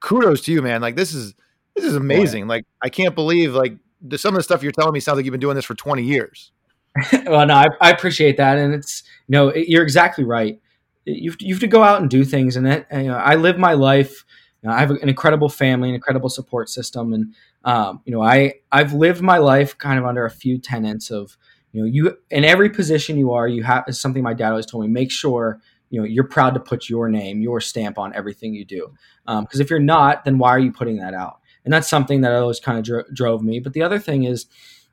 kudos 0.00 0.42
to 0.42 0.52
you, 0.52 0.62
man. 0.62 0.80
Like 0.80 0.96
this 0.96 1.14
is 1.14 1.34
this 1.74 1.84
is 1.84 1.96
amazing. 1.96 2.48
Like 2.48 2.64
I 2.82 2.88
can't 2.88 3.14
believe 3.14 3.54
like 3.54 3.76
the, 4.00 4.18
some 4.18 4.34
of 4.34 4.38
the 4.38 4.42
stuff 4.42 4.62
you're 4.62 4.72
telling 4.72 4.92
me 4.92 5.00
sounds 5.00 5.16
like 5.16 5.24
you've 5.24 5.32
been 5.32 5.40
doing 5.40 5.56
this 5.56 5.64
for 5.64 5.74
20 5.74 6.02
years. 6.02 6.52
well, 7.26 7.46
no, 7.46 7.54
I, 7.54 7.66
I, 7.80 7.90
appreciate 7.90 8.36
that, 8.38 8.58
and 8.58 8.74
it's 8.74 9.04
you 9.28 9.32
know 9.32 9.54
you're 9.54 9.82
exactly 9.82 10.24
right. 10.24 10.60
you 11.04 11.30
have 11.30 11.38
to, 11.38 11.46
you 11.46 11.54
have 11.54 11.60
to 11.60 11.68
go 11.68 11.82
out 11.82 12.00
and 12.00 12.10
do 12.10 12.24
things. 12.24 12.56
And, 12.56 12.66
that, 12.66 12.86
and 12.90 13.04
you 13.04 13.10
know, 13.10 13.16
I 13.16 13.36
live 13.36 13.58
my 13.58 13.74
life. 13.74 14.24
You 14.62 14.68
know, 14.68 14.74
I 14.74 14.80
have 14.80 14.90
an 14.90 15.08
incredible 15.08 15.48
family, 15.48 15.90
an 15.90 15.94
incredible 15.94 16.28
support 16.28 16.68
system, 16.68 17.12
and 17.12 17.34
um, 17.64 18.00
you 18.04 18.12
know, 18.12 18.22
I 18.22 18.54
I've 18.72 18.94
lived 18.94 19.22
my 19.22 19.38
life 19.38 19.78
kind 19.78 19.98
of 19.98 20.06
under 20.06 20.24
a 20.24 20.30
few 20.30 20.58
tenets 20.58 21.10
of 21.10 21.36
you 21.72 21.82
know, 21.82 21.86
you 21.86 22.16
in 22.30 22.44
every 22.44 22.70
position 22.70 23.18
you 23.18 23.32
are, 23.32 23.46
you 23.46 23.62
have 23.62 23.84
something 23.90 24.22
my 24.22 24.34
dad 24.34 24.50
always 24.50 24.66
told 24.66 24.84
me. 24.84 24.88
Make 24.88 25.10
sure 25.10 25.60
you 25.90 26.00
know 26.00 26.06
you're 26.06 26.24
proud 26.24 26.54
to 26.54 26.60
put 26.60 26.88
your 26.88 27.08
name, 27.08 27.40
your 27.40 27.60
stamp 27.60 27.98
on 27.98 28.14
everything 28.14 28.54
you 28.54 28.64
do. 28.64 28.92
Because 29.26 29.60
um, 29.60 29.60
if 29.60 29.70
you're 29.70 29.78
not, 29.78 30.24
then 30.24 30.38
why 30.38 30.50
are 30.50 30.58
you 30.58 30.72
putting 30.72 30.96
that 30.98 31.14
out? 31.14 31.40
And 31.64 31.72
that's 31.72 31.88
something 31.88 32.22
that 32.22 32.32
always 32.32 32.60
kind 32.60 32.78
of 32.78 32.84
dro- 32.84 33.04
drove 33.12 33.42
me. 33.42 33.60
But 33.60 33.74
the 33.74 33.82
other 33.82 33.98
thing 33.98 34.24
is, 34.24 34.46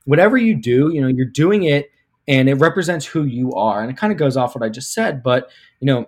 whatever 0.04 0.38
you 0.38 0.56
do, 0.56 0.92
you 0.94 1.02
know, 1.02 1.08
you're 1.08 1.26
doing 1.26 1.64
it 1.64 1.90
and 2.28 2.50
it 2.50 2.56
represents 2.56 3.06
who 3.06 3.24
you 3.24 3.54
are. 3.54 3.82
And 3.82 3.90
it 3.90 3.98
kind 3.98 4.12
of 4.12 4.20
goes 4.20 4.36
off 4.36 4.56
what 4.56 4.64
I 4.64 4.70
just 4.70 4.94
said, 4.94 5.24
but 5.24 5.50
you 5.80 5.86
know, 5.86 6.08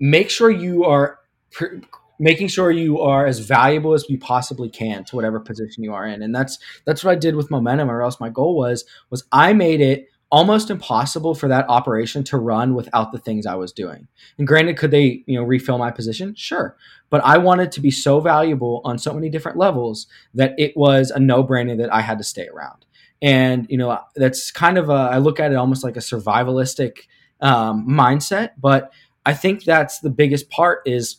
make 0.00 0.30
sure 0.30 0.50
you 0.50 0.84
are 0.84 1.18
pr- 1.50 1.76
making 2.20 2.48
sure 2.48 2.70
you 2.70 3.00
are 3.00 3.26
as 3.26 3.40
valuable 3.40 3.94
as 3.94 4.08
you 4.08 4.18
possibly 4.18 4.68
can 4.68 5.04
to 5.04 5.16
whatever 5.16 5.40
position 5.40 5.82
you 5.82 5.92
are 5.92 6.06
in. 6.06 6.22
And 6.22 6.34
that's 6.34 6.58
that's 6.84 7.02
what 7.02 7.10
I 7.10 7.16
did 7.16 7.34
with 7.34 7.50
momentum, 7.50 7.90
or 7.90 8.02
else 8.02 8.20
my 8.20 8.28
goal 8.28 8.56
was 8.56 8.84
was 9.10 9.24
I 9.32 9.52
made 9.52 9.80
it 9.80 10.06
almost 10.32 10.70
impossible 10.70 11.34
for 11.34 11.48
that 11.48 11.68
operation 11.68 12.22
to 12.22 12.38
run 12.38 12.74
without 12.74 13.10
the 13.10 13.18
things 13.18 13.46
I 13.46 13.56
was 13.56 13.72
doing. 13.72 14.06
And 14.38 14.46
granted, 14.46 14.76
could 14.76 14.92
they, 14.92 15.24
you 15.26 15.34
know, 15.34 15.42
refill 15.42 15.76
my 15.76 15.90
position? 15.90 16.36
Sure. 16.36 16.76
But 17.08 17.24
I 17.24 17.38
wanted 17.38 17.72
to 17.72 17.80
be 17.80 17.90
so 17.90 18.20
valuable 18.20 18.80
on 18.84 18.96
so 18.96 19.12
many 19.12 19.28
different 19.28 19.58
levels 19.58 20.06
that 20.34 20.54
it 20.56 20.76
was 20.76 21.10
a 21.10 21.18
no-brainer 21.18 21.76
that 21.78 21.92
I 21.92 22.02
had 22.02 22.18
to 22.18 22.24
stay 22.24 22.46
around 22.46 22.84
and 23.22 23.66
you 23.68 23.76
know 23.76 23.98
that's 24.16 24.50
kind 24.50 24.78
of 24.78 24.88
a 24.88 24.92
i 24.92 25.18
look 25.18 25.38
at 25.40 25.52
it 25.52 25.56
almost 25.56 25.84
like 25.84 25.96
a 25.96 26.00
survivalistic 26.00 27.00
um, 27.40 27.86
mindset 27.88 28.50
but 28.58 28.92
i 29.26 29.32
think 29.32 29.64
that's 29.64 30.00
the 30.00 30.10
biggest 30.10 30.50
part 30.50 30.80
is 30.86 31.16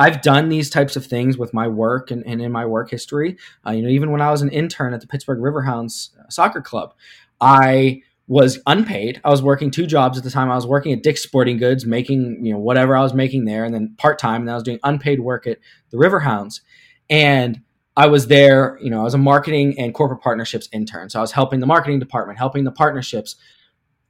i've 0.00 0.20
done 0.22 0.48
these 0.48 0.70
types 0.70 0.96
of 0.96 1.06
things 1.06 1.38
with 1.38 1.54
my 1.54 1.68
work 1.68 2.10
and, 2.10 2.26
and 2.26 2.40
in 2.40 2.50
my 2.50 2.64
work 2.66 2.90
history 2.90 3.36
uh, 3.66 3.70
you 3.70 3.82
know 3.82 3.88
even 3.88 4.10
when 4.10 4.20
i 4.20 4.30
was 4.30 4.42
an 4.42 4.50
intern 4.50 4.94
at 4.94 5.00
the 5.00 5.06
pittsburgh 5.06 5.38
riverhounds 5.38 6.10
soccer 6.28 6.60
club 6.60 6.94
i 7.40 8.02
was 8.26 8.60
unpaid 8.66 9.20
i 9.24 9.30
was 9.30 9.42
working 9.42 9.70
two 9.70 9.86
jobs 9.86 10.18
at 10.18 10.24
the 10.24 10.30
time 10.30 10.50
i 10.50 10.54
was 10.54 10.66
working 10.66 10.92
at 10.92 11.02
dick's 11.02 11.22
sporting 11.22 11.56
goods 11.56 11.86
making 11.86 12.44
you 12.44 12.52
know 12.52 12.58
whatever 12.58 12.96
i 12.96 13.02
was 13.02 13.14
making 13.14 13.44
there 13.44 13.64
and 13.64 13.74
then 13.74 13.94
part-time 13.98 14.42
and 14.42 14.50
i 14.50 14.54
was 14.54 14.62
doing 14.62 14.78
unpaid 14.84 15.20
work 15.20 15.46
at 15.46 15.58
the 15.90 15.96
riverhounds 15.96 16.60
and 17.08 17.60
I 17.96 18.06
was 18.06 18.28
there, 18.28 18.78
you 18.80 18.88
know, 18.88 19.00
I 19.00 19.02
was 19.02 19.14
a 19.14 19.18
marketing 19.18 19.78
and 19.78 19.92
corporate 19.92 20.22
partnerships 20.22 20.68
intern. 20.72 21.10
So 21.10 21.18
I 21.18 21.22
was 21.22 21.32
helping 21.32 21.60
the 21.60 21.66
marketing 21.66 21.98
department, 21.98 22.38
helping 22.38 22.64
the 22.64 22.72
partnerships, 22.72 23.36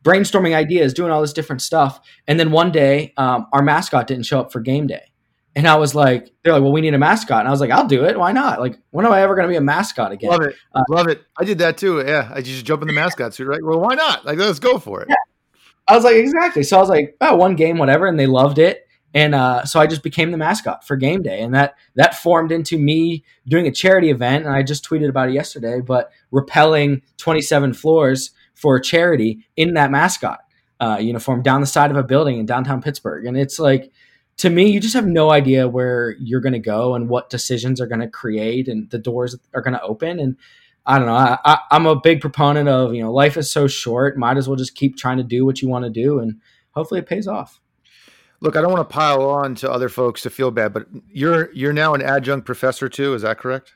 brainstorming 0.04 0.54
ideas, 0.54 0.94
doing 0.94 1.10
all 1.10 1.20
this 1.20 1.32
different 1.32 1.62
stuff. 1.62 2.00
And 2.28 2.38
then 2.38 2.52
one 2.52 2.70
day, 2.72 3.12
um, 3.16 3.46
our 3.52 3.62
mascot 3.62 4.06
didn't 4.06 4.26
show 4.26 4.40
up 4.40 4.52
for 4.52 4.60
game 4.60 4.86
day. 4.86 5.09
And 5.56 5.66
I 5.66 5.76
was 5.76 5.94
like, 5.94 6.30
they're 6.42 6.52
like, 6.52 6.62
well, 6.62 6.72
we 6.72 6.80
need 6.80 6.94
a 6.94 6.98
mascot. 6.98 7.40
And 7.40 7.48
I 7.48 7.50
was 7.50 7.60
like, 7.60 7.70
I'll 7.70 7.86
do 7.86 8.04
it. 8.04 8.18
Why 8.18 8.30
not? 8.30 8.60
Like, 8.60 8.78
when 8.90 9.04
am 9.04 9.12
I 9.12 9.22
ever 9.22 9.34
going 9.34 9.48
to 9.48 9.50
be 9.50 9.56
a 9.56 9.60
mascot 9.60 10.12
again? 10.12 10.30
Love 10.30 10.42
it. 10.42 10.54
Uh, 10.72 10.82
Love 10.88 11.08
it. 11.08 11.22
I 11.38 11.44
did 11.44 11.58
that 11.58 11.76
too. 11.76 12.04
Yeah. 12.06 12.30
I 12.32 12.40
just 12.40 12.64
jump 12.64 12.82
in 12.82 12.88
the 12.88 12.94
mascot 12.94 13.34
suit, 13.34 13.48
right? 13.48 13.60
Well, 13.62 13.80
why 13.80 13.94
not? 13.94 14.24
Like, 14.24 14.38
let's 14.38 14.60
go 14.60 14.78
for 14.78 15.02
it. 15.02 15.08
Yeah. 15.08 15.16
I 15.88 15.96
was 15.96 16.04
like, 16.04 16.14
exactly. 16.14 16.62
So 16.62 16.76
I 16.76 16.80
was 16.80 16.88
like, 16.88 17.16
oh, 17.20 17.34
one 17.34 17.56
game, 17.56 17.78
whatever. 17.78 18.06
And 18.06 18.18
they 18.18 18.26
loved 18.26 18.58
it 18.58 18.86
and 19.12 19.34
uh, 19.34 19.64
so 19.64 19.80
I 19.80 19.86
just 19.86 20.02
became 20.02 20.30
the 20.30 20.36
mascot 20.36 20.86
for 20.86 20.96
game 20.96 21.22
day, 21.22 21.40
and 21.40 21.54
that 21.54 21.74
that 21.96 22.14
formed 22.14 22.52
into 22.52 22.78
me 22.78 23.24
doing 23.48 23.66
a 23.66 23.72
charity 23.72 24.10
event. 24.10 24.46
And 24.46 24.54
I 24.54 24.62
just 24.62 24.88
tweeted 24.88 25.08
about 25.08 25.28
it 25.28 25.32
yesterday, 25.32 25.80
but 25.80 26.10
rappelling 26.32 27.02
27 27.16 27.74
floors 27.74 28.30
for 28.54 28.78
charity 28.78 29.46
in 29.56 29.74
that 29.74 29.90
mascot 29.90 30.40
uh, 30.78 30.98
uniform 31.00 31.42
down 31.42 31.60
the 31.60 31.66
side 31.66 31.90
of 31.90 31.96
a 31.96 32.04
building 32.04 32.38
in 32.38 32.46
downtown 32.46 32.80
Pittsburgh, 32.80 33.26
and 33.26 33.36
it's 33.36 33.58
like 33.58 33.90
to 34.40 34.48
me, 34.48 34.70
you 34.70 34.80
just 34.80 34.94
have 34.94 35.06
no 35.06 35.30
idea 35.30 35.68
where 35.68 36.12
you're 36.18 36.40
going 36.40 36.54
to 36.54 36.58
go 36.58 36.94
and 36.94 37.10
what 37.10 37.28
decisions 37.28 37.78
are 37.78 37.86
going 37.86 38.00
to 38.00 38.08
create, 38.08 38.68
and 38.68 38.88
the 38.88 38.98
doors 38.98 39.36
are 39.52 39.60
going 39.60 39.74
to 39.74 39.82
open. 39.82 40.18
And 40.18 40.34
I 40.86 40.98
don't 40.98 41.08
know. 41.08 41.14
I, 41.14 41.38
I, 41.44 41.58
I'm 41.70 41.84
a 41.84 42.00
big 42.00 42.22
proponent 42.22 42.66
of 42.66 42.94
you 42.94 43.02
know 43.02 43.12
life 43.12 43.36
is 43.36 43.52
so 43.52 43.66
short, 43.66 44.16
might 44.16 44.38
as 44.38 44.48
well 44.48 44.56
just 44.56 44.74
keep 44.74 44.96
trying 44.96 45.18
to 45.18 45.22
do 45.22 45.44
what 45.44 45.60
you 45.60 45.68
want 45.68 45.84
to 45.84 45.90
do, 45.90 46.20
and 46.20 46.40
hopefully 46.70 47.00
it 47.00 47.06
pays 47.06 47.28
off. 47.28 47.60
Look, 48.40 48.56
I 48.56 48.62
don't 48.62 48.72
want 48.72 48.88
to 48.88 48.94
pile 48.94 49.28
on 49.28 49.54
to 49.56 49.70
other 49.70 49.90
folks 49.90 50.22
to 50.22 50.30
feel 50.30 50.50
bad, 50.50 50.72
but 50.72 50.86
you're 51.10 51.52
you're 51.52 51.74
now 51.74 51.92
an 51.92 52.00
adjunct 52.00 52.46
professor 52.46 52.88
too. 52.88 53.12
Is 53.12 53.20
that 53.20 53.36
correct? 53.36 53.74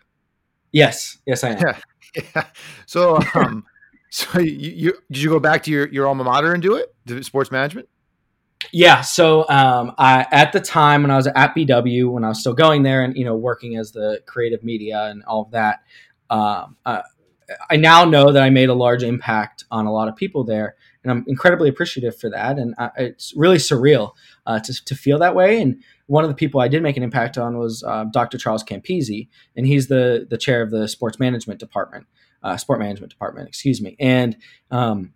Yes, 0.73 1.19
yes, 1.27 1.45
I 1.45 1.51
am. 1.51 1.59
Yeah, 1.61 2.23
yeah. 2.35 2.47
So, 2.87 3.19
um, 3.35 3.67
so 4.11 4.39
you, 4.39 4.71
you 4.71 4.95
did 5.13 5.23
you 5.23 5.29
go 5.29 5.41
back 5.41 5.63
to 5.65 5.71
your 5.71 5.89
your 5.89 6.09
alma 6.09 6.25
mater 6.25 6.55
and 6.55 6.63
do 6.63 6.77
it, 6.77 7.23
sports 7.23 7.51
management? 7.51 7.87
Yeah. 8.73 9.01
So, 9.03 9.49
um, 9.49 9.93
I 9.99 10.27
at 10.31 10.53
the 10.53 10.61
time 10.61 11.03
when 11.03 11.11
I 11.11 11.17
was 11.17 11.27
at 11.27 11.55
BW, 11.55 12.11
when 12.11 12.25
I 12.25 12.29
was 12.29 12.41
still 12.41 12.55
going 12.55 12.83
there 12.83 13.03
and 13.03 13.17
you 13.17 13.25
know 13.25 13.37
working 13.37 13.77
as 13.77 13.93
the 13.93 14.21
creative 14.27 14.63
media 14.63 15.05
and 15.05 15.23
all 15.25 15.43
of 15.43 15.51
that, 15.53 15.81
um, 16.31 16.77
uh, 16.85 17.03
I 17.71 17.77
now 17.77 18.05
know 18.05 18.33
that 18.33 18.43
I 18.43 18.51
made 18.51 18.69
a 18.69 18.75
large 18.75 19.03
impact 19.03 19.65
on 19.71 19.87
a 19.87 19.93
lot 19.93 20.09
of 20.09 20.17
people 20.17 20.45
there, 20.45 20.77
and 21.03 21.13
I'm 21.13 21.25
incredibly 21.27 21.69
appreciative 21.69 22.19
for 22.19 22.31
that. 22.31 22.59
And 22.59 22.75
I, 22.79 22.91
it's 22.97 23.35
really 23.37 23.59
surreal 23.59 24.13
uh, 24.47 24.61
to, 24.61 24.85
to 24.85 24.95
feel 24.95 25.19
that 25.19 25.35
way. 25.35 25.61
And 25.61 25.83
one 26.07 26.25
of 26.25 26.31
the 26.31 26.35
people 26.35 26.61
I 26.61 26.69
did 26.69 26.83
make 26.83 26.97
an 26.97 27.03
impact 27.03 27.39
on 27.39 27.59
was 27.59 27.83
uh, 27.87 28.05
Dr. 28.13 28.39
Charles 28.39 28.65
Campisi, 28.65 29.29
and 29.57 29.67
he's 29.67 29.89
the 29.89 30.27
the 30.29 30.39
chair 30.39 30.63
of 30.63 30.71
the 30.71 30.89
sports 30.89 31.19
management 31.19 31.61
department, 31.61 32.07
uh, 32.43 32.57
sport 32.57 32.79
management 32.79 33.11
department, 33.11 33.49
excuse 33.49 33.81
me. 33.81 33.97
And 34.01 34.37
um, 34.71 35.13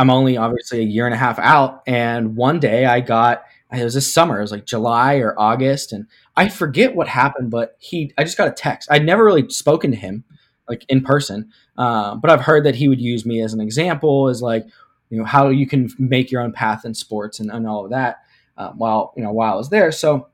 I'm 0.00 0.08
only 0.08 0.38
obviously 0.38 0.78
a 0.78 0.84
year 0.84 1.04
and 1.04 1.14
a 1.14 1.18
half 1.18 1.38
out, 1.38 1.82
and 1.86 2.34
one 2.34 2.58
day 2.58 2.86
I 2.86 3.00
got 3.00 3.44
it 3.70 3.84
was 3.84 3.92
this 3.92 4.10
summer, 4.10 4.38
it 4.38 4.42
was 4.42 4.50
like 4.50 4.64
July 4.64 5.16
or 5.16 5.38
August, 5.38 5.92
and 5.92 6.06
I 6.36 6.48
forget 6.48 6.96
what 6.96 7.06
happened, 7.06 7.50
but 7.50 7.76
he 7.78 8.10
I 8.16 8.24
just 8.24 8.38
got 8.38 8.48
a 8.48 8.52
text. 8.52 8.88
I'd 8.90 9.04
never 9.04 9.22
really 9.22 9.46
spoken 9.50 9.90
to 9.90 9.96
him 9.98 10.24
like 10.70 10.86
in 10.88 11.02
person, 11.02 11.50
uh, 11.76 12.14
but 12.14 12.30
I've 12.30 12.40
heard 12.40 12.64
that 12.64 12.76
he 12.76 12.88
would 12.88 13.00
use 13.00 13.26
me 13.26 13.42
as 13.42 13.52
an 13.52 13.60
example, 13.60 14.28
as 14.28 14.40
like 14.40 14.64
you 15.10 15.18
know 15.18 15.24
how 15.24 15.50
you 15.50 15.66
can 15.66 15.90
make 15.98 16.30
your 16.30 16.40
own 16.40 16.52
path 16.52 16.86
in 16.86 16.94
sports 16.94 17.38
and, 17.38 17.50
and 17.50 17.68
all 17.68 17.84
of 17.84 17.90
that 17.90 18.22
uh, 18.56 18.70
while 18.70 19.12
you 19.18 19.22
know 19.22 19.32
while 19.32 19.52
I 19.52 19.56
was 19.56 19.68
there. 19.68 19.92
So 19.92 20.28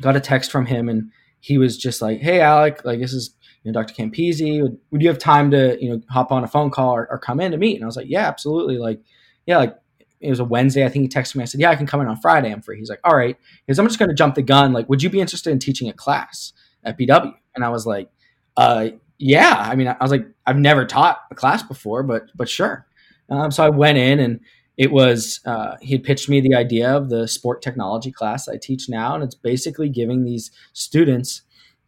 got 0.00 0.16
a 0.16 0.20
text 0.20 0.50
from 0.50 0.64
him 0.64 0.88
and 0.88 1.10
he 1.40 1.58
was 1.58 1.76
just 1.76 2.00
like, 2.00 2.20
"Hey 2.20 2.40
Alec, 2.40 2.86
like 2.86 3.00
this 3.00 3.12
is 3.12 3.34
you 3.64 3.72
know 3.72 3.80
Dr. 3.80 3.94
Campisi. 3.94 4.62
Would, 4.62 4.78
would 4.90 5.02
you 5.02 5.08
have 5.08 5.18
time 5.18 5.50
to 5.50 5.76
you 5.80 5.90
know 5.90 6.00
hop 6.10 6.30
on 6.30 6.44
a 6.44 6.48
phone 6.48 6.70
call 6.70 6.94
or, 6.94 7.08
or 7.10 7.18
come 7.18 7.40
in 7.40 7.50
to 7.52 7.58
meet?" 7.58 7.76
And 7.76 7.84
I 7.84 7.86
was 7.86 7.96
like, 7.96 8.08
"Yeah, 8.08 8.28
absolutely." 8.28 8.78
Like, 8.78 9.00
yeah, 9.46 9.58
like 9.58 9.76
it 10.20 10.30
was 10.30 10.40
a 10.40 10.44
Wednesday. 10.44 10.84
I 10.84 10.88
think 10.88 11.02
he 11.02 11.08
texted 11.08 11.36
me. 11.36 11.42
I 11.42 11.46
said, 11.46 11.60
"Yeah, 11.60 11.70
I 11.70 11.76
can 11.76 11.86
come 11.86 12.00
in 12.00 12.06
on 12.06 12.16
Friday. 12.18 12.52
I'm 12.52 12.62
free." 12.62 12.78
He's 12.78 12.90
like, 12.90 13.00
"All 13.02 13.16
right." 13.16 13.36
Because 13.66 13.78
I'm 13.78 13.86
just 13.86 13.98
going 13.98 14.10
to 14.10 14.14
jump 14.14 14.34
the 14.34 14.42
gun. 14.42 14.72
Like, 14.72 14.88
would 14.88 15.02
you 15.02 15.10
be 15.10 15.20
interested 15.20 15.50
in 15.50 15.58
teaching 15.58 15.88
a 15.88 15.92
class 15.92 16.52
at 16.84 16.98
BW? 16.98 17.34
And 17.54 17.64
I 17.64 17.70
was 17.70 17.86
like, 17.86 18.10
uh, 18.56 18.90
"Yeah." 19.18 19.56
I 19.58 19.74
mean, 19.74 19.88
I 19.88 19.96
was 20.00 20.10
like, 20.10 20.26
I've 20.46 20.58
never 20.58 20.84
taught 20.84 21.20
a 21.30 21.34
class 21.34 21.62
before, 21.62 22.02
but 22.02 22.24
but 22.36 22.48
sure. 22.48 22.86
Um, 23.30 23.50
so 23.50 23.64
I 23.64 23.70
went 23.70 23.96
in 23.96 24.20
and 24.20 24.40
it 24.76 24.90
was 24.90 25.40
uh, 25.46 25.76
he 25.80 25.92
had 25.92 26.02
pitched 26.02 26.28
me 26.28 26.40
the 26.40 26.54
idea 26.54 26.90
of 26.90 27.08
the 27.08 27.28
sport 27.28 27.62
technology 27.62 28.10
class 28.10 28.48
I 28.48 28.56
teach 28.56 28.88
now, 28.88 29.14
and 29.14 29.22
it's 29.22 29.34
basically 29.34 29.88
giving 29.88 30.24
these 30.24 30.50
students 30.72 31.42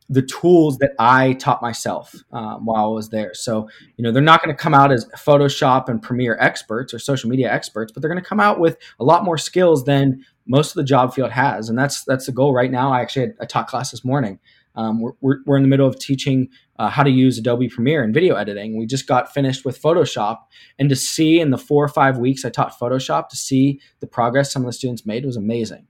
the 0.08 0.22
tools 0.22 0.78
that 0.78 0.92
I 0.98 1.32
taught 1.34 1.60
myself 1.60 2.14
um, 2.32 2.64
while 2.64 2.84
I 2.84 2.88
was 2.88 3.08
there. 3.08 3.34
So 3.34 3.68
you 3.96 4.02
know 4.02 4.12
they're 4.12 4.22
not 4.22 4.42
going 4.42 4.54
to 4.54 4.60
come 4.60 4.74
out 4.74 4.92
as 4.92 5.06
Photoshop 5.16 5.88
and 5.88 6.02
Premiere 6.02 6.36
experts 6.40 6.94
or 6.94 6.98
social 6.98 7.28
media 7.28 7.52
experts, 7.52 7.92
but 7.92 8.02
they're 8.02 8.10
going 8.10 8.22
to 8.22 8.28
come 8.28 8.40
out 8.40 8.60
with 8.60 8.76
a 9.00 9.04
lot 9.04 9.24
more 9.24 9.38
skills 9.38 9.84
than 9.84 10.24
most 10.46 10.70
of 10.70 10.74
the 10.74 10.84
job 10.84 11.12
field 11.12 11.32
has, 11.32 11.68
and 11.68 11.78
that's 11.78 12.04
that's 12.04 12.26
the 12.26 12.32
goal 12.32 12.52
right 12.52 12.70
now. 12.70 12.92
I 12.92 13.00
actually 13.00 13.26
had 13.26 13.34
a 13.40 13.46
taught 13.46 13.68
class 13.68 13.90
this 13.90 14.04
morning. 14.04 14.38
Um, 14.76 15.00
we're, 15.00 15.12
we're, 15.20 15.38
we're 15.46 15.56
in 15.56 15.62
the 15.62 15.68
middle 15.68 15.88
of 15.88 15.98
teaching 15.98 16.48
uh, 16.78 16.90
how 16.90 17.02
to 17.02 17.10
use 17.10 17.38
Adobe 17.38 17.68
Premiere 17.68 18.04
and 18.04 18.12
video 18.12 18.36
editing. 18.36 18.76
We 18.76 18.86
just 18.86 19.06
got 19.06 19.32
finished 19.32 19.64
with 19.64 19.80
Photoshop, 19.80 20.38
and 20.78 20.88
to 20.88 20.96
see 20.96 21.40
in 21.40 21.50
the 21.50 21.58
four 21.58 21.84
or 21.84 21.88
five 21.88 22.18
weeks 22.18 22.44
I 22.44 22.50
taught 22.50 22.78
Photoshop, 22.78 23.28
to 23.30 23.36
see 23.36 23.80
the 24.00 24.06
progress 24.06 24.52
some 24.52 24.62
of 24.62 24.66
the 24.66 24.72
students 24.72 25.06
made 25.06 25.24
was 25.24 25.36
amazing. 25.36 25.86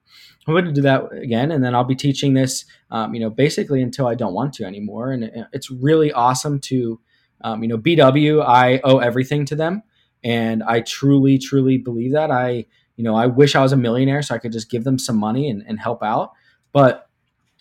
I'm 0.46 0.54
going 0.54 0.64
to 0.64 0.72
do 0.72 0.82
that 0.82 1.12
again, 1.12 1.50
and 1.50 1.64
then 1.64 1.74
I'll 1.74 1.84
be 1.84 1.96
teaching 1.96 2.34
this, 2.34 2.64
um, 2.90 3.14
you 3.14 3.20
know, 3.20 3.30
basically 3.30 3.82
until 3.82 4.06
I 4.06 4.14
don't 4.14 4.34
want 4.34 4.54
to 4.54 4.64
anymore. 4.64 5.10
And 5.10 5.46
it's 5.52 5.70
really 5.70 6.12
awesome 6.12 6.60
to, 6.60 7.00
um, 7.40 7.62
you 7.62 7.68
know, 7.68 7.78
BW. 7.78 8.44
I 8.46 8.80
owe 8.84 8.98
everything 8.98 9.44
to 9.46 9.56
them, 9.56 9.82
and 10.22 10.62
I 10.62 10.82
truly, 10.82 11.38
truly 11.38 11.78
believe 11.78 12.12
that. 12.12 12.30
I, 12.30 12.66
you 12.94 13.02
know, 13.02 13.16
I 13.16 13.26
wish 13.26 13.56
I 13.56 13.62
was 13.62 13.72
a 13.72 13.76
millionaire 13.76 14.22
so 14.22 14.36
I 14.36 14.38
could 14.38 14.52
just 14.52 14.70
give 14.70 14.84
them 14.84 15.00
some 15.00 15.16
money 15.16 15.50
and, 15.50 15.64
and 15.66 15.80
help 15.80 16.02
out, 16.02 16.30
but 16.72 17.05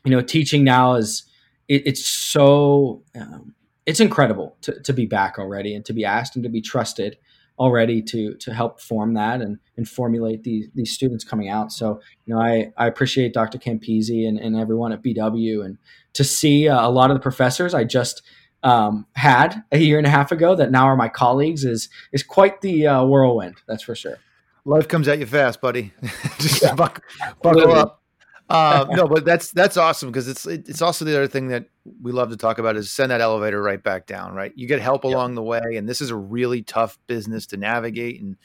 you 0.06 0.12
know, 0.12 0.22
teaching 0.22 0.64
now 0.64 0.96
is 0.96 1.24
it, 1.68 1.84
it's 1.86 2.06
so 2.06 3.04
um, 3.16 3.56
it's 3.86 4.00
incredible 4.00 4.58
to, 4.62 4.80
to 4.82 4.94
be 4.94 5.06
back 5.06 5.38
already 5.38 5.76
and 5.76 5.86
to 5.86 5.94
be 5.94 6.06
asked 6.06 6.36
and 6.36 6.44
to 6.44 6.50
be 6.50 6.62
trusted 6.62 7.18
already 7.58 8.02
to 8.02 8.36
to 8.36 8.54
help 8.54 8.82
form 8.82 9.14
that 9.14 9.42
and, 9.42 9.60
and 9.78 9.88
formulate 9.88 10.44
these 10.44 10.68
these 10.76 10.92
students 10.92 11.24
coming 11.24 11.50
out. 11.50 11.72
So 11.72 12.02
you 12.26 12.34
know 12.34 12.42
I, 12.42 12.72
I 12.78 12.88
appreciate 12.88 13.34
Dr. 13.34 13.58
Campisi 13.58 14.28
and, 14.28 14.38
and 14.38 14.56
everyone 14.56 14.92
at 14.92 15.02
BW 15.02 15.64
and 15.66 15.78
to 16.14 16.24
see 16.24 16.68
uh, 16.68 16.86
a 16.86 16.90
lot 16.90 17.12
of 17.12 17.16
the 17.16 17.22
professors 17.22 17.74
I 17.74 17.84
just 17.84 18.22
um, 18.64 19.06
had 19.16 19.64
a 19.72 19.78
year 19.78 19.98
and 19.98 20.08
a 20.08 20.10
half 20.10 20.32
ago 20.32 20.56
that 20.56 20.72
now 20.72 20.86
are 20.86 20.96
my 20.96 21.08
colleagues 21.10 21.64
is 21.64 21.88
is 22.12 22.24
quite 22.24 22.62
the 22.62 22.88
uh, 22.88 23.06
whirlwind. 23.06 23.56
That's 23.68 23.84
for 23.84 23.96
sure. 23.96 24.18
life 24.66 24.88
comes 24.88 25.08
at 25.08 25.20
you 25.20 25.26
fast, 25.26 25.62
buddy. 25.62 25.94
Just 26.40 26.64
yeah. 26.64 26.74
buckle, 26.74 27.04
buckle 27.42 27.72
up. 27.74 28.02
Uh, 28.50 28.86
no, 28.92 29.08
but 29.08 29.26
that's 29.26 29.52
that's 29.52 29.78
awesome 29.78 30.10
because 30.10 30.28
it's 30.28 30.46
it's 30.46 30.82
also 30.82 31.06
the 31.06 31.16
other 31.16 31.28
thing 31.28 31.48
that 31.48 31.66
we 32.02 32.12
love 32.12 32.30
to 32.30 32.38
talk 32.38 32.60
about 32.60 32.76
is 32.76 32.92
send 32.92 33.12
that 33.12 33.22
elevator 33.22 33.62
right 33.62 33.82
back 33.82 34.06
down. 34.06 34.34
Right, 34.34 34.54
you 34.56 34.68
get 34.68 34.80
help 34.82 35.04
along 35.04 35.36
the 35.36 35.44
way, 35.44 35.62
and 35.76 35.90
this 35.90 36.02
is 36.02 36.12
a 36.12 36.16
really 36.16 36.62
tough 36.62 37.00
business 37.08 37.46
to 37.48 37.58
navigate, 37.58 38.22
and 38.22 38.38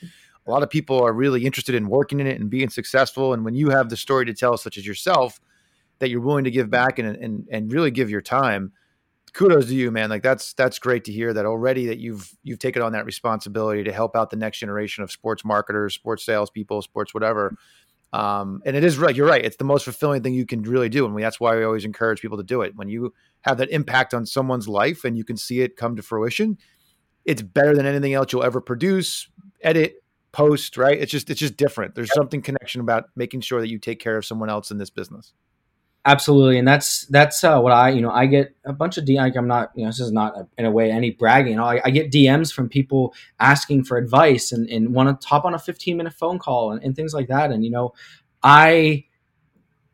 a 0.46 0.51
lot 0.51 0.62
of 0.62 0.70
people 0.70 1.03
are 1.03 1.12
really 1.12 1.44
interested 1.44 1.74
in 1.74 1.88
working 1.88 2.20
in 2.20 2.26
it 2.26 2.40
and 2.40 2.48
being 2.48 2.70
successful. 2.70 3.34
And 3.34 3.44
when 3.44 3.55
you 3.55 3.70
have 3.70 3.90
the 3.90 3.96
story 3.96 4.24
to 4.26 4.34
tell, 4.34 4.57
such 4.57 4.78
as 4.78 4.86
yourself, 4.86 5.38
that 5.98 6.09
you're 6.09 6.20
willing 6.20 6.44
to 6.44 6.51
give 6.51 6.70
back 6.70 6.98
and 6.98 7.16
and 7.16 7.46
and 7.51 7.72
really 7.72 7.90
give 7.90 8.11
your 8.11 8.22
time, 8.22 8.72
kudos 9.32 9.66
to 9.66 9.74
you, 9.74 9.90
man. 9.90 10.11
Like 10.11 10.22
that's 10.22 10.55
that's 10.55 10.78
great 10.78 11.05
to 11.05 11.12
hear 11.12 11.32
that 11.34 11.46
already 11.46 11.86
that 11.86 11.98
you've 11.98 12.34
you've 12.42 12.59
taken 12.59 12.82
on 12.82 12.92
that 12.92 13.05
responsibility 13.05 13.84
to 13.84 13.92
help 13.92 14.16
out 14.16 14.30
the 14.30 14.36
next 14.36 14.59
generation 14.59 15.05
of 15.05 15.12
sports 15.12 15.44
marketers, 15.44 15.94
sports 15.94 16.24
salespeople, 16.24 16.82
sports 16.82 17.14
whatever. 17.14 17.55
Um, 18.12 18.61
and 18.64 18.76
it 18.76 18.82
is 18.82 18.98
right. 18.98 19.14
You're 19.14 19.28
right. 19.28 19.44
It's 19.44 19.56
the 19.56 19.64
most 19.64 19.84
fulfilling 19.84 20.22
thing 20.22 20.34
you 20.34 20.46
can 20.46 20.62
really 20.62 20.88
do, 20.88 21.04
and 21.04 21.14
we, 21.14 21.22
that's 21.22 21.38
why 21.38 21.56
we 21.56 21.64
always 21.64 21.84
encourage 21.84 22.20
people 22.20 22.38
to 22.38 22.44
do 22.44 22.62
it. 22.62 22.74
When 22.74 22.88
you 22.88 23.14
have 23.42 23.58
that 23.58 23.70
impact 23.70 24.14
on 24.14 24.26
someone's 24.26 24.68
life 24.68 25.04
and 25.04 25.16
you 25.16 25.24
can 25.24 25.36
see 25.36 25.61
it 25.61 25.76
come 25.76 25.96
to 25.96 26.02
fruition, 26.02 26.58
it's 27.24 27.42
better 27.42 27.74
than 27.74 27.86
anything 27.86 28.14
else 28.14 28.32
you'll 28.32 28.42
ever 28.42 28.61
produce, 28.61 29.28
edit, 29.62 30.02
post. 30.32 30.76
Right? 30.76 30.98
It's 30.98 31.12
just 31.12 31.30
it's 31.30 31.40
just 31.40 31.56
different. 31.56 31.94
There's 31.94 32.12
something 32.12 32.42
connection 32.42 32.80
about 32.80 33.04
making 33.14 33.42
sure 33.42 33.61
that 33.61 33.68
you 33.68 33.78
take 33.78 34.00
care 34.00 34.16
of 34.16 34.24
someone 34.24 34.50
else 34.50 34.70
in 34.70 34.78
this 34.78 34.90
business. 34.90 35.32
Absolutely, 36.07 36.59
and 36.59 36.66
that's 36.66 37.05
that's 37.07 37.44
uh, 37.44 37.61
what 37.61 37.72
I 37.72 37.90
you 37.90 38.01
know 38.01 38.11
I 38.11 38.24
get 38.24 38.57
a 38.64 38.72
bunch 38.72 38.96
of 38.96 39.05
D. 39.05 39.16
Like 39.16 39.36
I'm 39.36 39.46
not 39.46 39.70
you 39.74 39.84
know 39.84 39.90
this 39.90 40.01
is 40.01 40.11
not 40.11 40.34
a, 40.34 40.48
in 40.57 40.64
a 40.64 40.70
way 40.70 40.90
any 40.90 41.11
bragging. 41.11 41.61
I, 41.61 41.78
I, 41.84 41.90
get 41.90 42.11
DMs 42.11 42.51
from 42.51 42.70
people 42.70 43.14
asking 43.38 43.84
for 43.84 43.98
advice 43.98 44.51
and, 44.51 44.66
and 44.70 44.94
want 44.94 45.20
to 45.20 45.28
hop 45.28 45.44
on 45.44 45.53
a 45.53 45.59
15 45.59 45.98
minute 45.98 46.14
phone 46.14 46.38
call 46.38 46.72
and, 46.72 46.82
and 46.82 46.96
things 46.96 47.12
like 47.12 47.28
that. 47.28 47.51
And 47.51 47.66
you 47.66 47.70
know, 47.70 47.92
I 48.42 49.05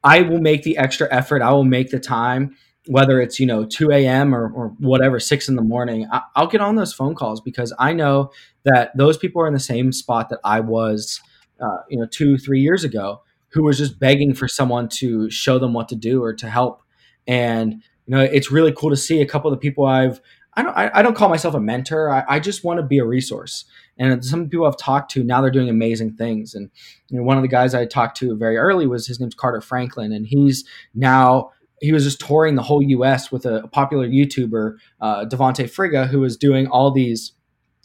I 0.05 0.23
will 0.23 0.39
make 0.41 0.63
the 0.63 0.79
extra 0.79 1.09
effort. 1.13 1.43
I 1.43 1.51
will 1.51 1.65
make 1.65 1.91
the 1.91 1.99
time, 1.99 2.57
whether 2.87 3.21
it's 3.21 3.41
you 3.41 3.47
know 3.47 3.65
2 3.65 3.91
a.m. 3.91 4.33
or, 4.33 4.49
or 4.53 4.69
whatever, 4.79 5.19
six 5.19 5.49
in 5.49 5.57
the 5.57 5.63
morning. 5.63 6.07
I, 6.13 6.23
I'll 6.37 6.47
get 6.47 6.61
on 6.61 6.77
those 6.77 6.95
phone 6.95 7.17
calls 7.17 7.41
because 7.41 7.73
I 7.81 7.93
know 7.93 8.31
that 8.63 8.97
those 8.97 9.19
people 9.19 9.43
are 9.43 9.49
in 9.49 9.55
the 9.55 9.59
same 9.59 9.91
spot 9.91 10.29
that 10.29 10.39
I 10.45 10.61
was, 10.61 11.21
uh, 11.61 11.79
you 11.91 11.99
know, 11.99 12.07
two 12.07 12.39
three 12.39 12.61
years 12.61 12.85
ago 12.85 13.23
who 13.57 13.63
was 13.63 13.79
just 13.79 13.99
begging 13.99 14.35
for 14.35 14.47
someone 14.47 14.87
to 14.87 15.31
show 15.31 15.59
them 15.59 15.73
what 15.73 15.89
to 15.89 15.97
do 15.97 16.23
or 16.23 16.35
to 16.35 16.51
help. 16.51 16.83
And 17.27 17.73
you 17.73 18.15
know, 18.15 18.21
it's 18.21 18.53
really 18.53 18.71
cool 18.71 18.91
to 18.91 18.97
see 18.97 19.23
a 19.23 19.27
couple 19.27 19.51
of 19.51 19.59
the 19.59 19.61
people 19.61 19.87
I've 19.87 20.21
I 20.53 20.63
don't 20.63 20.77
I, 20.77 20.91
I 20.93 21.03
don't 21.03 21.17
call 21.17 21.31
myself 21.31 21.55
a 21.55 21.61
mentor. 21.61 22.11
I, 22.11 22.25
I 22.29 22.39
just 22.39 22.65
want 22.65 22.81
to 22.81 22.87
be 22.87 22.99
a 22.99 23.05
resource. 23.05 23.65
And 23.99 24.23
some 24.23 24.51
people 24.51 24.67
I've 24.67 24.77
talked 24.77 25.11
to 25.13 25.25
now 25.25 25.41
they're 25.41 25.51
doing 25.51 25.71
amazing 25.71 26.17
things. 26.17 26.55
And 26.55 26.71
you 27.09 27.17
know, 27.17 27.25
one 27.25 27.39
of 27.39 27.43
the 27.43 27.49
guys 27.49 27.75
I 27.75 27.87
talked 27.87 28.19
to 28.19 28.37
very 28.37 28.59
early 28.59 28.87
was 28.87 29.07
his 29.07 29.19
name's 29.19 29.35
Carter 29.35 29.63
Franklin, 29.63 30.13
and 30.13 30.27
he's 30.27 30.65
now 30.95 31.51
he 31.81 31.93
was 31.93 32.05
just 32.05 32.21
touring 32.21 32.57
the 32.57 32.63
whole 32.63 32.83
U.S. 32.83 33.33
with 33.33 33.45
a, 33.45 33.69
popular 33.69 34.09
YouTuber, 34.09 34.77
uh, 35.01 35.25
Devonte 35.27 35.65
Friga, 35.65 36.07
who 36.09 36.21
was 36.21 36.37
doing 36.37 36.67
all 36.67 36.91
these 36.91 37.33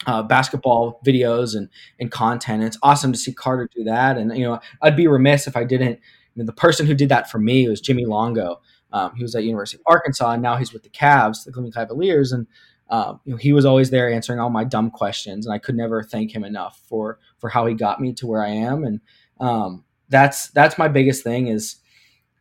uh, 0.07 0.23
basketball 0.23 0.99
videos 1.05 1.55
and 1.55 1.69
and 1.99 2.11
content. 2.11 2.63
It's 2.63 2.77
awesome 2.81 3.11
to 3.11 3.17
see 3.17 3.33
Carter 3.33 3.69
do 3.73 3.83
that. 3.83 4.17
And 4.17 4.35
you 4.37 4.43
know, 4.43 4.59
I'd 4.81 4.95
be 4.95 5.07
remiss 5.07 5.47
if 5.47 5.55
I 5.55 5.63
didn't. 5.63 5.99
The 6.35 6.53
person 6.53 6.85
who 6.85 6.95
did 6.95 7.09
that 7.09 7.29
for 7.29 7.39
me 7.39 7.67
was 7.67 7.81
Jimmy 7.81 8.05
Longo. 8.05 8.61
Um, 8.93 9.15
he 9.15 9.23
was 9.23 9.35
at 9.35 9.43
University 9.43 9.81
of 9.81 9.83
Arkansas, 9.85 10.31
and 10.31 10.41
now 10.41 10.55
he's 10.55 10.73
with 10.73 10.83
the 10.83 10.89
Cavs, 10.89 11.43
the 11.43 11.51
Cleveland 11.51 11.75
Cavaliers, 11.75 12.31
and 12.31 12.47
um, 12.89 13.21
you 13.23 13.31
know, 13.31 13.37
he 13.37 13.53
was 13.53 13.65
always 13.65 13.89
there 13.89 14.11
answering 14.11 14.39
all 14.39 14.49
my 14.49 14.65
dumb 14.65 14.91
questions, 14.91 15.45
and 15.45 15.53
I 15.53 15.59
could 15.59 15.75
never 15.75 16.03
thank 16.03 16.35
him 16.35 16.43
enough 16.43 16.81
for 16.87 17.19
for 17.37 17.49
how 17.49 17.65
he 17.65 17.73
got 17.73 18.01
me 18.01 18.13
to 18.13 18.27
where 18.27 18.43
I 18.43 18.49
am. 18.49 18.83
And 18.83 18.99
um, 19.39 19.85
that's 20.09 20.49
that's 20.49 20.77
my 20.77 20.89
biggest 20.89 21.23
thing 21.23 21.47
is 21.47 21.77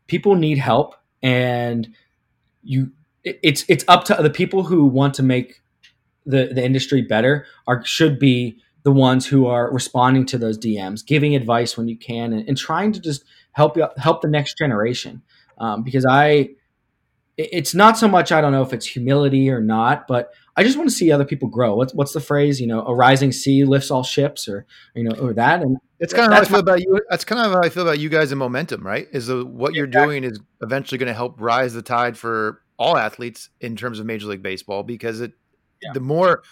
people 0.09 0.35
need 0.35 0.59
help, 0.59 0.97
and 1.23 1.89
you 2.65 2.91
it, 3.23 3.39
it's 3.45 3.65
it's 3.69 3.85
up 3.87 4.05
to 4.07 4.15
the 4.21 4.31
people 4.31 4.65
who 4.65 4.87
want 4.87 5.15
to 5.15 5.23
make 5.23 5.63
the, 6.31 6.53
the 6.55 6.65
industry 6.65 7.03
better 7.03 7.47
are 7.67 7.85
should 7.85 8.19
be 8.19 8.59
the 8.83 8.93
ones 8.93 9.27
who 9.27 9.47
are 9.47 9.73
responding 9.73 10.25
to 10.27 10.39
those 10.39 10.59
DMs, 10.59 11.05
giving 11.05 11.35
advice 11.35 11.77
when 11.77 11.89
you 11.89 11.99
can, 11.99 12.33
and, 12.33 12.49
and 12.49 12.57
trying 12.57 12.93
to 12.93 13.01
just 13.01 13.25
help 13.53 13.77
you 13.77 13.87
help 13.97 14.23
the 14.23 14.29
next 14.29 14.57
generation. 14.57 15.23
Um, 15.59 15.83
because 15.83 16.07
I, 16.07 16.51
it's 17.37 17.75
not 17.75 17.99
so 17.99 18.09
much 18.09 18.33
I 18.33 18.41
don't 18.41 18.53
know 18.53 18.63
if 18.63 18.73
it's 18.73 18.87
humility 18.87 19.51
or 19.51 19.61
not, 19.61 20.07
but 20.09 20.33
I 20.57 20.63
just 20.63 20.77
want 20.77 20.91
to 20.91 20.95
see 20.95 21.13
other 21.13 21.25
people 21.25 21.49
grow. 21.49 21.75
What's 21.75 21.95
what's 21.95 22.13
the 22.13 22.21
phrase? 22.21 22.61
You 22.61 22.67
know, 22.67 22.85
a 22.85 22.95
rising 22.95 23.33
sea 23.33 23.65
lifts 23.65 23.91
all 23.91 24.03
ships, 24.03 24.49
or 24.49 24.67
you 24.95 25.05
know, 25.05 25.17
or 25.17 25.33
that. 25.35 25.63
And 25.63 25.77
it's 26.01 26.13
kind 26.13 26.31
of 26.31 26.37
how 26.37 26.43
I 26.43 26.45
feel 26.45 26.57
my, 26.57 26.59
about 26.59 26.81
you. 26.81 27.01
That's 27.09 27.25
kind 27.25 27.41
of 27.41 27.53
how 27.53 27.63
I 27.63 27.69
feel 27.69 27.83
about 27.83 27.99
you 27.99 28.09
guys 28.09 28.33
in 28.33 28.39
momentum, 28.39 28.87
right? 28.87 29.09
Is 29.13 29.29
the 29.29 29.45
what 29.45 29.75
you're 29.75 29.87
exactly. 29.87 30.21
doing 30.21 30.31
is 30.31 30.41
eventually 30.63 30.99
going 30.99 31.09
to 31.09 31.15
help 31.15 31.41
rise 31.41 31.73
the 31.73 31.83
tide 31.83 32.19
for 32.19 32.63
all 32.79 32.97
athletes 32.97 33.51
in 33.61 33.77
terms 33.77 34.01
of 34.01 34.07
Major 34.07 34.27
League 34.27 34.43
Baseball 34.43 34.83
because 34.83 35.21
it 35.21 35.33
yeah. 35.83 35.93
the 35.93 36.01
more 36.01 36.43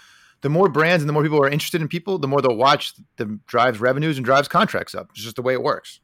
the 0.40 0.48
more 0.48 0.68
brands 0.68 1.02
and 1.02 1.08
the 1.08 1.12
more 1.12 1.22
people 1.22 1.42
are 1.42 1.48
interested 1.48 1.80
in 1.80 1.88
people, 1.88 2.18
the 2.18 2.28
more 2.28 2.40
they'll 2.40 2.56
watch. 2.56 2.94
The 3.16 3.38
drives 3.46 3.80
revenues 3.80 4.16
and 4.18 4.24
drives 4.24 4.48
contracts 4.48 4.94
up. 4.94 5.08
It's 5.10 5.22
just 5.22 5.36
the 5.36 5.42
way 5.42 5.52
it 5.52 5.62
works. 5.62 6.00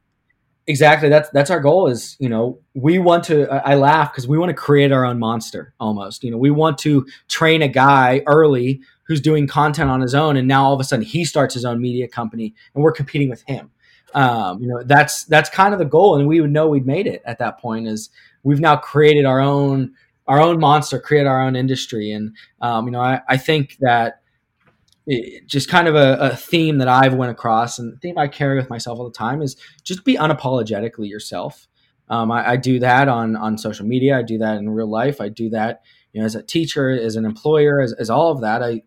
Exactly. 0.67 1.11
That's 1.11 1.29
that's 1.31 1.51
our 1.51 1.61
goal. 1.61 1.89
Is 1.89 2.17
you 2.19 2.29
know 2.29 2.59
we 2.75 2.99
want 2.99 3.25
to. 3.25 3.49
I 3.51 3.75
laugh 3.75 4.13
because 4.13 4.27
we 4.27 4.39
want 4.39 4.49
to 4.49 4.55
create 4.55 4.93
our 4.93 5.05
own 5.05 5.19
monster. 5.19 5.75
Almost. 5.79 6.25
You 6.25 6.31
know 6.31 6.39
we 6.39 6.51
want 6.51 6.79
to 6.79 7.07
train 7.29 7.61
a 7.63 7.69
guy 7.69 8.23
early 8.27 8.81
who's 9.07 9.21
doing 9.21 9.47
content 9.47 9.91
on 9.91 10.01
his 10.01 10.15
own, 10.15 10.37
and 10.37 10.49
now 10.49 10.65
all 10.65 10.75
of 10.75 10.81
a 10.81 10.85
sudden 10.85 11.05
he 11.05 11.25
starts 11.25 11.53
his 11.53 11.67
own 11.67 11.81
media 11.81 12.09
company, 12.09 12.55
and 12.75 12.83
we're 12.83 12.93
competing 12.93 13.29
with 13.29 13.43
him. 13.47 13.71
Um, 14.15 14.63
you 14.63 14.69
know 14.69 14.83
that's 14.83 15.25
that's 15.25 15.51
kind 15.51 15.75
of 15.75 15.79
the 15.79 15.85
goal, 15.85 16.17
and 16.17 16.27
we 16.27 16.41
would 16.41 16.53
know 16.53 16.69
we'd 16.69 16.87
made 16.87 17.07
it 17.07 17.21
at 17.27 17.39
that 17.41 17.61
point. 17.61 17.87
Is 17.87 18.09
we've 18.43 18.61
now 18.61 18.77
created 18.77 19.27
our 19.27 19.41
own 19.41 19.93
our 20.27 20.41
own 20.41 20.59
monster, 20.59 20.99
create 20.99 21.27
our 21.27 21.43
own 21.43 21.57
industry. 21.57 22.11
And 22.11 22.37
um, 22.61 22.87
you 22.87 22.93
know, 22.93 23.01
I, 23.01 23.21
I 23.29 23.37
think 23.37 23.77
that 23.81 24.21
it, 25.07 25.47
just 25.47 25.69
kind 25.69 25.87
of 25.87 25.95
a, 25.95 26.17
a, 26.19 26.37
theme 26.37 26.79
that 26.79 26.89
I've 26.89 27.15
went 27.15 27.31
across, 27.31 27.79
and 27.79 27.93
the 27.93 27.99
theme 27.99 28.17
I 28.17 28.29
carry 28.29 28.57
with 28.57 28.71
myself 28.71 28.99
all 28.99 29.05
the 29.05 29.13
time 29.13 29.43
is 29.43 29.57
just 29.83 30.05
be 30.05 30.17
unapologetically 30.17 31.09
yourself. 31.09 31.67
Um, 32.09 32.31
I, 32.31 32.53
I, 32.53 32.57
do 32.57 32.79
that 32.81 33.09
on 33.09 33.37
on 33.37 33.59
social 33.59 33.87
media. 33.87 34.19
I 34.19 34.23
do 34.23 34.39
that 34.39 34.57
in 34.57 34.69
real 34.71 34.91
life. 34.91 35.21
I 35.21 35.29
do 35.29 35.51
that, 35.51 35.83
you 36.13 36.21
know, 36.21 36.27
as 36.27 36.35
a 36.35 36.43
teacher, 36.43 36.91
as 36.91 37.17
an 37.17 37.25
employer, 37.25 37.81
as, 37.81 37.93
as 37.95 38.11
all 38.11 38.31
of 38.31 38.41
that. 38.41 38.63
I 38.63 38.83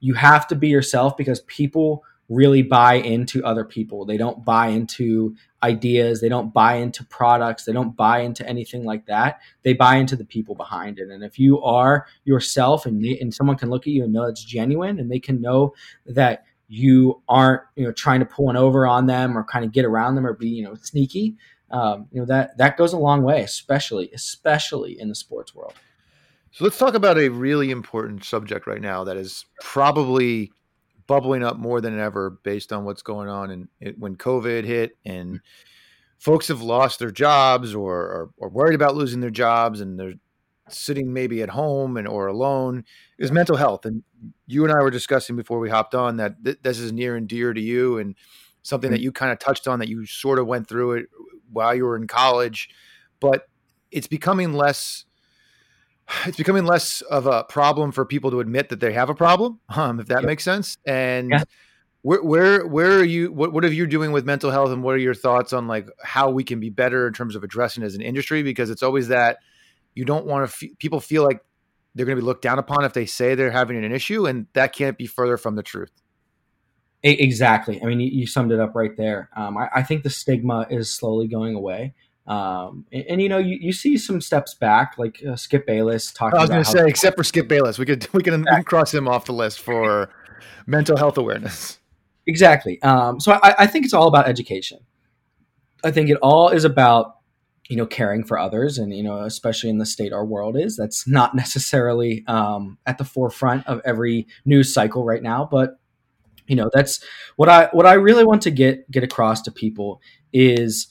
you 0.00 0.14
have 0.14 0.46
to 0.48 0.54
be 0.54 0.68
yourself 0.68 1.16
because 1.16 1.40
people 1.42 2.04
really 2.28 2.62
buy 2.62 2.94
into 2.94 3.44
other 3.44 3.64
people. 3.64 4.04
They 4.04 4.16
don't 4.16 4.44
buy 4.44 4.68
into 4.68 5.36
ideas, 5.62 6.20
they 6.20 6.28
don't 6.28 6.52
buy 6.52 6.76
into 6.76 7.04
products, 7.04 7.64
they 7.64 7.72
don't 7.72 7.96
buy 7.96 8.20
into 8.20 8.46
anything 8.48 8.84
like 8.84 9.06
that. 9.06 9.40
They 9.62 9.74
buy 9.74 9.96
into 9.96 10.16
the 10.16 10.24
people 10.24 10.54
behind 10.54 10.98
it. 10.98 11.08
And 11.08 11.22
if 11.22 11.38
you 11.38 11.62
are 11.62 12.06
yourself 12.24 12.86
and, 12.86 13.04
and 13.04 13.32
someone 13.32 13.56
can 13.56 13.70
look 13.70 13.86
at 13.86 13.92
you 13.92 14.04
and 14.04 14.12
know 14.12 14.24
it's 14.24 14.44
genuine 14.44 14.98
and 14.98 15.10
they 15.10 15.20
can 15.20 15.40
know 15.40 15.74
that 16.06 16.44
you 16.68 17.22
aren't, 17.28 17.62
you 17.76 17.84
know, 17.84 17.92
trying 17.92 18.20
to 18.20 18.26
pull 18.26 18.46
one 18.46 18.56
over 18.56 18.86
on 18.86 19.06
them 19.06 19.36
or 19.36 19.44
kind 19.44 19.64
of 19.64 19.72
get 19.72 19.84
around 19.84 20.14
them 20.14 20.26
or 20.26 20.32
be, 20.32 20.48
you 20.48 20.64
know, 20.64 20.74
sneaky, 20.74 21.36
um, 21.70 22.06
you 22.10 22.18
know, 22.18 22.26
that 22.26 22.56
that 22.56 22.76
goes 22.76 22.92
a 22.92 22.98
long 22.98 23.22
way, 23.22 23.42
especially 23.42 24.10
especially 24.14 24.98
in 24.98 25.08
the 25.08 25.14
sports 25.14 25.54
world. 25.54 25.74
So 26.50 26.64
let's 26.64 26.78
talk 26.78 26.94
about 26.94 27.18
a 27.18 27.28
really 27.28 27.70
important 27.70 28.24
subject 28.24 28.66
right 28.66 28.80
now 28.80 29.04
that 29.04 29.16
is 29.16 29.46
probably 29.60 30.52
bubbling 31.06 31.42
up 31.42 31.58
more 31.58 31.80
than 31.80 31.98
ever 31.98 32.30
based 32.30 32.72
on 32.72 32.84
what's 32.84 33.02
going 33.02 33.28
on. 33.28 33.50
And 33.50 33.68
it, 33.80 33.98
when 33.98 34.16
COVID 34.16 34.64
hit 34.64 34.96
and 35.04 35.40
folks 36.18 36.48
have 36.48 36.62
lost 36.62 36.98
their 36.98 37.10
jobs 37.10 37.74
or 37.74 38.30
are, 38.40 38.48
worried 38.48 38.74
about 38.74 38.94
losing 38.94 39.20
their 39.20 39.30
jobs 39.30 39.80
and 39.80 39.98
they're 39.98 40.14
sitting 40.68 41.12
maybe 41.12 41.42
at 41.42 41.50
home 41.50 41.96
and 41.96 42.06
or 42.06 42.28
alone 42.28 42.84
is 43.18 43.32
mental 43.32 43.56
health. 43.56 43.84
And 43.84 44.02
you 44.46 44.64
and 44.64 44.72
I 44.72 44.80
were 44.82 44.90
discussing 44.90 45.36
before 45.36 45.58
we 45.58 45.70
hopped 45.70 45.94
on 45.94 46.16
that 46.16 46.44
th- 46.44 46.58
this 46.62 46.78
is 46.78 46.92
near 46.92 47.16
and 47.16 47.28
dear 47.28 47.52
to 47.52 47.60
you 47.60 47.98
and 47.98 48.14
something 48.62 48.90
that 48.90 48.98
mm-hmm. 48.98 49.04
you 49.04 49.12
kind 49.12 49.32
of 49.32 49.38
touched 49.38 49.66
on 49.66 49.80
that 49.80 49.88
you 49.88 50.06
sort 50.06 50.38
of 50.38 50.46
went 50.46 50.68
through 50.68 50.92
it 50.92 51.06
while 51.50 51.74
you 51.74 51.84
were 51.84 51.96
in 51.96 52.06
college, 52.06 52.70
but 53.20 53.48
it's 53.90 54.06
becoming 54.06 54.54
less 54.54 55.04
it's 56.26 56.36
becoming 56.36 56.64
less 56.64 57.00
of 57.02 57.26
a 57.26 57.44
problem 57.44 57.92
for 57.92 58.04
people 58.04 58.30
to 58.30 58.40
admit 58.40 58.68
that 58.68 58.80
they 58.80 58.92
have 58.92 59.10
a 59.10 59.14
problem, 59.14 59.60
um, 59.68 60.00
if 60.00 60.06
that 60.06 60.24
makes 60.24 60.44
sense. 60.44 60.78
And 60.84 61.30
yeah. 61.30 61.44
where, 62.02 62.22
where, 62.22 62.66
where 62.66 62.98
are 62.98 63.04
you? 63.04 63.32
What, 63.32 63.52
what 63.52 63.64
are 63.64 63.72
you 63.72 63.86
doing 63.86 64.12
with 64.12 64.24
mental 64.24 64.50
health, 64.50 64.70
and 64.70 64.82
what 64.82 64.94
are 64.94 64.98
your 64.98 65.14
thoughts 65.14 65.52
on 65.52 65.68
like 65.68 65.88
how 66.02 66.30
we 66.30 66.44
can 66.44 66.60
be 66.60 66.70
better 66.70 67.06
in 67.06 67.12
terms 67.12 67.36
of 67.36 67.44
addressing 67.44 67.82
as 67.82 67.94
an 67.94 68.02
industry? 68.02 68.42
Because 68.42 68.70
it's 68.70 68.82
always 68.82 69.08
that 69.08 69.38
you 69.94 70.04
don't 70.04 70.26
want 70.26 70.48
to. 70.48 70.66
F- 70.66 70.78
people 70.78 71.00
feel 71.00 71.24
like 71.24 71.44
they're 71.94 72.06
going 72.06 72.16
to 72.16 72.22
be 72.22 72.26
looked 72.26 72.42
down 72.42 72.58
upon 72.58 72.84
if 72.84 72.92
they 72.92 73.06
say 73.06 73.34
they're 73.34 73.50
having 73.50 73.82
an 73.84 73.92
issue, 73.92 74.26
and 74.26 74.46
that 74.54 74.72
can't 74.72 74.96
be 74.96 75.06
further 75.06 75.36
from 75.36 75.56
the 75.56 75.62
truth. 75.62 75.92
Exactly. 77.04 77.82
I 77.82 77.86
mean, 77.86 77.98
you, 77.98 78.08
you 78.08 78.26
summed 78.28 78.52
it 78.52 78.60
up 78.60 78.76
right 78.76 78.96
there. 78.96 79.28
Um, 79.34 79.58
I, 79.58 79.68
I 79.74 79.82
think 79.82 80.04
the 80.04 80.10
stigma 80.10 80.66
is 80.70 80.88
slowly 80.88 81.26
going 81.26 81.56
away. 81.56 81.94
Um, 82.26 82.86
and, 82.92 83.04
and, 83.08 83.22
you 83.22 83.28
know, 83.28 83.38
you, 83.38 83.58
you 83.60 83.72
see 83.72 83.98
some 83.98 84.20
steps 84.20 84.54
back, 84.54 84.94
like 84.96 85.20
uh, 85.28 85.34
Skip 85.34 85.66
Bayless 85.66 86.12
talking. 86.12 86.38
I 86.38 86.42
was 86.42 86.50
going 86.50 86.62
to 86.62 86.70
say, 86.70 86.86
except 86.86 87.16
for 87.16 87.24
Skip 87.24 87.48
Bayless, 87.48 87.78
we 87.78 87.86
could 87.86 88.06
we 88.12 88.22
can, 88.22 88.40
we 88.40 88.46
can 88.46 88.64
cross 88.64 88.94
him 88.94 89.08
off 89.08 89.24
the 89.24 89.32
list 89.32 89.60
for 89.60 90.08
mental 90.66 90.96
health 90.96 91.18
awareness. 91.18 91.78
exactly. 92.26 92.80
Um, 92.82 93.18
so 93.18 93.32
I, 93.42 93.54
I 93.60 93.66
think 93.66 93.84
it's 93.84 93.94
all 93.94 94.06
about 94.06 94.28
education. 94.28 94.78
I 95.84 95.90
think 95.90 96.10
it 96.10 96.18
all 96.22 96.48
is 96.50 96.64
about 96.64 97.16
you 97.68 97.76
know 97.76 97.86
caring 97.86 98.24
for 98.24 98.38
others 98.38 98.76
and 98.78 98.94
you 98.94 99.02
know 99.02 99.18
especially 99.22 99.70
in 99.70 99.78
the 99.78 99.86
state 99.86 100.12
our 100.12 100.24
world 100.24 100.56
is 100.56 100.76
that's 100.76 101.06
not 101.06 101.34
necessarily 101.34 102.24
um, 102.26 102.78
at 102.86 102.98
the 102.98 103.04
forefront 103.04 103.66
of 103.66 103.80
every 103.84 104.26
news 104.44 104.74
cycle 104.74 105.04
right 105.04 105.22
now 105.22 105.48
but 105.50 105.78
you 106.46 106.56
know 106.56 106.68
that's 106.74 107.02
what 107.36 107.48
i 107.48 107.68
what 107.72 107.86
i 107.86 107.94
really 107.94 108.24
want 108.24 108.42
to 108.42 108.50
get 108.50 108.90
get 108.90 109.04
across 109.04 109.40
to 109.42 109.50
people 109.50 110.00
is 110.32 110.88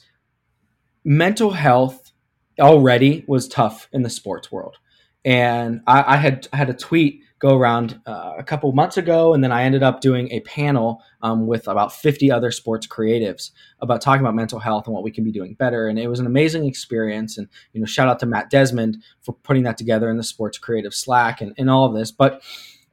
mental 1.03 1.51
health 1.51 2.11
already 2.59 3.23
was 3.27 3.47
tough 3.47 3.87
in 3.91 4.03
the 4.03 4.09
sports 4.09 4.51
world 4.51 4.77
and 5.25 5.81
i, 5.87 6.15
I 6.15 6.17
had 6.17 6.47
I 6.53 6.57
had 6.57 6.69
a 6.69 6.73
tweet 6.73 7.21
go 7.41 7.57
around 7.57 7.99
uh, 8.05 8.33
a 8.37 8.43
couple 8.43 8.71
months 8.71 8.97
ago, 8.97 9.33
and 9.33 9.43
then 9.43 9.51
I 9.51 9.63
ended 9.63 9.81
up 9.81 9.99
doing 9.99 10.31
a 10.31 10.41
panel 10.41 11.01
um, 11.23 11.47
with 11.47 11.67
about 11.67 11.91
50 11.91 12.31
other 12.31 12.51
sports 12.51 12.85
creatives 12.85 13.49
about 13.79 13.99
talking 13.99 14.21
about 14.21 14.35
mental 14.35 14.59
health 14.59 14.85
and 14.85 14.93
what 14.93 15.03
we 15.03 15.11
can 15.11 15.23
be 15.23 15.31
doing 15.31 15.55
better. 15.55 15.87
And 15.87 15.97
it 15.97 16.07
was 16.07 16.19
an 16.19 16.27
amazing 16.27 16.65
experience. 16.65 17.39
And 17.39 17.47
you 17.73 17.81
know, 17.81 17.87
shout 17.87 18.07
out 18.07 18.19
to 18.19 18.27
Matt 18.27 18.51
Desmond 18.51 18.97
for 19.21 19.33
putting 19.33 19.63
that 19.63 19.77
together 19.77 20.09
in 20.09 20.17
the 20.17 20.23
Sports 20.23 20.59
Creative 20.59 20.93
Slack 20.93 21.41
and, 21.41 21.53
and 21.57 21.69
all 21.69 21.85
of 21.85 21.95
this. 21.95 22.11
But 22.11 22.43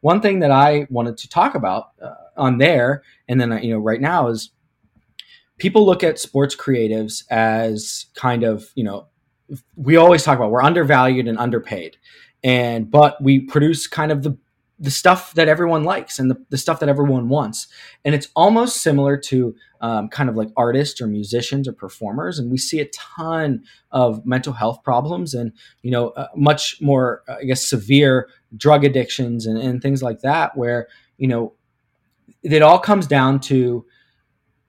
one 0.00 0.22
thing 0.22 0.38
that 0.40 0.50
I 0.50 0.86
wanted 0.88 1.18
to 1.18 1.28
talk 1.28 1.54
about 1.54 1.90
uh, 2.02 2.14
on 2.36 2.56
there, 2.56 3.02
and 3.28 3.38
then 3.38 3.62
you 3.62 3.74
know, 3.74 3.80
right 3.80 4.00
now 4.00 4.28
is 4.28 4.50
people 5.59 5.84
look 5.84 6.02
at 6.02 6.18
sports 6.18 6.56
creatives 6.56 7.24
as 7.30 8.06
kind 8.14 8.44
of 8.44 8.70
you 8.74 8.84
know 8.84 9.06
we 9.76 9.96
always 9.96 10.22
talk 10.22 10.38
about 10.38 10.50
we're 10.50 10.62
undervalued 10.62 11.28
and 11.28 11.38
underpaid. 11.38 11.96
And 12.44 12.90
but 12.90 13.22
we 13.22 13.40
produce 13.40 13.86
kind 13.86 14.12
of 14.12 14.22
the 14.22 14.36
the 14.80 14.90
stuff 14.92 15.34
that 15.34 15.48
everyone 15.48 15.82
likes 15.82 16.20
and 16.20 16.30
the, 16.30 16.36
the 16.50 16.56
stuff 16.56 16.78
that 16.78 16.88
everyone 16.88 17.28
wants. 17.28 17.66
And 18.04 18.14
it's 18.14 18.28
almost 18.36 18.80
similar 18.80 19.16
to 19.16 19.56
um, 19.80 20.09
kind 20.09 20.28
of 20.28 20.36
like 20.36 20.50
artists 20.56 21.00
or 21.00 21.09
musicians 21.09 21.66
or 21.66 21.72
performers. 21.72 22.38
And 22.38 22.48
we 22.48 22.59
see 22.59 22.78
a 22.78 22.84
ton 22.90 23.64
of 23.90 24.24
mental 24.24 24.52
health 24.52 24.84
problems 24.84 25.34
and 25.34 25.52
you 25.82 25.90
know 25.90 26.11
uh, 26.11 26.28
much 26.36 26.80
more 26.80 27.22
uh, 27.28 27.36
i 27.40 27.44
guess 27.44 27.66
severe 27.66 28.28
drug 28.56 28.84
addictions 28.84 29.46
and, 29.46 29.59
and 29.59 29.82
things 29.82 30.02
like 30.02 30.20
that 30.20 30.56
where 30.56 30.88
you 31.16 31.26
know 31.26 31.54
it 32.42 32.62
all 32.62 32.78
comes 32.78 33.06
down 33.06 33.40
to 33.40 33.84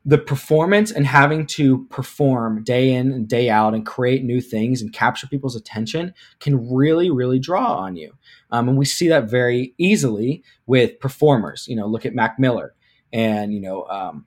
the 0.05 0.17
performance 0.17 0.91
and 0.91 1.05
having 1.05 1.45
to 1.45 1.85
perform 1.87 2.63
day 2.63 2.91
in 2.93 3.11
and 3.11 3.27
day 3.27 3.49
out 3.49 3.73
and 3.73 3.85
create 3.85 4.23
new 4.23 4.39
things 4.39 4.81
and 4.81 4.93
capture 4.93 5.27
people's 5.27 5.55
attention 5.55 6.13
can 6.39 6.73
really 6.73 7.09
really 7.09 7.39
draw 7.39 7.75
on 7.75 7.95
you. 7.95 8.13
Um, 8.51 8.69
and 8.69 8.77
we 8.77 8.85
see 8.85 9.09
that 9.09 9.29
very 9.29 9.73
easily 9.77 10.43
with 10.65 10.99
performers. 10.99 11.67
You 11.67 11.75
know 11.75 11.87
look 11.87 12.05
at 12.05 12.15
mac 12.15 12.39
miller 12.39 12.73
and 13.11 13.53
you 13.53 13.59
know 13.59 13.85
um, 13.85 14.25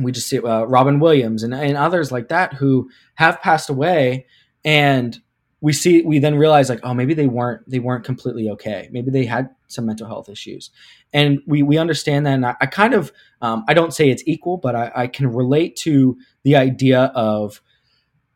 we 0.00 0.12
just 0.12 0.28
see 0.28 0.38
uh, 0.38 0.64
robin 0.64 1.00
williams 1.00 1.42
and, 1.42 1.54
and 1.54 1.76
others 1.76 2.12
like 2.12 2.28
that 2.28 2.54
who 2.54 2.88
have 3.14 3.40
passed 3.40 3.68
away 3.68 4.26
and 4.64 5.20
we 5.60 5.72
see 5.72 6.02
we 6.02 6.18
then 6.18 6.36
realize 6.36 6.68
like 6.68 6.80
oh 6.82 6.94
maybe 6.94 7.14
they 7.14 7.26
weren't 7.26 7.68
they 7.68 7.78
weren't 7.78 8.04
completely 8.04 8.48
okay. 8.50 8.88
Maybe 8.90 9.10
they 9.10 9.24
had 9.24 9.50
some 9.68 9.86
mental 9.86 10.06
health 10.06 10.28
issues. 10.28 10.70
And 11.12 11.40
we 11.46 11.62
we 11.62 11.78
understand 11.78 12.26
that 12.26 12.34
and 12.34 12.46
i, 12.46 12.54
I 12.60 12.66
kind 12.66 12.94
of 12.94 13.12
um, 13.42 13.64
i 13.68 13.74
don't 13.74 13.92
say 13.92 14.10
it's 14.10 14.22
equal 14.26 14.56
but 14.56 14.74
I, 14.76 14.92
I, 14.94 15.06
can 15.06 15.32
relate 15.32 15.76
to 15.76 16.16
the 16.44 16.56
idea 16.56 17.04
of 17.14 17.60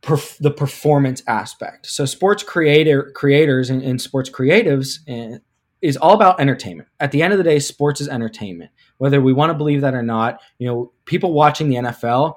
perf- 0.03 0.39
the 0.39 0.51
performance 0.51 1.23
aspect. 1.27 1.87
So 1.87 2.05
sports 2.05 2.43
creator 2.43 3.13
creators 3.15 3.71
and, 3.71 3.83
and 3.83 4.01
sports 4.01 4.31
creatives 4.31 4.99
and, 5.07 5.35
eh, 5.35 5.39
is 5.83 5.99
all 5.99 6.15
about 6.15 6.41
entertainment. 6.41 6.89
At 6.99 7.13
the 7.13 7.23
end 7.23 7.35
of 7.35 7.39
the 7.39 7.45
day 7.45 7.59
sports 7.59 8.01
is 8.01 8.09
entertainment. 8.09 8.71
Whether 8.97 9.21
we 9.21 9.35
want 9.35 9.51
to 9.51 9.55
believe 9.55 9.83
that 9.83 9.95
or 9.95 10.03
not 10.03 10.41
you 10.59 10.67
know 10.67 10.93
people 11.05 11.33
watching 11.33 11.69
the 11.69 11.77
nfl 11.77 12.35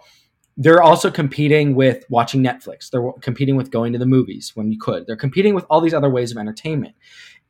they're 0.58 0.82
also 0.82 1.12
competing 1.12 1.76
with 1.76 2.04
watching 2.10 2.44
Netflix. 2.44 2.90
They're 2.90 3.12
competing 3.22 3.56
with 3.56 3.70
going 3.70 3.94
to 3.94 4.00
the 4.00 4.08
movies 4.08 4.54
when 4.56 4.72
you 4.72 4.80
could. 4.80 5.06
They're 5.06 5.16
competing 5.16 5.54
with 5.54 5.66
all 5.70 5.80
these 5.80 5.94
other 5.94 6.10
ways 6.10 6.32
of 6.32 6.38
entertainment. 6.38 6.96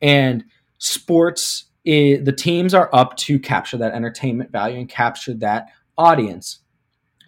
And 0.02 0.44
sports, 0.76 1.64
is, 1.84 2.22
the 2.24 2.32
teams 2.32 2.74
are 2.74 2.90
up 2.92 3.16
to 3.16 3.38
capture 3.38 3.78
that 3.78 3.94
entertainment 3.94 4.52
value 4.52 4.78
and 4.78 4.88
capture 4.88 5.32
that 5.34 5.68
audience. 5.96 6.60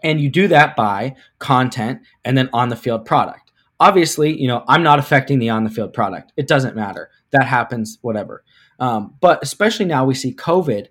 And 0.02 0.20
you 0.20 0.28
do 0.28 0.48
that 0.48 0.76
by 0.76 1.16
content 1.38 2.02
and 2.24 2.36
then 2.36 2.50
on 2.52 2.68
the 2.68 2.76
field 2.76 3.06
product. 3.06 3.50
Obviously, 3.80 4.38
you 4.38 4.48
know, 4.48 4.64
I'm 4.68 4.82
not 4.82 4.98
affecting 4.98 5.38
the 5.38 5.48
on 5.48 5.64
the 5.64 5.70
field 5.70 5.94
product. 5.94 6.32
It 6.36 6.46
doesn't 6.46 6.76
matter. 6.76 7.08
That 7.30 7.46
happens, 7.46 7.98
whatever. 8.02 8.44
Um, 8.78 9.14
but 9.20 9.42
especially 9.42 9.86
now 9.86 10.04
we 10.04 10.14
see 10.14 10.34
COVID, 10.34 10.88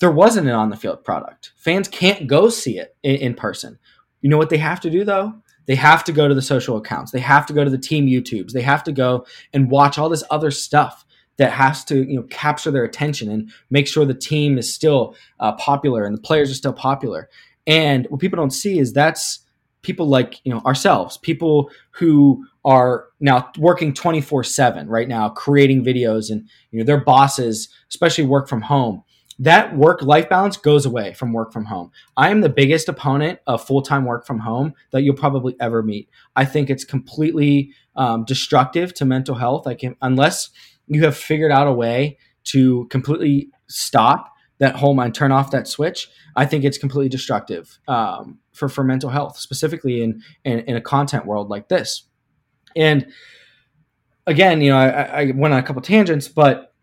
there 0.00 0.10
wasn't 0.10 0.48
an 0.48 0.54
on 0.54 0.70
the 0.70 0.76
field 0.76 1.04
product. 1.04 1.52
Fans 1.56 1.86
can't 1.86 2.26
go 2.26 2.48
see 2.48 2.78
it 2.78 2.96
in, 3.04 3.16
in 3.16 3.34
person. 3.34 3.78
You 4.20 4.30
know 4.30 4.38
what 4.38 4.50
they 4.50 4.58
have 4.58 4.80
to 4.80 4.90
do 4.90 5.04
though? 5.04 5.34
They 5.66 5.74
have 5.74 6.02
to 6.04 6.12
go 6.12 6.28
to 6.28 6.34
the 6.34 6.42
social 6.42 6.78
accounts. 6.78 7.12
They 7.12 7.20
have 7.20 7.44
to 7.46 7.52
go 7.52 7.62
to 7.62 7.70
the 7.70 7.78
team 7.78 8.06
YouTubes. 8.06 8.52
They 8.52 8.62
have 8.62 8.82
to 8.84 8.92
go 8.92 9.26
and 9.52 9.70
watch 9.70 9.98
all 9.98 10.08
this 10.08 10.24
other 10.30 10.50
stuff 10.50 11.04
that 11.36 11.52
has 11.52 11.84
to 11.84 12.02
you 12.08 12.16
know 12.16 12.26
capture 12.30 12.70
their 12.70 12.84
attention 12.84 13.30
and 13.30 13.50
make 13.70 13.86
sure 13.86 14.04
the 14.04 14.14
team 14.14 14.58
is 14.58 14.72
still 14.72 15.14
uh, 15.40 15.52
popular 15.52 16.04
and 16.04 16.16
the 16.16 16.20
players 16.20 16.50
are 16.50 16.54
still 16.54 16.72
popular. 16.72 17.28
And 17.66 18.06
what 18.08 18.20
people 18.20 18.36
don't 18.36 18.50
see 18.50 18.78
is 18.78 18.92
that's 18.92 19.40
people 19.82 20.06
like 20.06 20.40
you 20.44 20.52
know 20.52 20.60
ourselves, 20.60 21.16
people 21.18 21.70
who 21.90 22.44
are 22.64 23.06
now 23.20 23.50
working 23.58 23.92
24/7 23.92 24.88
right 24.88 25.08
now 25.08 25.28
creating 25.28 25.84
videos 25.84 26.30
and 26.30 26.48
you 26.70 26.78
know 26.78 26.84
their 26.84 27.00
bosses 27.00 27.68
especially 27.88 28.24
work 28.24 28.48
from 28.48 28.62
home 28.62 29.02
that 29.38 29.76
work 29.76 30.02
life 30.02 30.28
balance 30.28 30.56
goes 30.56 30.84
away 30.84 31.14
from 31.14 31.32
work 31.32 31.52
from 31.52 31.66
home. 31.66 31.92
I 32.16 32.30
am 32.30 32.40
the 32.40 32.48
biggest 32.48 32.88
opponent 32.88 33.38
of 33.46 33.64
full 33.64 33.82
time 33.82 34.04
work 34.04 34.26
from 34.26 34.40
home 34.40 34.74
that 34.90 35.02
you'll 35.02 35.14
probably 35.14 35.54
ever 35.60 35.82
meet. 35.82 36.08
I 36.34 36.44
think 36.44 36.70
it's 36.70 36.84
completely 36.84 37.72
um, 37.94 38.24
destructive 38.24 38.94
to 38.94 39.04
mental 39.04 39.36
health. 39.36 39.64
Like 39.64 39.82
unless 40.02 40.50
you 40.86 41.04
have 41.04 41.16
figured 41.16 41.52
out 41.52 41.68
a 41.68 41.72
way 41.72 42.18
to 42.44 42.86
completely 42.86 43.50
stop 43.68 44.32
that 44.58 44.74
whole 44.74 44.94
mind, 44.94 45.14
turn 45.14 45.30
off 45.30 45.52
that 45.52 45.68
switch. 45.68 46.08
I 46.34 46.44
think 46.44 46.64
it's 46.64 46.78
completely 46.78 47.08
destructive 47.08 47.78
um, 47.86 48.38
for 48.52 48.68
for 48.68 48.82
mental 48.82 49.10
health, 49.10 49.38
specifically 49.38 50.02
in, 50.02 50.22
in 50.44 50.60
in 50.60 50.76
a 50.76 50.80
content 50.80 51.26
world 51.26 51.48
like 51.48 51.68
this. 51.68 52.04
And 52.74 53.12
again, 54.26 54.60
you 54.60 54.70
know, 54.70 54.78
I, 54.78 55.22
I 55.22 55.32
went 55.32 55.54
on 55.54 55.60
a 55.60 55.62
couple 55.62 55.80
tangents, 55.82 56.26
but 56.26 56.74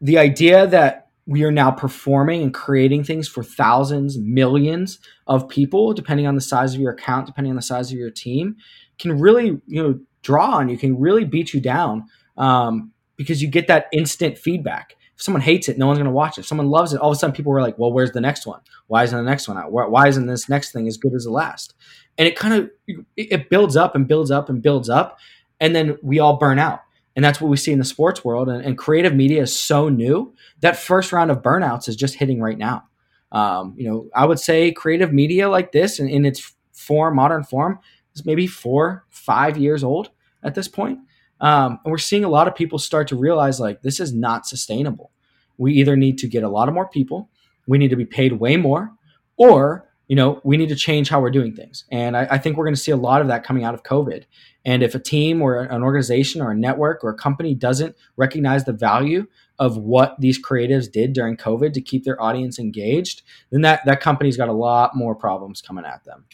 the 0.00 0.18
idea 0.18 0.66
that 0.68 1.03
we 1.26 1.42
are 1.44 1.50
now 1.50 1.70
performing 1.70 2.42
and 2.42 2.52
creating 2.52 3.04
things 3.04 3.26
for 3.26 3.42
thousands, 3.42 4.18
millions 4.18 4.98
of 5.26 5.48
people, 5.48 5.94
depending 5.94 6.26
on 6.26 6.34
the 6.34 6.40
size 6.40 6.74
of 6.74 6.80
your 6.80 6.92
account, 6.92 7.26
depending 7.26 7.50
on 7.50 7.56
the 7.56 7.62
size 7.62 7.90
of 7.90 7.98
your 7.98 8.10
team, 8.10 8.56
can 8.98 9.18
really 9.18 9.60
you 9.66 9.82
know 9.82 9.98
draw 10.22 10.56
on 10.56 10.68
you, 10.68 10.76
can 10.76 10.98
really 10.98 11.24
beat 11.24 11.54
you 11.54 11.60
down 11.60 12.04
um, 12.36 12.92
because 13.16 13.42
you 13.42 13.48
get 13.48 13.66
that 13.68 13.86
instant 13.92 14.36
feedback. 14.36 14.96
If 15.14 15.22
someone 15.22 15.42
hates 15.42 15.68
it, 15.68 15.78
no 15.78 15.86
one's 15.86 15.98
going 15.98 16.06
to 16.06 16.12
watch 16.12 16.38
it. 16.38 16.40
If 16.40 16.46
someone 16.46 16.70
loves 16.70 16.92
it, 16.92 17.00
all 17.00 17.10
of 17.10 17.16
a 17.16 17.18
sudden 17.18 17.34
people 17.34 17.52
were 17.52 17.62
like, 17.62 17.78
"Well, 17.78 17.92
where's 17.92 18.12
the 18.12 18.20
next 18.20 18.46
one? 18.46 18.60
Why 18.88 19.04
isn't 19.04 19.16
the 19.16 19.28
next 19.28 19.48
one 19.48 19.56
out? 19.56 19.72
Why 19.72 20.08
isn't 20.08 20.26
this 20.26 20.48
next 20.48 20.72
thing 20.72 20.86
as 20.88 20.96
good 20.96 21.14
as 21.14 21.24
the 21.24 21.30
last?" 21.30 21.74
And 22.18 22.28
it 22.28 22.36
kind 22.36 22.54
of 22.54 22.70
it 23.16 23.48
builds 23.48 23.76
up 23.76 23.94
and 23.94 24.06
builds 24.06 24.30
up 24.30 24.48
and 24.48 24.60
builds 24.60 24.90
up, 24.90 25.18
and 25.60 25.74
then 25.74 25.96
we 26.02 26.18
all 26.18 26.36
burn 26.36 26.58
out 26.58 26.83
and 27.16 27.24
that's 27.24 27.40
what 27.40 27.48
we 27.48 27.56
see 27.56 27.72
in 27.72 27.78
the 27.78 27.84
sports 27.84 28.24
world. 28.24 28.48
And, 28.48 28.64
and, 28.64 28.78
creative 28.78 29.14
media 29.14 29.42
is 29.42 29.58
so 29.58 29.88
new 29.88 30.34
that 30.60 30.76
first 30.76 31.12
round 31.12 31.30
of 31.30 31.42
burnouts 31.42 31.88
is 31.88 31.96
just 31.96 32.16
hitting 32.16 32.40
right 32.40 32.58
now. 32.58 32.84
Um, 33.32 33.74
you 33.76 33.88
know, 33.88 34.08
I 34.14 34.26
would 34.26 34.38
say 34.38 34.72
creative 34.72 35.12
media 35.12 35.48
like 35.48 35.72
this 35.72 35.98
in, 35.98 36.08
in 36.08 36.24
its 36.24 36.54
form, 36.72 37.16
modern 37.16 37.44
form, 37.44 37.78
is 38.14 38.24
maybe 38.24 38.46
four, 38.46 39.04
five 39.10 39.56
years 39.56 39.82
old 39.82 40.10
at 40.42 40.54
this 40.54 40.68
point. 40.68 40.98
Um, 41.40 41.80
and 41.84 41.90
we're 41.90 41.98
seeing 41.98 42.24
a 42.24 42.28
lot 42.28 42.48
of 42.48 42.54
people 42.54 42.78
start 42.78 43.08
to 43.08 43.16
realize 43.16 43.58
like 43.58 43.82
this 43.82 44.00
is 44.00 44.12
not 44.12 44.46
sustainable. 44.46 45.10
We 45.58 45.74
either 45.74 45.96
need 45.96 46.18
to 46.18 46.28
get 46.28 46.42
a 46.42 46.48
lot 46.48 46.68
of 46.68 46.74
more 46.74 46.88
people, 46.88 47.28
we 47.66 47.78
need 47.78 47.90
to 47.90 47.96
be 47.96 48.04
paid 48.04 48.34
way 48.34 48.56
more, 48.56 48.92
or 49.36 49.88
you 50.08 50.16
know, 50.16 50.40
we 50.44 50.56
need 50.56 50.68
to 50.68 50.76
change 50.76 51.08
how 51.08 51.20
we're 51.20 51.30
doing 51.30 51.54
things. 51.54 51.84
And 51.90 52.16
I, 52.16 52.26
I 52.32 52.38
think 52.38 52.56
we're 52.56 52.64
going 52.64 52.74
to 52.74 52.80
see 52.80 52.92
a 52.92 52.96
lot 52.96 53.20
of 53.20 53.28
that 53.28 53.44
coming 53.44 53.64
out 53.64 53.74
of 53.74 53.82
COVID. 53.82 54.24
And 54.64 54.82
if 54.82 54.94
a 54.94 54.98
team 54.98 55.40
or 55.42 55.60
an 55.60 55.82
organization 55.82 56.40
or 56.40 56.50
a 56.50 56.56
network 56.56 57.02
or 57.02 57.10
a 57.10 57.14
company 57.14 57.54
doesn't 57.54 57.96
recognize 58.16 58.64
the 58.64 58.72
value 58.72 59.26
of 59.58 59.76
what 59.76 60.16
these 60.18 60.42
creatives 60.42 60.90
did 60.90 61.12
during 61.12 61.36
COVID 61.36 61.72
to 61.74 61.80
keep 61.80 62.04
their 62.04 62.20
audience 62.20 62.58
engaged, 62.58 63.22
then 63.50 63.62
that, 63.62 63.84
that 63.86 64.00
company's 64.00 64.36
got 64.36 64.48
a 64.48 64.52
lot 64.52 64.94
more 64.94 65.14
problems 65.14 65.62
coming 65.62 65.84
at 65.84 66.04
them. 66.04 66.24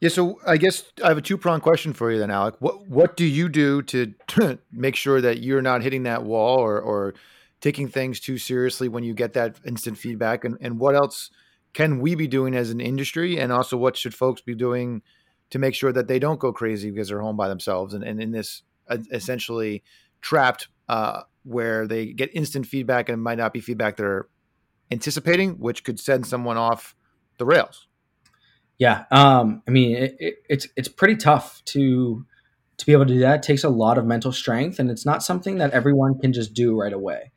Yeah, 0.00 0.08
so 0.10 0.38
I 0.46 0.56
guess 0.56 0.84
I 1.02 1.08
have 1.08 1.18
a 1.18 1.22
two 1.22 1.38
pronged 1.38 1.62
question 1.62 1.92
for 1.92 2.10
you 2.10 2.18
then, 2.18 2.30
Alec. 2.30 2.56
What 2.58 2.86
what 2.88 3.16
do 3.16 3.24
you 3.24 3.48
do 3.48 3.80
to 3.82 4.12
make 4.72 4.96
sure 4.96 5.20
that 5.20 5.38
you're 5.38 5.62
not 5.62 5.82
hitting 5.82 6.02
that 6.02 6.24
wall 6.24 6.58
or, 6.58 6.78
or 6.78 7.14
taking 7.60 7.88
things 7.88 8.20
too 8.20 8.36
seriously 8.36 8.88
when 8.88 9.04
you 9.04 9.14
get 9.14 9.32
that 9.34 9.56
instant 9.64 9.96
feedback? 9.96 10.44
And, 10.44 10.58
and 10.60 10.78
what 10.78 10.94
else 10.94 11.30
can 11.74 12.00
we 12.00 12.14
be 12.14 12.26
doing 12.26 12.54
as 12.54 12.70
an 12.70 12.80
industry? 12.80 13.38
And 13.38 13.52
also, 13.52 13.76
what 13.76 13.96
should 13.96 14.14
folks 14.14 14.40
be 14.40 14.54
doing 14.54 15.02
to 15.50 15.58
make 15.58 15.74
sure 15.74 15.92
that 15.92 16.08
they 16.08 16.18
don't 16.18 16.40
go 16.40 16.52
crazy 16.52 16.90
because 16.90 17.08
they're 17.08 17.20
home 17.20 17.36
by 17.36 17.48
themselves 17.48 17.94
and, 17.94 18.02
and 18.02 18.20
in 18.20 18.30
this 18.32 18.62
uh, 18.88 18.98
essentially 19.12 19.82
trapped 20.20 20.68
uh, 20.88 21.22
where 21.42 21.86
they 21.86 22.06
get 22.06 22.34
instant 22.34 22.66
feedback 22.66 23.08
and 23.08 23.22
might 23.22 23.38
not 23.38 23.52
be 23.52 23.60
feedback 23.60 23.96
they're 23.96 24.26
anticipating, 24.90 25.52
which 25.58 25.84
could 25.84 26.00
send 26.00 26.26
someone 26.26 26.56
off 26.56 26.96
the 27.38 27.44
rails. 27.44 27.86
Yeah, 28.78 29.04
um, 29.10 29.62
I 29.68 29.70
mean, 29.70 29.96
it, 29.96 30.16
it, 30.18 30.34
it's 30.48 30.68
it's 30.76 30.88
pretty 30.88 31.16
tough 31.16 31.62
to 31.66 32.26
to 32.76 32.86
be 32.86 32.92
able 32.92 33.06
to 33.06 33.14
do 33.14 33.20
that. 33.20 33.36
It 33.36 33.42
takes 33.42 33.64
a 33.64 33.68
lot 33.68 33.98
of 33.98 34.04
mental 34.04 34.32
strength, 34.32 34.78
and 34.78 34.90
it's 34.90 35.06
not 35.06 35.22
something 35.22 35.58
that 35.58 35.70
everyone 35.72 36.18
can 36.18 36.32
just 36.32 36.54
do 36.54 36.78
right 36.78 36.92
away. 36.92 37.30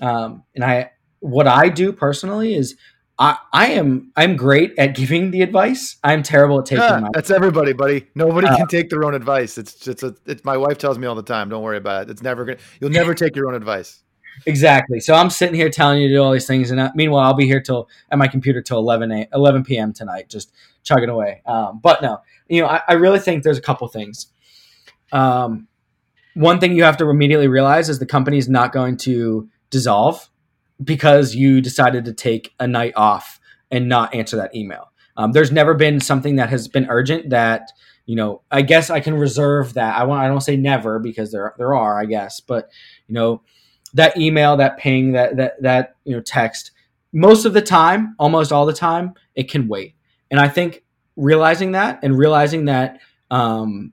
Um, 0.00 0.44
and 0.54 0.64
I, 0.64 0.90
what 1.20 1.46
I 1.46 1.68
do 1.68 1.92
personally 1.92 2.54
is 2.54 2.76
I, 3.22 3.38
I 3.52 3.66
am 3.68 4.10
I'm 4.16 4.34
great 4.34 4.76
at 4.78 4.96
giving 4.96 5.30
the 5.30 5.42
advice. 5.42 5.96
I'm 6.02 6.24
terrible 6.24 6.58
at 6.58 6.66
taking. 6.66 6.82
Yeah, 6.82 6.98
my 6.98 7.10
that's 7.14 7.30
everybody, 7.30 7.72
buddy. 7.72 8.08
Nobody 8.16 8.48
uh, 8.48 8.56
can 8.56 8.66
take 8.66 8.90
their 8.90 9.04
own 9.04 9.14
advice. 9.14 9.58
It's 9.58 9.86
it's 9.86 10.02
a, 10.02 10.16
it's 10.26 10.44
my 10.44 10.56
wife 10.56 10.76
tells 10.76 10.98
me 10.98 11.06
all 11.06 11.14
the 11.14 11.22
time. 11.22 11.48
Don't 11.48 11.62
worry 11.62 11.76
about 11.76 12.02
it. 12.02 12.10
It's 12.10 12.22
never 12.22 12.44
gonna. 12.44 12.58
You'll 12.80 12.90
never 12.90 13.14
take 13.14 13.36
your 13.36 13.46
own 13.46 13.54
advice. 13.54 14.02
Exactly. 14.44 14.98
So 14.98 15.14
I'm 15.14 15.30
sitting 15.30 15.54
here 15.54 15.70
telling 15.70 16.02
you 16.02 16.08
to 16.08 16.14
do 16.14 16.20
all 16.20 16.32
these 16.32 16.48
things, 16.48 16.72
and 16.72 16.80
uh, 16.80 16.90
meanwhile, 16.96 17.24
I'll 17.24 17.34
be 17.34 17.46
here 17.46 17.60
till 17.60 17.88
at 18.10 18.18
my 18.18 18.26
computer 18.26 18.60
till 18.60 18.78
11 18.78 19.12
a, 19.12 19.28
11 19.32 19.62
p.m. 19.62 19.92
tonight, 19.92 20.28
just 20.28 20.52
chugging 20.82 21.08
away. 21.08 21.42
Um, 21.46 21.78
but 21.80 22.02
no, 22.02 22.22
you 22.48 22.60
know, 22.60 22.66
I, 22.66 22.80
I, 22.88 22.94
really 22.94 23.20
think 23.20 23.44
there's 23.44 23.58
a 23.58 23.62
couple 23.62 23.86
things. 23.86 24.32
Um, 25.12 25.68
one 26.34 26.58
thing 26.58 26.74
you 26.74 26.82
have 26.82 26.96
to 26.96 27.08
immediately 27.08 27.46
realize 27.46 27.88
is 27.88 28.00
the 28.00 28.06
company 28.06 28.38
is 28.38 28.48
not 28.48 28.72
going 28.72 28.96
to 28.98 29.48
dissolve 29.70 30.28
because 30.82 31.34
you 31.34 31.60
decided 31.60 32.04
to 32.04 32.12
take 32.12 32.54
a 32.60 32.66
night 32.66 32.92
off 32.96 33.40
and 33.70 33.88
not 33.88 34.14
answer 34.14 34.36
that 34.36 34.54
email. 34.54 34.92
Um, 35.16 35.32
there's 35.32 35.52
never 35.52 35.74
been 35.74 36.00
something 36.00 36.36
that 36.36 36.50
has 36.50 36.68
been 36.68 36.86
urgent 36.88 37.30
that 37.30 37.70
you 38.06 38.16
know. 38.16 38.42
I 38.50 38.62
guess 38.62 38.90
I 38.90 39.00
can 39.00 39.14
reserve 39.14 39.74
that. 39.74 39.96
I 39.96 40.04
want. 40.04 40.22
I 40.22 40.28
don't 40.28 40.40
say 40.40 40.56
never 40.56 40.98
because 40.98 41.32
there 41.32 41.54
there 41.58 41.74
are. 41.74 42.00
I 42.00 42.06
guess, 42.06 42.40
but 42.40 42.70
you 43.06 43.14
know, 43.14 43.42
that 43.94 44.16
email, 44.16 44.56
that 44.56 44.78
ping, 44.78 45.12
that 45.12 45.36
that 45.36 45.62
that 45.62 45.96
you 46.04 46.14
know 46.14 46.22
text. 46.22 46.72
Most 47.12 47.44
of 47.44 47.52
the 47.52 47.60
time, 47.60 48.14
almost 48.18 48.52
all 48.52 48.64
the 48.64 48.72
time, 48.72 49.12
it 49.34 49.50
can 49.50 49.68
wait. 49.68 49.94
And 50.30 50.40
I 50.40 50.48
think 50.48 50.82
realizing 51.14 51.72
that 51.72 52.00
and 52.02 52.16
realizing 52.16 52.64
that 52.64 53.00
um, 53.30 53.92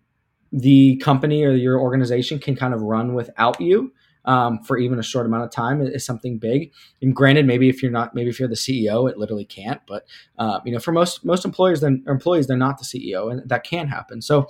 the 0.53 0.97
company 0.97 1.43
or 1.43 1.51
your 1.51 1.79
organization 1.79 2.39
can 2.39 2.55
kind 2.55 2.73
of 2.73 2.81
run 2.81 3.13
without 3.13 3.59
you 3.59 3.91
um, 4.25 4.59
for 4.63 4.77
even 4.77 4.99
a 4.99 5.03
short 5.03 5.25
amount 5.25 5.43
of 5.43 5.51
time 5.51 5.81
is, 5.81 6.05
something 6.05 6.37
big. 6.37 6.71
And 7.01 7.15
granted, 7.15 7.45
maybe 7.45 7.69
if 7.69 7.81
you're 7.83 7.91
not, 7.91 8.15
maybe 8.15 8.29
if 8.29 8.39
you're 8.39 8.49
the 8.49 8.55
CEO, 8.55 9.09
it 9.09 9.17
literally 9.17 9.45
can't. 9.45 9.81
But 9.87 10.05
uh, 10.37 10.59
you 10.65 10.71
know, 10.71 10.79
for 10.79 10.91
most 10.91 11.25
most 11.25 11.45
employers, 11.45 11.81
then 11.81 12.03
employees, 12.07 12.47
they're 12.47 12.57
not 12.57 12.77
the 12.77 12.85
CEO, 12.85 13.31
and 13.31 13.47
that 13.47 13.63
can 13.63 13.87
happen. 13.87 14.21
So 14.21 14.47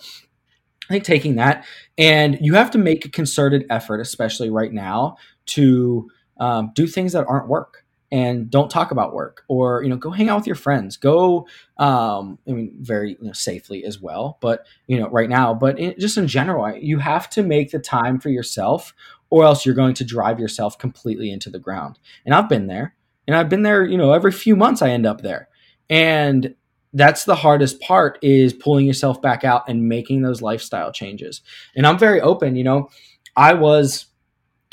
I 0.89 0.93
think 0.93 1.03
taking 1.03 1.35
that, 1.35 1.65
and 1.97 2.37
you 2.41 2.55
have 2.55 2.71
to 2.71 2.77
make 2.77 3.05
a 3.05 3.09
concerted 3.09 3.65
effort, 3.69 3.99
especially 3.99 4.49
right 4.49 4.71
now, 4.71 5.17
to 5.47 6.09
um, 6.39 6.71
do 6.73 6.87
things 6.87 7.13
that 7.13 7.25
aren't 7.27 7.47
work 7.47 7.85
and 8.11 8.49
don't 8.49 8.71
talk 8.71 8.91
about 8.91 9.13
work 9.13 9.43
or 9.47 9.83
you 9.83 9.89
know 9.89 9.95
go 9.95 10.09
hang 10.09 10.29
out 10.29 10.37
with 10.37 10.47
your 10.47 10.55
friends 10.55 10.97
go 10.97 11.47
um 11.77 12.39
i 12.47 12.51
mean 12.51 12.75
very 12.79 13.11
you 13.11 13.27
know, 13.27 13.33
safely 13.33 13.83
as 13.83 14.01
well 14.01 14.37
but 14.41 14.65
you 14.87 14.99
know 14.99 15.07
right 15.09 15.29
now 15.29 15.53
but 15.53 15.77
in, 15.77 15.93
just 15.99 16.17
in 16.17 16.27
general 16.27 16.75
you 16.77 16.99
have 16.99 17.29
to 17.29 17.43
make 17.43 17.71
the 17.71 17.79
time 17.79 18.19
for 18.19 18.29
yourself 18.29 18.93
or 19.29 19.43
else 19.43 19.65
you're 19.65 19.75
going 19.75 19.93
to 19.93 20.03
drive 20.03 20.39
yourself 20.39 20.77
completely 20.77 21.31
into 21.31 21.49
the 21.49 21.59
ground 21.59 21.99
and 22.25 22.33
i've 22.33 22.49
been 22.49 22.67
there 22.67 22.95
and 23.27 23.35
i've 23.35 23.49
been 23.49 23.63
there 23.63 23.85
you 23.85 23.97
know 23.97 24.13
every 24.13 24.31
few 24.31 24.55
months 24.55 24.81
i 24.81 24.89
end 24.89 25.05
up 25.05 25.21
there 25.21 25.49
and 25.89 26.55
that's 26.93 27.25
the 27.25 27.35
hardest 27.35 27.79
part 27.79 28.17
is 28.21 28.51
pulling 28.51 28.85
yourself 28.85 29.21
back 29.21 29.43
out 29.43 29.67
and 29.69 29.87
making 29.87 30.21
those 30.21 30.41
lifestyle 30.41 30.91
changes 30.91 31.41
and 31.75 31.85
i'm 31.85 31.97
very 31.97 32.19
open 32.21 32.55
you 32.55 32.63
know 32.63 32.89
i 33.35 33.53
was 33.53 34.07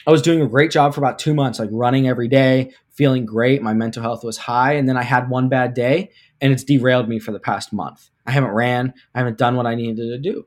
I 0.06 0.12
was 0.12 0.22
doing 0.22 0.40
a 0.40 0.46
great 0.46 0.70
job 0.70 0.94
for 0.94 1.00
about 1.00 1.18
two 1.18 1.34
months, 1.34 1.58
like 1.58 1.68
running 1.72 2.06
every 2.06 2.28
day, 2.28 2.72
feeling 2.92 3.26
great. 3.26 3.60
My 3.60 3.74
mental 3.74 4.02
health 4.02 4.22
was 4.22 4.36
high. 4.36 4.74
And 4.74 4.88
then 4.88 4.96
I 4.96 5.02
had 5.02 5.28
one 5.28 5.48
bad 5.48 5.74
day 5.74 6.10
and 6.40 6.52
it's 6.52 6.62
derailed 6.62 7.08
me 7.08 7.18
for 7.18 7.32
the 7.32 7.40
past 7.40 7.72
month. 7.72 8.08
I 8.24 8.30
haven't 8.30 8.50
ran, 8.50 8.94
I 9.14 9.18
haven't 9.18 9.38
done 9.38 9.56
what 9.56 9.66
I 9.66 9.74
needed 9.74 9.96
to 9.96 10.18
do. 10.18 10.46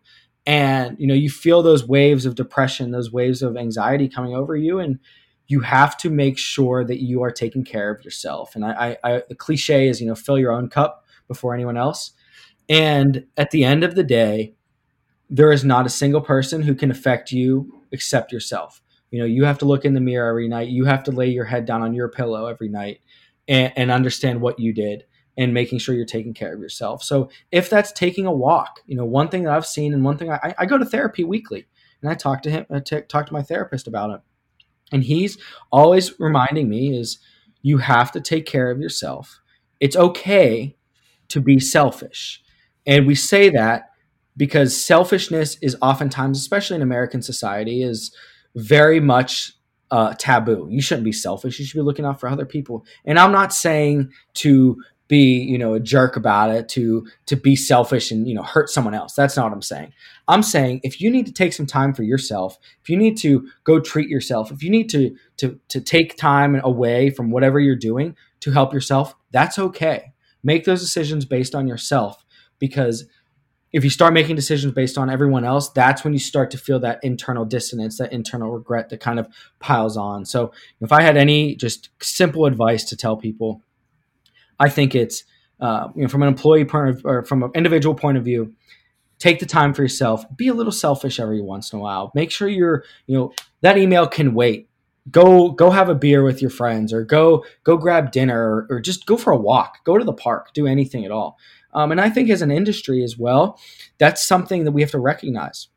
And, 0.50 0.98
you 1.00 1.06
know, 1.06 1.14
you 1.14 1.30
feel 1.30 1.62
those 1.62 1.88
waves 1.88 2.26
of 2.26 2.34
depression, 2.34 2.90
those 2.90 3.12
waves 3.12 3.44
of 3.44 3.56
anxiety 3.56 4.10
coming 4.10 4.34
over 4.34 4.56
you. 4.56 4.80
And 4.80 4.98
you 5.46 5.60
have 5.60 5.96
to 5.98 6.10
make 6.10 6.40
sure 6.40 6.84
that 6.84 7.04
you 7.04 7.22
are 7.22 7.30
taking 7.30 7.64
care 7.64 7.92
of 7.92 8.04
yourself. 8.04 8.56
And 8.56 8.66
I, 8.66 8.98
I, 9.04 9.12
I 9.16 9.24
the 9.30 9.36
cliche 9.36 9.88
is, 9.88 10.02
you 10.02 10.08
know, 10.08 10.16
fill 10.16 10.40
your 10.40 10.52
own 10.52 10.68
cup 10.68 11.06
before 11.28 11.54
anyone 11.54 11.78
else. 11.78 12.14
And 12.68 13.28
at 13.38 13.52
the 13.52 13.64
end 13.64 13.84
of 13.84 13.94
the 13.94 14.04
day, 14.04 14.56
there 15.30 15.52
is 15.52 15.64
not 15.64 15.86
a 15.86 15.90
single 15.90 16.22
person 16.22 16.64
who 16.64 16.74
can 16.74 16.90
affect 16.90 17.32
you 17.32 17.84
except 17.92 18.32
yourself. 18.32 18.82
You 19.12 19.20
know, 19.20 19.26
you 19.26 19.44
have 19.44 19.60
to 19.60 19.66
look 19.66 19.86
in 19.86 19.94
the 19.94 20.02
mirror 20.02 20.30
every 20.30 20.48
night. 20.48 20.70
You 20.70 20.86
have 20.86 21.04
to 21.04 21.12
lay 21.12 21.30
your 21.30 21.46
head 21.46 21.68
down 21.68 21.84
on 21.84 21.94
your 21.94 22.10
pillow 22.10 22.48
every 22.48 22.70
night 22.70 23.02
and, 23.48 23.72
and 23.76 23.92
understand 23.92 24.42
what 24.42 24.58
you 24.58 24.74
did 24.74 25.04
and 25.40 25.54
making 25.54 25.80
sure 25.80 25.96
you're 25.96 26.06
taking 26.06 26.34
care 26.34 26.54
of 26.54 26.60
yourself. 26.60 27.02
So 27.02 27.30
if 27.50 27.70
that's 27.70 27.94
taking 27.94 28.26
a 28.26 28.32
walk, 28.32 28.82
you 28.86 28.96
know, 28.98 29.06
one 29.06 29.30
thing 29.30 29.44
that 29.44 29.54
I've 29.54 29.66
seen 29.66 29.94
and 29.94 30.04
one 30.04 30.18
thing 30.18 30.30
I, 30.30 30.54
I 30.58 30.66
go 30.66 30.78
to 30.78 30.84
therapy 30.84 31.24
weekly 31.24 31.66
and 32.02 32.12
I 32.12 32.14
talk 32.14 32.42
to 32.42 32.52
him, 32.52 32.66
I 32.70 32.82
t- 32.82 33.02
talk 33.08 33.26
to 33.28 33.34
my 33.34 33.42
therapist 33.42 33.88
about 33.88 34.10
it. 34.12 34.22
And 34.92 35.02
he's 35.02 35.38
always 35.72 36.20
reminding 36.20 36.68
me 36.68 36.94
is 36.94 37.20
you 37.62 37.78
have 37.78 38.12
to 38.12 38.20
take 38.20 38.46
care 38.46 38.70
of 38.70 38.82
yourself. 38.82 39.40
It's 39.80 39.96
okay 39.96 40.76
to 41.30 41.40
be 41.40 41.58
selfish. 41.58 42.44
And 42.86 43.08
we 43.08 43.16
say 43.16 43.50
that 43.50 43.92
because 44.36 44.76
selfishness 44.76 45.58
is 45.62 45.78
oftentimes, 45.82 46.38
especially 46.38 46.76
in 46.76 46.82
American 46.82 47.22
society, 47.22 47.82
is 47.82 48.14
very 48.56 49.00
much 49.00 49.54
uh, 49.90 50.16
taboo. 50.18 50.68
You 50.70 50.82
shouldn't 50.82 51.06
be 51.06 51.14
selfish. 51.14 51.60
You 51.60 51.66
should 51.66 51.78
be 51.78 51.84
looking 51.84 52.04
out 52.04 52.20
for 52.20 52.28
other 52.28 52.46
people. 52.46 52.86
And 53.06 53.18
I'm 53.18 53.32
not 53.32 53.54
saying 53.54 54.12
to 54.36 54.84
be, 55.10 55.42
you 55.42 55.58
know, 55.58 55.74
a 55.74 55.80
jerk 55.80 56.16
about 56.16 56.52
it, 56.52 56.70
to 56.70 57.06
to 57.26 57.36
be 57.36 57.58
selfish 57.58 58.12
and 58.12 58.28
you 58.28 58.34
know 58.34 58.44
hurt 58.44 58.70
someone 58.70 58.94
else. 58.94 59.14
That's 59.14 59.36
not 59.36 59.46
what 59.46 59.54
I'm 59.54 59.62
saying. 59.62 59.92
I'm 60.30 60.44
saying 60.44 60.80
if 60.84 61.02
you 61.02 61.12
need 61.12 61.26
to 61.26 61.34
take 61.34 61.52
some 61.52 61.66
time 61.66 61.94
for 61.94 62.04
yourself, 62.04 62.58
if 62.82 62.90
you 62.90 62.96
need 62.96 63.18
to 63.18 63.50
go 63.66 63.82
treat 63.82 64.08
yourself, 64.08 64.52
if 64.52 64.64
you 64.64 64.70
need 64.70 64.90
to 64.92 65.16
to 65.38 65.60
to 65.68 65.82
take 65.82 66.16
time 66.16 66.62
away 66.64 67.10
from 67.10 67.32
whatever 67.32 67.60
you're 67.60 67.76
doing 67.76 68.16
to 68.40 68.52
help 68.52 68.72
yourself, 68.72 69.16
that's 69.32 69.60
okay. 69.60 70.14
Make 70.44 70.64
those 70.64 70.80
decisions 70.80 71.26
based 71.26 71.54
on 71.54 71.68
yourself 71.68 72.24
because 72.60 73.06
if 73.72 73.84
you 73.84 73.90
start 73.90 74.14
making 74.14 74.36
decisions 74.36 74.74
based 74.74 74.98
on 74.98 75.10
everyone 75.10 75.44
else, 75.44 75.70
that's 75.70 76.04
when 76.04 76.14
you 76.14 76.20
start 76.20 76.52
to 76.52 76.58
feel 76.58 76.80
that 76.80 77.00
internal 77.04 77.46
dissonance, 77.46 77.98
that 77.98 78.12
internal 78.12 78.52
regret 78.52 78.90
that 78.90 79.00
kind 79.00 79.20
of 79.20 79.28
piles 79.60 79.98
on. 79.98 80.26
So, 80.26 80.52
if 80.82 80.92
I 80.92 81.02
had 81.02 81.18
any 81.18 81.56
just 81.56 81.90
simple 82.02 82.46
advice 82.46 82.84
to 82.86 82.98
tell 82.98 83.18
people, 83.18 83.62
I 84.60 84.70
think 84.70 84.96
it's 84.96 85.24
uh, 85.60 85.90
you 85.96 86.04
know 86.04 86.08
from 86.08 86.22
an 86.22 86.28
employee 86.28 86.66
point 86.66 86.90
of, 86.90 87.06
or 87.06 87.24
from 87.24 87.44
an 87.44 87.52
individual 87.56 87.96
point 87.96 88.18
of 88.18 88.24
view, 88.24 88.54
take 89.18 89.40
the 89.40 89.46
time 89.46 89.74
for 89.74 89.82
yourself. 89.82 90.26
Be 90.36 90.48
a 90.48 90.54
little 90.54 90.72
selfish 90.72 91.20
every 91.20 91.42
once 91.42 91.74
in 91.74 91.80
a 91.80 91.82
while. 91.82 92.12
Make 92.16 92.32
sure 92.32 92.48
you're 92.48 92.84
you 93.08 93.18
know 93.18 93.34
that 93.62 93.78
email 93.78 94.08
can 94.08 94.34
wait. 94.34 94.70
Go 95.10 95.52
go 95.52 95.72
have 95.72 95.90
a 95.90 95.96
beer 95.96 96.24
with 96.24 96.42
your 96.42 96.52
friends, 96.52 96.94
or 96.94 97.04
go 97.04 97.46
go 97.64 97.78
grab 97.78 98.12
dinner, 98.12 98.40
or, 98.40 98.68
or 98.70 98.80
just 98.80 99.06
go 99.06 99.18
for 99.18 99.32
a 99.32 99.38
walk. 99.38 99.84
Go 99.84 99.98
to 99.98 100.06
the 100.06 100.14
park. 100.14 100.54
Do 100.54 100.68
anything 100.68 101.06
at 101.06 101.12
all 101.12 101.38
um, 101.74 101.92
and 101.92 102.02
I 102.02 102.10
think 102.10 102.30
as 102.30 102.42
an 102.42 102.52
industry 102.52 103.04
as 103.04 103.18
well, 103.18 103.60
that's 103.98 104.26
something 104.26 104.64
that 104.64 104.72
we 104.72 104.82
have 104.82 104.92
to 104.92 105.00
recognize. 105.00 105.68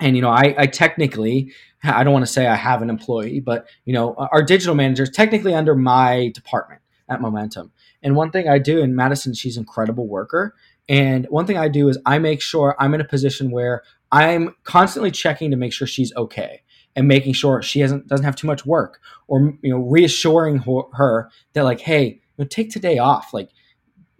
And 0.00 0.16
you 0.16 0.22
know, 0.22 0.30
I, 0.30 0.54
I 0.58 0.66
technically, 0.66 1.52
I 1.82 2.04
don't 2.04 2.12
want 2.12 2.26
to 2.26 2.32
say 2.32 2.46
I 2.46 2.54
have 2.54 2.82
an 2.82 2.90
employee, 2.90 3.40
but 3.40 3.68
you 3.84 3.92
know, 3.92 4.14
our 4.14 4.42
digital 4.42 4.74
manager 4.74 5.04
is 5.04 5.10
technically 5.10 5.54
under 5.54 5.74
my 5.74 6.30
department 6.34 6.82
at 7.08 7.20
Momentum. 7.20 7.72
And 8.06 8.14
one 8.14 8.30
thing 8.30 8.48
I 8.48 8.60
do, 8.60 8.80
and 8.84 8.94
Madison, 8.94 9.34
she's 9.34 9.56
an 9.56 9.62
incredible 9.62 10.06
worker. 10.06 10.54
And 10.88 11.26
one 11.28 11.44
thing 11.44 11.58
I 11.58 11.66
do 11.66 11.88
is 11.88 11.98
I 12.06 12.20
make 12.20 12.40
sure 12.40 12.76
I'm 12.78 12.94
in 12.94 13.00
a 13.00 13.04
position 13.04 13.50
where 13.50 13.82
I'm 14.12 14.54
constantly 14.62 15.10
checking 15.10 15.50
to 15.50 15.56
make 15.56 15.72
sure 15.72 15.88
she's 15.88 16.14
okay 16.14 16.62
and 16.94 17.08
making 17.08 17.32
sure 17.32 17.60
she 17.62 17.80
hasn't 17.80 18.06
doesn't 18.06 18.24
have 18.24 18.36
too 18.36 18.46
much 18.46 18.64
work 18.64 19.00
or 19.26 19.58
you 19.60 19.70
know 19.70 19.78
reassuring 19.78 20.58
her, 20.58 20.82
her 20.92 21.30
that 21.54 21.64
like 21.64 21.80
hey 21.80 22.04
you 22.04 22.20
know, 22.38 22.44
take 22.44 22.70
today 22.70 22.98
off. 22.98 23.34
Like 23.34 23.50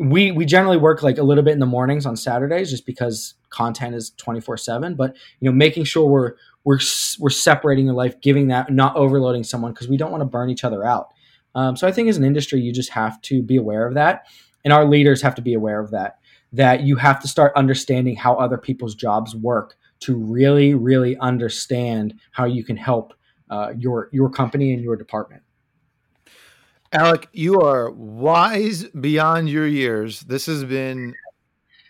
we 0.00 0.32
we 0.32 0.44
generally 0.46 0.78
work 0.78 1.04
like 1.04 1.18
a 1.18 1.22
little 1.22 1.44
bit 1.44 1.52
in 1.52 1.60
the 1.60 1.66
mornings 1.66 2.06
on 2.06 2.16
Saturdays 2.16 2.70
just 2.70 2.86
because 2.86 3.34
content 3.50 3.94
is 3.94 4.10
24/7 4.18 4.96
but 4.96 5.14
you 5.38 5.48
know 5.48 5.56
making 5.56 5.84
sure 5.84 6.08
we're 6.08 6.32
we're 6.64 6.80
we're 7.20 7.30
separating 7.30 7.86
your 7.86 7.94
life 7.94 8.20
giving 8.20 8.48
that 8.48 8.72
not 8.72 8.96
overloading 8.96 9.44
someone 9.44 9.72
because 9.72 9.88
we 9.88 9.96
don't 9.96 10.10
want 10.10 10.20
to 10.20 10.26
burn 10.26 10.50
each 10.50 10.64
other 10.64 10.84
out 10.84 11.10
um, 11.56 11.76
so 11.76 11.88
I 11.88 11.92
think 11.92 12.08
as 12.08 12.16
an 12.16 12.24
industry 12.24 12.60
you 12.60 12.72
just 12.72 12.90
have 12.90 13.20
to 13.22 13.42
be 13.42 13.56
aware 13.56 13.86
of 13.86 13.94
that 13.94 14.26
and 14.64 14.72
our 14.72 14.84
leaders 14.84 15.20
have 15.22 15.34
to 15.34 15.42
be 15.42 15.54
aware 15.54 15.80
of 15.80 15.90
that 15.90 16.18
that 16.52 16.82
you 16.82 16.94
have 16.96 17.20
to 17.20 17.28
start 17.28 17.52
understanding 17.56 18.14
how 18.14 18.36
other 18.36 18.56
people's 18.56 18.94
jobs 18.94 19.34
work 19.34 19.74
to 20.00 20.16
really 20.16 20.74
really 20.74 21.16
understand 21.18 22.14
how 22.30 22.44
you 22.44 22.62
can 22.62 22.76
help 22.76 23.12
uh, 23.50 23.72
your 23.76 24.08
your 24.12 24.30
company 24.30 24.72
and 24.72 24.82
your 24.82 24.94
department 24.94 25.42
Alec, 26.92 27.28
you 27.32 27.60
are 27.60 27.90
wise 27.90 28.84
beyond 28.84 29.50
your 29.50 29.66
years. 29.66 30.20
This 30.20 30.46
has 30.46 30.64
been 30.64 31.14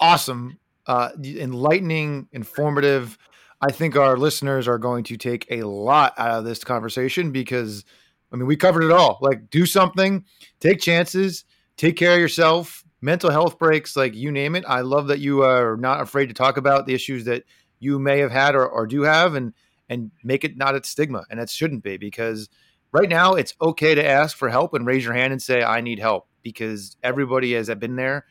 awesome, 0.01 0.59
uh, 0.87 1.11
enlightening, 1.23 2.29
informative. 2.33 3.19
I 3.61 3.73
think 3.73 3.97
our 3.97 4.17
listeners 4.17 4.67
are 4.67 4.79
going 4.79 5.05
to 5.05 5.17
take 5.17 5.47
a 5.51 5.63
lot 5.63 6.15
out 6.19 6.39
of 6.39 6.45
this 6.45 6.65
conversation 6.65 7.31
because, 7.31 7.85
I 8.33 8.37
mean, 8.37 8.47
we 8.47 8.57
covered 8.57 8.85
it 8.85 8.93
all. 8.93 9.19
Like, 9.21 9.51
do 9.51 9.67
something, 9.67 10.25
take 10.61 10.81
chances, 10.81 11.45
take 11.77 11.97
care 11.97 12.15
of 12.15 12.21
yourself, 12.21 12.85
mental 13.01 13.31
health 13.31 13.59
breaks, 13.59 13.97
like 13.97 14.15
you 14.15 14.33
name 14.33 14.57
it. 14.57 14.65
I 14.67 14.81
love 14.81 15.07
that 15.09 15.21
you 15.21 15.43
are 15.43 15.77
not 15.77 16.01
afraid 16.01 16.27
to 16.27 16.35
talk 16.35 16.57
about 16.57 16.87
the 16.87 16.95
issues 16.95 17.25
that 17.25 17.45
you 17.79 17.99
may 17.99 18.19
have 18.19 18.33
had 18.33 18.55
or, 18.55 18.67
or 18.67 18.87
do 18.87 19.03
have 19.03 19.35
and 19.35 19.53
and 19.89 20.11
make 20.25 20.45
it 20.45 20.57
not 20.57 20.75
a 20.75 20.83
stigma. 20.83 21.25
And 21.31 21.39
it 21.39 21.49
shouldn't 21.49 21.85
be 21.85 21.97
because 21.97 22.49
right 22.91 23.09
now 23.09 23.35
it's 23.35 23.55
okay 23.63 23.95
to 23.95 24.05
ask 24.05 24.37
for 24.37 24.49
help 24.49 24.75
and 24.75 24.85
raise 24.85 25.05
your 25.05 25.15
hand 25.15 25.33
and 25.33 25.41
say, 25.41 25.63
I 25.63 25.81
need 25.81 26.01
help 26.01 26.27
because 26.43 26.97
everybody 27.05 27.53
has 27.55 27.69
been 27.77 27.95
there 27.95 28.27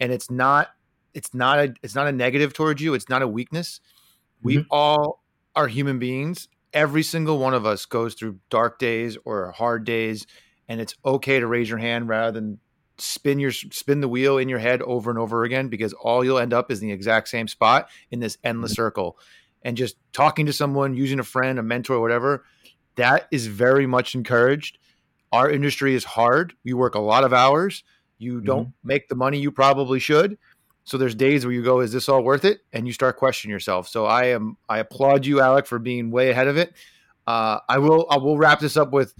and 0.00 0.12
it's 0.12 0.30
not 0.30 0.68
it's 1.12 1.34
not 1.34 1.58
a 1.58 1.74
it's 1.82 1.94
not 1.94 2.06
a 2.06 2.12
negative 2.12 2.52
towards 2.52 2.80
you. 2.82 2.94
It's 2.94 3.08
not 3.08 3.22
a 3.22 3.28
weakness. 3.28 3.80
We 4.42 4.56
mm-hmm. 4.56 4.66
all 4.70 5.22
are 5.54 5.68
human 5.68 5.98
beings. 5.98 6.48
Every 6.74 7.02
single 7.02 7.38
one 7.38 7.54
of 7.54 7.64
us 7.64 7.86
goes 7.86 8.14
through 8.14 8.40
dark 8.50 8.78
days 8.78 9.16
or 9.24 9.52
hard 9.52 9.84
days, 9.84 10.26
and 10.68 10.80
it's 10.80 10.94
okay 11.04 11.40
to 11.40 11.46
raise 11.46 11.68
your 11.68 11.78
hand 11.78 12.08
rather 12.08 12.32
than 12.32 12.58
spin 12.98 13.38
your 13.38 13.50
spin 13.52 14.00
the 14.00 14.08
wheel 14.08 14.38
in 14.38 14.48
your 14.48 14.58
head 14.58 14.82
over 14.82 15.10
and 15.10 15.18
over 15.18 15.44
again 15.44 15.68
because 15.68 15.92
all 15.94 16.24
you'll 16.24 16.38
end 16.38 16.52
up 16.52 16.70
is 16.70 16.80
in 16.80 16.88
the 16.88 16.94
exact 16.94 17.28
same 17.28 17.48
spot 17.48 17.88
in 18.10 18.20
this 18.20 18.38
endless 18.44 18.72
mm-hmm. 18.72 18.82
circle. 18.82 19.18
And 19.62 19.76
just 19.76 19.96
talking 20.12 20.46
to 20.46 20.52
someone 20.52 20.94
using 20.94 21.18
a 21.18 21.24
friend 21.24 21.58
a 21.58 21.62
mentor 21.62 22.00
whatever 22.00 22.44
that 22.96 23.26
is 23.30 23.46
very 23.46 23.86
much 23.86 24.14
encouraged. 24.14 24.78
Our 25.32 25.50
industry 25.50 25.94
is 25.94 26.04
hard. 26.04 26.54
We 26.64 26.74
work 26.74 26.94
a 26.94 27.00
lot 27.00 27.24
of 27.24 27.32
hours. 27.32 27.82
You 28.18 28.40
don't 28.40 28.68
mm-hmm. 28.68 28.88
make 28.88 29.08
the 29.08 29.16
money 29.16 29.38
you 29.38 29.50
probably 29.50 29.98
should 29.98 30.38
so 30.84 30.98
there's 30.98 31.14
days 31.14 31.44
where 31.44 31.52
you 31.52 31.62
go 31.62 31.80
is 31.80 31.92
this 31.92 32.08
all 32.08 32.22
worth 32.22 32.44
it 32.44 32.60
and 32.72 32.86
you 32.86 32.92
start 32.92 33.16
questioning 33.16 33.52
yourself 33.52 33.88
so 33.88 34.06
i 34.06 34.26
am 34.26 34.56
i 34.68 34.78
applaud 34.78 35.26
you 35.26 35.40
alec 35.40 35.66
for 35.66 35.78
being 35.78 36.10
way 36.10 36.30
ahead 36.30 36.48
of 36.48 36.56
it 36.56 36.72
uh, 37.26 37.58
i 37.68 37.78
will 37.78 38.06
i 38.10 38.16
will 38.16 38.38
wrap 38.38 38.60
this 38.60 38.76
up 38.76 38.92
with 38.92 39.14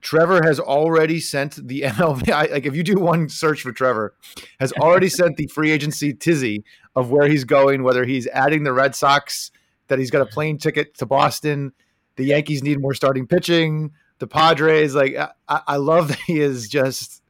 Trevor 0.00 0.42
has 0.44 0.58
already 0.58 1.20
sent 1.20 1.56
the 1.68 1.80
MLB. 1.86 2.30
I, 2.30 2.46
like 2.46 2.66
if 2.66 2.74
you 2.74 2.82
do 2.82 2.94
one 2.94 3.28
search 3.28 3.62
for 3.62 3.72
Trevor, 3.72 4.14
has 4.58 4.72
already 4.72 5.08
sent 5.10 5.36
the 5.36 5.46
free 5.48 5.70
agency 5.70 6.14
tizzy 6.14 6.64
of 6.96 7.10
where 7.10 7.28
he's 7.28 7.44
going, 7.44 7.82
whether 7.82 8.04
he's 8.04 8.26
adding 8.28 8.62
the 8.64 8.72
Red 8.72 8.94
Sox, 8.94 9.50
that 9.88 9.98
he's 9.98 10.10
got 10.10 10.22
a 10.22 10.26
plane 10.26 10.58
ticket 10.58 10.96
to 10.98 11.06
Boston, 11.06 11.72
the 12.16 12.24
Yankees 12.24 12.62
need 12.62 12.80
more 12.80 12.94
starting 12.94 13.26
pitching, 13.26 13.92
the 14.18 14.26
Padres. 14.26 14.94
Like 14.94 15.16
I, 15.16 15.60
I 15.66 15.76
love 15.76 16.08
that 16.08 16.18
he 16.20 16.40
is 16.40 16.68
just 16.68 17.22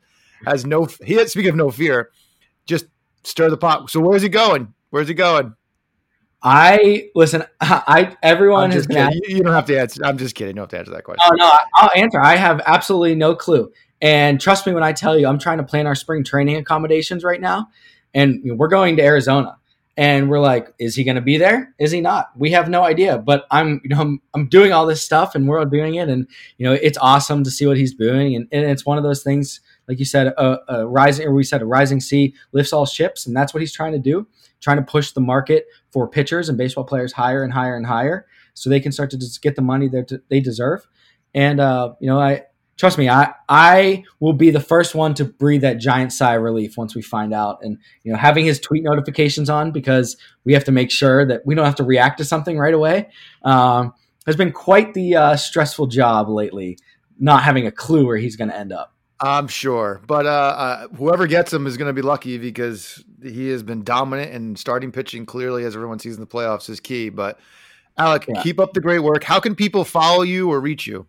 has 0.45 0.65
no. 0.65 0.89
He 1.05 1.25
speaking 1.27 1.51
of 1.51 1.57
no 1.57 1.71
fear, 1.71 2.11
just 2.67 2.87
stir 3.23 3.51
the 3.51 3.57
pot. 3.57 3.91
So 3.91 4.01
where's 4.01 4.23
he 4.23 4.29
going? 4.29 4.75
Where's 4.91 5.09
he 5.09 5.15
going? 5.15 5.55
I 6.43 7.11
listen. 7.15 7.45
I 7.61 8.17
everyone 8.23 8.71
has. 8.71 8.87
You, 8.89 9.37
you, 9.37 9.43
don't 9.43 9.53
have 9.53 9.67
to 9.67 9.79
answer. 9.79 10.05
I'm 10.05 10.19
just 10.19 10.35
kidding. 10.35 10.57
You 10.57 10.57
don't 10.57 10.63
have 10.65 10.71
to 10.71 10.79
answer 10.79 10.93
that 10.93 11.05
question. 11.05 11.29
Oh 11.31 11.35
no, 11.35 11.51
I'll 11.75 11.91
answer. 11.95 12.21
I 12.21 12.37
have 12.37 12.61
absolutely 12.67 13.15
no 13.15 13.35
clue. 13.35 13.73
And 14.03 14.41
trust 14.41 14.67
me 14.67 14.73
when 14.73 14.83
I 14.83 14.93
tell 14.93 15.19
you, 15.19 15.27
I'm 15.27 15.39
trying 15.39 15.59
to 15.59 15.65
plan 15.65 15.87
our 15.87 15.95
spring 15.95 16.25
training 16.25 16.57
accommodations 16.57 17.23
right 17.23 17.41
now, 17.41 17.69
and 18.15 18.41
we're 18.59 18.69
going 18.69 18.97
to 18.97 19.03
Arizona. 19.03 19.57
And 19.97 20.31
we're 20.31 20.41
like, 20.41 20.73
is 20.79 20.95
he 20.95 21.05
going 21.05 21.17
to 21.17 21.21
be 21.21 21.37
there? 21.37 21.75
Is 21.79 21.91
he 21.91 22.01
not? 22.01 22.31
We 22.35 22.53
have 22.53 22.71
no 22.71 22.85
idea. 22.85 23.19
But 23.19 23.45
I'm, 23.51 23.83
you 23.85 23.91
know, 23.91 24.01
I'm, 24.01 24.23
I'm 24.33 24.49
doing 24.49 24.73
all 24.73 24.87
this 24.87 25.03
stuff, 25.03 25.35
and 25.35 25.47
we're 25.47 25.59
all 25.59 25.67
doing 25.67 25.97
it, 25.97 26.09
and 26.09 26.27
you 26.57 26.65
know, 26.65 26.73
it's 26.73 26.97
awesome 26.99 27.45
to 27.45 27.51
see 27.51 27.67
what 27.67 27.77
he's 27.77 27.95
doing, 27.95 28.35
and, 28.35 28.49
and 28.51 28.65
it's 28.71 28.87
one 28.87 28.97
of 28.97 29.05
those 29.05 29.23
things, 29.23 29.61
like 29.91 29.99
you 29.99 30.07
said, 30.07 30.29
a, 30.29 30.59
a 30.69 30.87
rising, 30.87 31.27
or 31.27 31.35
we 31.35 31.45
said, 31.45 31.61
a 31.61 31.67
rising 31.67 32.01
sea 32.01 32.35
lifts 32.53 32.73
all 32.73 32.87
ships, 32.87 33.27
and 33.27 33.37
that's 33.37 33.53
what 33.53 33.61
he's 33.61 33.73
trying 33.73 33.93
to 33.93 33.99
do 33.99 34.27
trying 34.61 34.77
to 34.77 34.83
push 34.83 35.13
the 35.13 35.21
market 35.21 35.67
for 35.91 36.09
pitchers 36.09 36.49
and 36.49 36.57
baseball 36.57 36.85
players 36.85 37.13
higher 37.13 37.43
and 37.43 37.53
higher 37.53 37.77
and 37.77 37.87
higher 37.87 38.27
so 38.55 38.69
they 38.69 38.81
can 38.81 38.93
start 38.93 39.11
to 39.11 39.19
just 39.19 39.43
get 39.43 39.57
the 39.57 39.63
money 39.63 39.89
that 39.89 40.23
they 40.29 40.41
deserve. 40.41 40.87
And, 41.35 41.61
uh, 41.61 41.95
you 42.01 42.07
know, 42.07 42.21
I 42.21 42.43
trust 42.77 42.99
me, 42.99 43.09
I, 43.09 43.33
I 43.49 44.05
will 44.21 44.33
be 44.33 44.51
the 44.51 44.61
first 44.61 44.95
one 44.95 45.15
to 45.15 45.25
breathe 45.25 45.63
that 45.63 45.79
giant 45.79 46.13
sigh 46.13 46.37
of 46.37 46.43
relief 46.43 46.77
once 46.77 46.95
we 46.95 47.03
find 47.03 47.33
out. 47.33 47.59
And, 47.63 47.79
you 48.03 48.13
know, 48.13 48.19
having 48.19 48.45
his 48.45 48.61
tweet 48.61 48.83
notifications 48.83 49.51
on 49.51 49.71
because 49.71 50.17
we 50.45 50.55
have 50.55 50.65
to 50.65 50.73
make 50.73 50.91
sure 50.91 51.27
that 51.27 51.43
we 51.45 51.55
don't 51.55 51.67
have 51.67 51.77
to 51.77 51.85
react 51.85 52.19
to 52.19 52.25
something 52.25 52.59
right 52.59 52.75
away 52.75 53.09
um, 53.45 53.93
has 54.27 54.37
been 54.37 54.53
quite 54.53 54.95
the 54.95 55.15
uh, 55.15 55.37
stressful 55.37 55.87
job 55.87 56.29
lately, 56.29 56.79
not 57.19 57.43
having 57.43 57.67
a 57.67 57.73
clue 57.73 58.07
where 58.07 58.17
he's 58.17 58.37
going 58.37 58.51
to 58.51 58.57
end 58.57 58.73
up. 58.73 58.95
I'm 59.23 59.49
sure, 59.49 60.01
but 60.07 60.25
uh, 60.25 60.29
uh, 60.29 60.89
whoever 60.89 61.27
gets 61.27 61.53
him 61.53 61.67
is 61.67 61.77
going 61.77 61.89
to 61.89 61.93
be 61.93 62.01
lucky 62.01 62.39
because 62.39 63.05
he 63.23 63.49
has 63.49 63.63
been 63.63 63.85
dominant 63.85 64.33
and 64.33 64.59
starting 64.59 64.91
pitching 64.91 65.27
clearly, 65.27 65.65
as 65.65 65.77
everyone 65.77 65.99
sees 65.99 66.15
in 66.15 66.21
the 66.21 66.27
playoffs, 66.27 66.71
is 66.71 66.81
key. 66.81 67.11
But 67.11 67.39
Alec, 67.99 68.27
yeah. 68.29 68.43
keep 68.43 68.59
up 68.59 68.73
the 68.73 68.81
great 68.81 69.01
work. 69.01 69.23
How 69.23 69.39
can 69.39 69.55
people 69.55 69.85
follow 69.85 70.23
you 70.23 70.51
or 70.51 70.61
reach 70.61 70.87
you? 70.87 71.07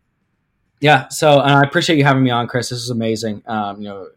Yeah, 0.82 1.07
so 1.09 1.38
I 1.38 1.62
appreciate 1.62 1.97
you 1.99 2.03
having 2.03 2.24
me 2.24 2.32
on, 2.32 2.47
Chris. 2.47 2.70
This 2.70 2.80
is 2.80 2.89
amazing. 2.89 3.43
Um, 3.45 3.82
you 3.82 3.88
know, 3.88 4.07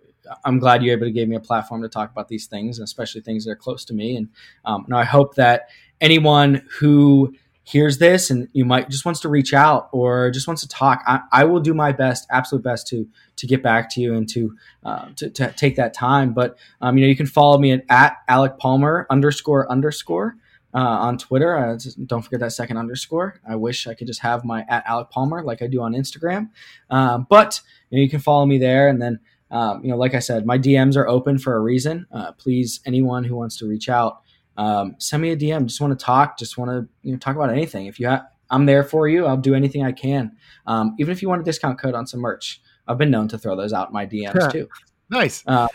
I'm 0.45 0.59
glad 0.59 0.82
you're 0.82 0.97
able 0.97 1.07
to 1.07 1.12
give 1.12 1.28
me 1.28 1.36
a 1.36 1.40
platform 1.40 1.82
to 1.82 1.88
talk 1.88 2.11
about 2.11 2.28
these 2.28 2.47
things, 2.47 2.78
and 2.78 2.84
especially 2.84 3.20
things 3.20 3.45
that 3.45 3.53
are 3.53 3.57
close 3.57 3.84
to 3.84 3.95
me. 3.95 4.16
And 4.16 4.28
um, 4.64 4.86
I 4.92 5.05
hope 5.05 5.34
that 5.36 5.68
anyone 6.01 6.66
who 6.78 7.34
hears 7.64 7.96
this 7.96 8.30
and 8.30 8.46
you 8.52 8.64
might 8.64 8.90
just 8.90 9.04
wants 9.04 9.20
to 9.20 9.28
reach 9.28 9.54
out 9.54 9.88
or 9.90 10.30
just 10.30 10.46
wants 10.46 10.62
to 10.62 10.68
talk, 10.68 11.02
I, 11.06 11.20
I 11.32 11.44
will 11.44 11.60
do 11.60 11.72
my 11.72 11.92
best, 11.92 12.26
absolute 12.30 12.62
best 12.62 12.86
to 12.88 13.08
to 13.36 13.46
get 13.46 13.62
back 13.62 13.90
to 13.90 14.00
you 14.00 14.14
and 14.14 14.28
to 14.28 14.56
uh, 14.84 15.08
to, 15.16 15.30
to, 15.30 15.52
take 15.52 15.76
that 15.76 15.94
time. 15.94 16.34
But 16.34 16.56
um, 16.80 16.96
you 16.96 17.04
know, 17.04 17.08
you 17.08 17.16
can 17.16 17.26
follow 17.26 17.58
me 17.58 17.72
at, 17.72 17.84
at 17.88 18.18
Alec 18.28 18.58
Palmer 18.58 19.06
underscore 19.10 19.70
underscore. 19.70 20.36
Uh, 20.76 20.78
on 20.78 21.16
Twitter. 21.16 21.56
Uh, 21.56 21.78
don't 22.04 22.22
forget 22.22 22.40
that 22.40 22.52
second 22.52 22.78
underscore. 22.78 23.40
I 23.48 23.54
wish 23.54 23.86
I 23.86 23.94
could 23.94 24.08
just 24.08 24.18
have 24.22 24.44
my 24.44 24.64
at 24.68 24.84
Alec 24.88 25.08
Palmer 25.08 25.44
like 25.44 25.62
I 25.62 25.68
do 25.68 25.80
on 25.80 25.92
Instagram. 25.92 26.50
Um, 26.90 27.28
but 27.30 27.60
you, 27.90 27.98
know, 27.98 28.02
you, 28.02 28.10
can 28.10 28.18
follow 28.18 28.44
me 28.44 28.58
there. 28.58 28.88
And 28.88 29.00
then, 29.00 29.20
um, 29.52 29.84
you 29.84 29.90
know, 29.92 29.96
like 29.96 30.14
I 30.14 30.18
said, 30.18 30.44
my 30.44 30.58
DMs 30.58 30.96
are 30.96 31.06
open 31.06 31.38
for 31.38 31.54
a 31.54 31.60
reason. 31.60 32.08
Uh, 32.10 32.32
please, 32.32 32.80
anyone 32.84 33.22
who 33.22 33.36
wants 33.36 33.56
to 33.58 33.68
reach 33.68 33.88
out, 33.88 34.23
um, 34.57 34.96
send 34.98 35.22
me 35.22 35.30
a 35.30 35.36
DM. 35.36 35.66
Just 35.66 35.80
want 35.80 35.98
to 35.98 36.05
talk. 36.05 36.38
Just 36.38 36.59
want 36.59 36.70
to 36.70 36.88
you 37.02 37.12
know 37.12 37.18
talk 37.18 37.36
about 37.36 37.50
anything. 37.50 37.86
If 37.86 37.98
you 37.98 38.07
have, 38.07 38.26
I'm 38.50 38.66
there 38.66 38.84
for 38.84 39.09
you. 39.09 39.26
I'll 39.26 39.36
do 39.36 39.55
anything 39.55 39.84
I 39.84 39.92
can. 39.92 40.36
Um, 40.66 40.94
even 40.98 41.12
if 41.12 41.22
you 41.22 41.28
want 41.28 41.40
a 41.40 41.44
discount 41.44 41.80
code 41.80 41.94
on 41.94 42.07
some 42.07 42.20
merch, 42.20 42.61
I've 42.86 42.98
been 42.98 43.11
known 43.11 43.28
to 43.28 43.38
throw 43.38 43.57
those 43.57 43.72
out 43.72 43.88
in 43.88 43.94
my 43.94 44.07
DMs 44.07 44.52
too. 44.52 44.68
nice. 45.11 45.42
Uh, 45.46 45.68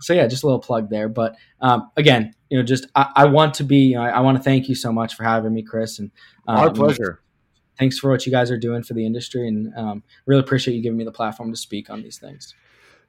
so 0.00 0.12
yeah, 0.12 0.26
just 0.26 0.42
a 0.42 0.46
little 0.46 0.60
plug 0.60 0.90
there. 0.90 1.08
But 1.08 1.36
um, 1.60 1.90
again, 1.96 2.34
you 2.50 2.58
know, 2.58 2.64
just 2.64 2.86
I, 2.94 3.10
I 3.16 3.24
want 3.26 3.54
to 3.54 3.64
be. 3.64 3.78
You 3.78 3.96
know, 3.96 4.02
I, 4.02 4.10
I, 4.10 4.20
want 4.20 4.36
to 4.36 4.42
thank 4.42 4.68
you 4.68 4.74
so 4.74 4.92
much 4.92 5.14
for 5.14 5.24
having 5.24 5.54
me, 5.54 5.62
Chris. 5.62 5.98
And 5.98 6.10
um, 6.46 6.56
our 6.56 6.70
pleasure. 6.70 7.20
Thanks 7.78 7.98
for 7.98 8.08
what 8.08 8.24
you 8.24 8.30
guys 8.30 8.52
are 8.52 8.58
doing 8.58 8.84
for 8.84 8.94
the 8.94 9.04
industry, 9.04 9.48
and 9.48 9.74
um, 9.76 10.04
really 10.26 10.40
appreciate 10.40 10.74
you 10.74 10.82
giving 10.82 10.96
me 10.96 11.04
the 11.04 11.10
platform 11.10 11.50
to 11.50 11.56
speak 11.56 11.90
on 11.90 12.02
these 12.02 12.18
things. 12.18 12.54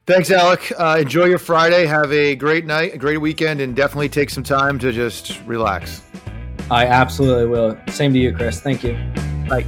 Thanks, 0.06 0.30
Alec. 0.30 0.72
Uh, 0.78 0.98
enjoy 1.02 1.26
your 1.26 1.40
Friday. 1.40 1.88
Have 1.88 2.12
a 2.12 2.36
great 2.36 2.66
night, 2.66 2.94
a 2.94 2.98
great 2.98 3.18
weekend, 3.18 3.60
and 3.60 3.76
definitely 3.76 4.10
take 4.10 4.30
some 4.30 4.44
time 4.44 4.78
to 4.80 4.92
just 4.92 5.42
relax. 5.46 6.02
I 6.70 6.86
absolutely 6.86 7.48
will. 7.48 7.78
Same 7.90 8.14
to 8.14 8.20
you, 8.20 8.34
Chris. 8.36 8.60
Thank 8.60 8.84
you. 8.84 8.94
Bye. 9.50 9.66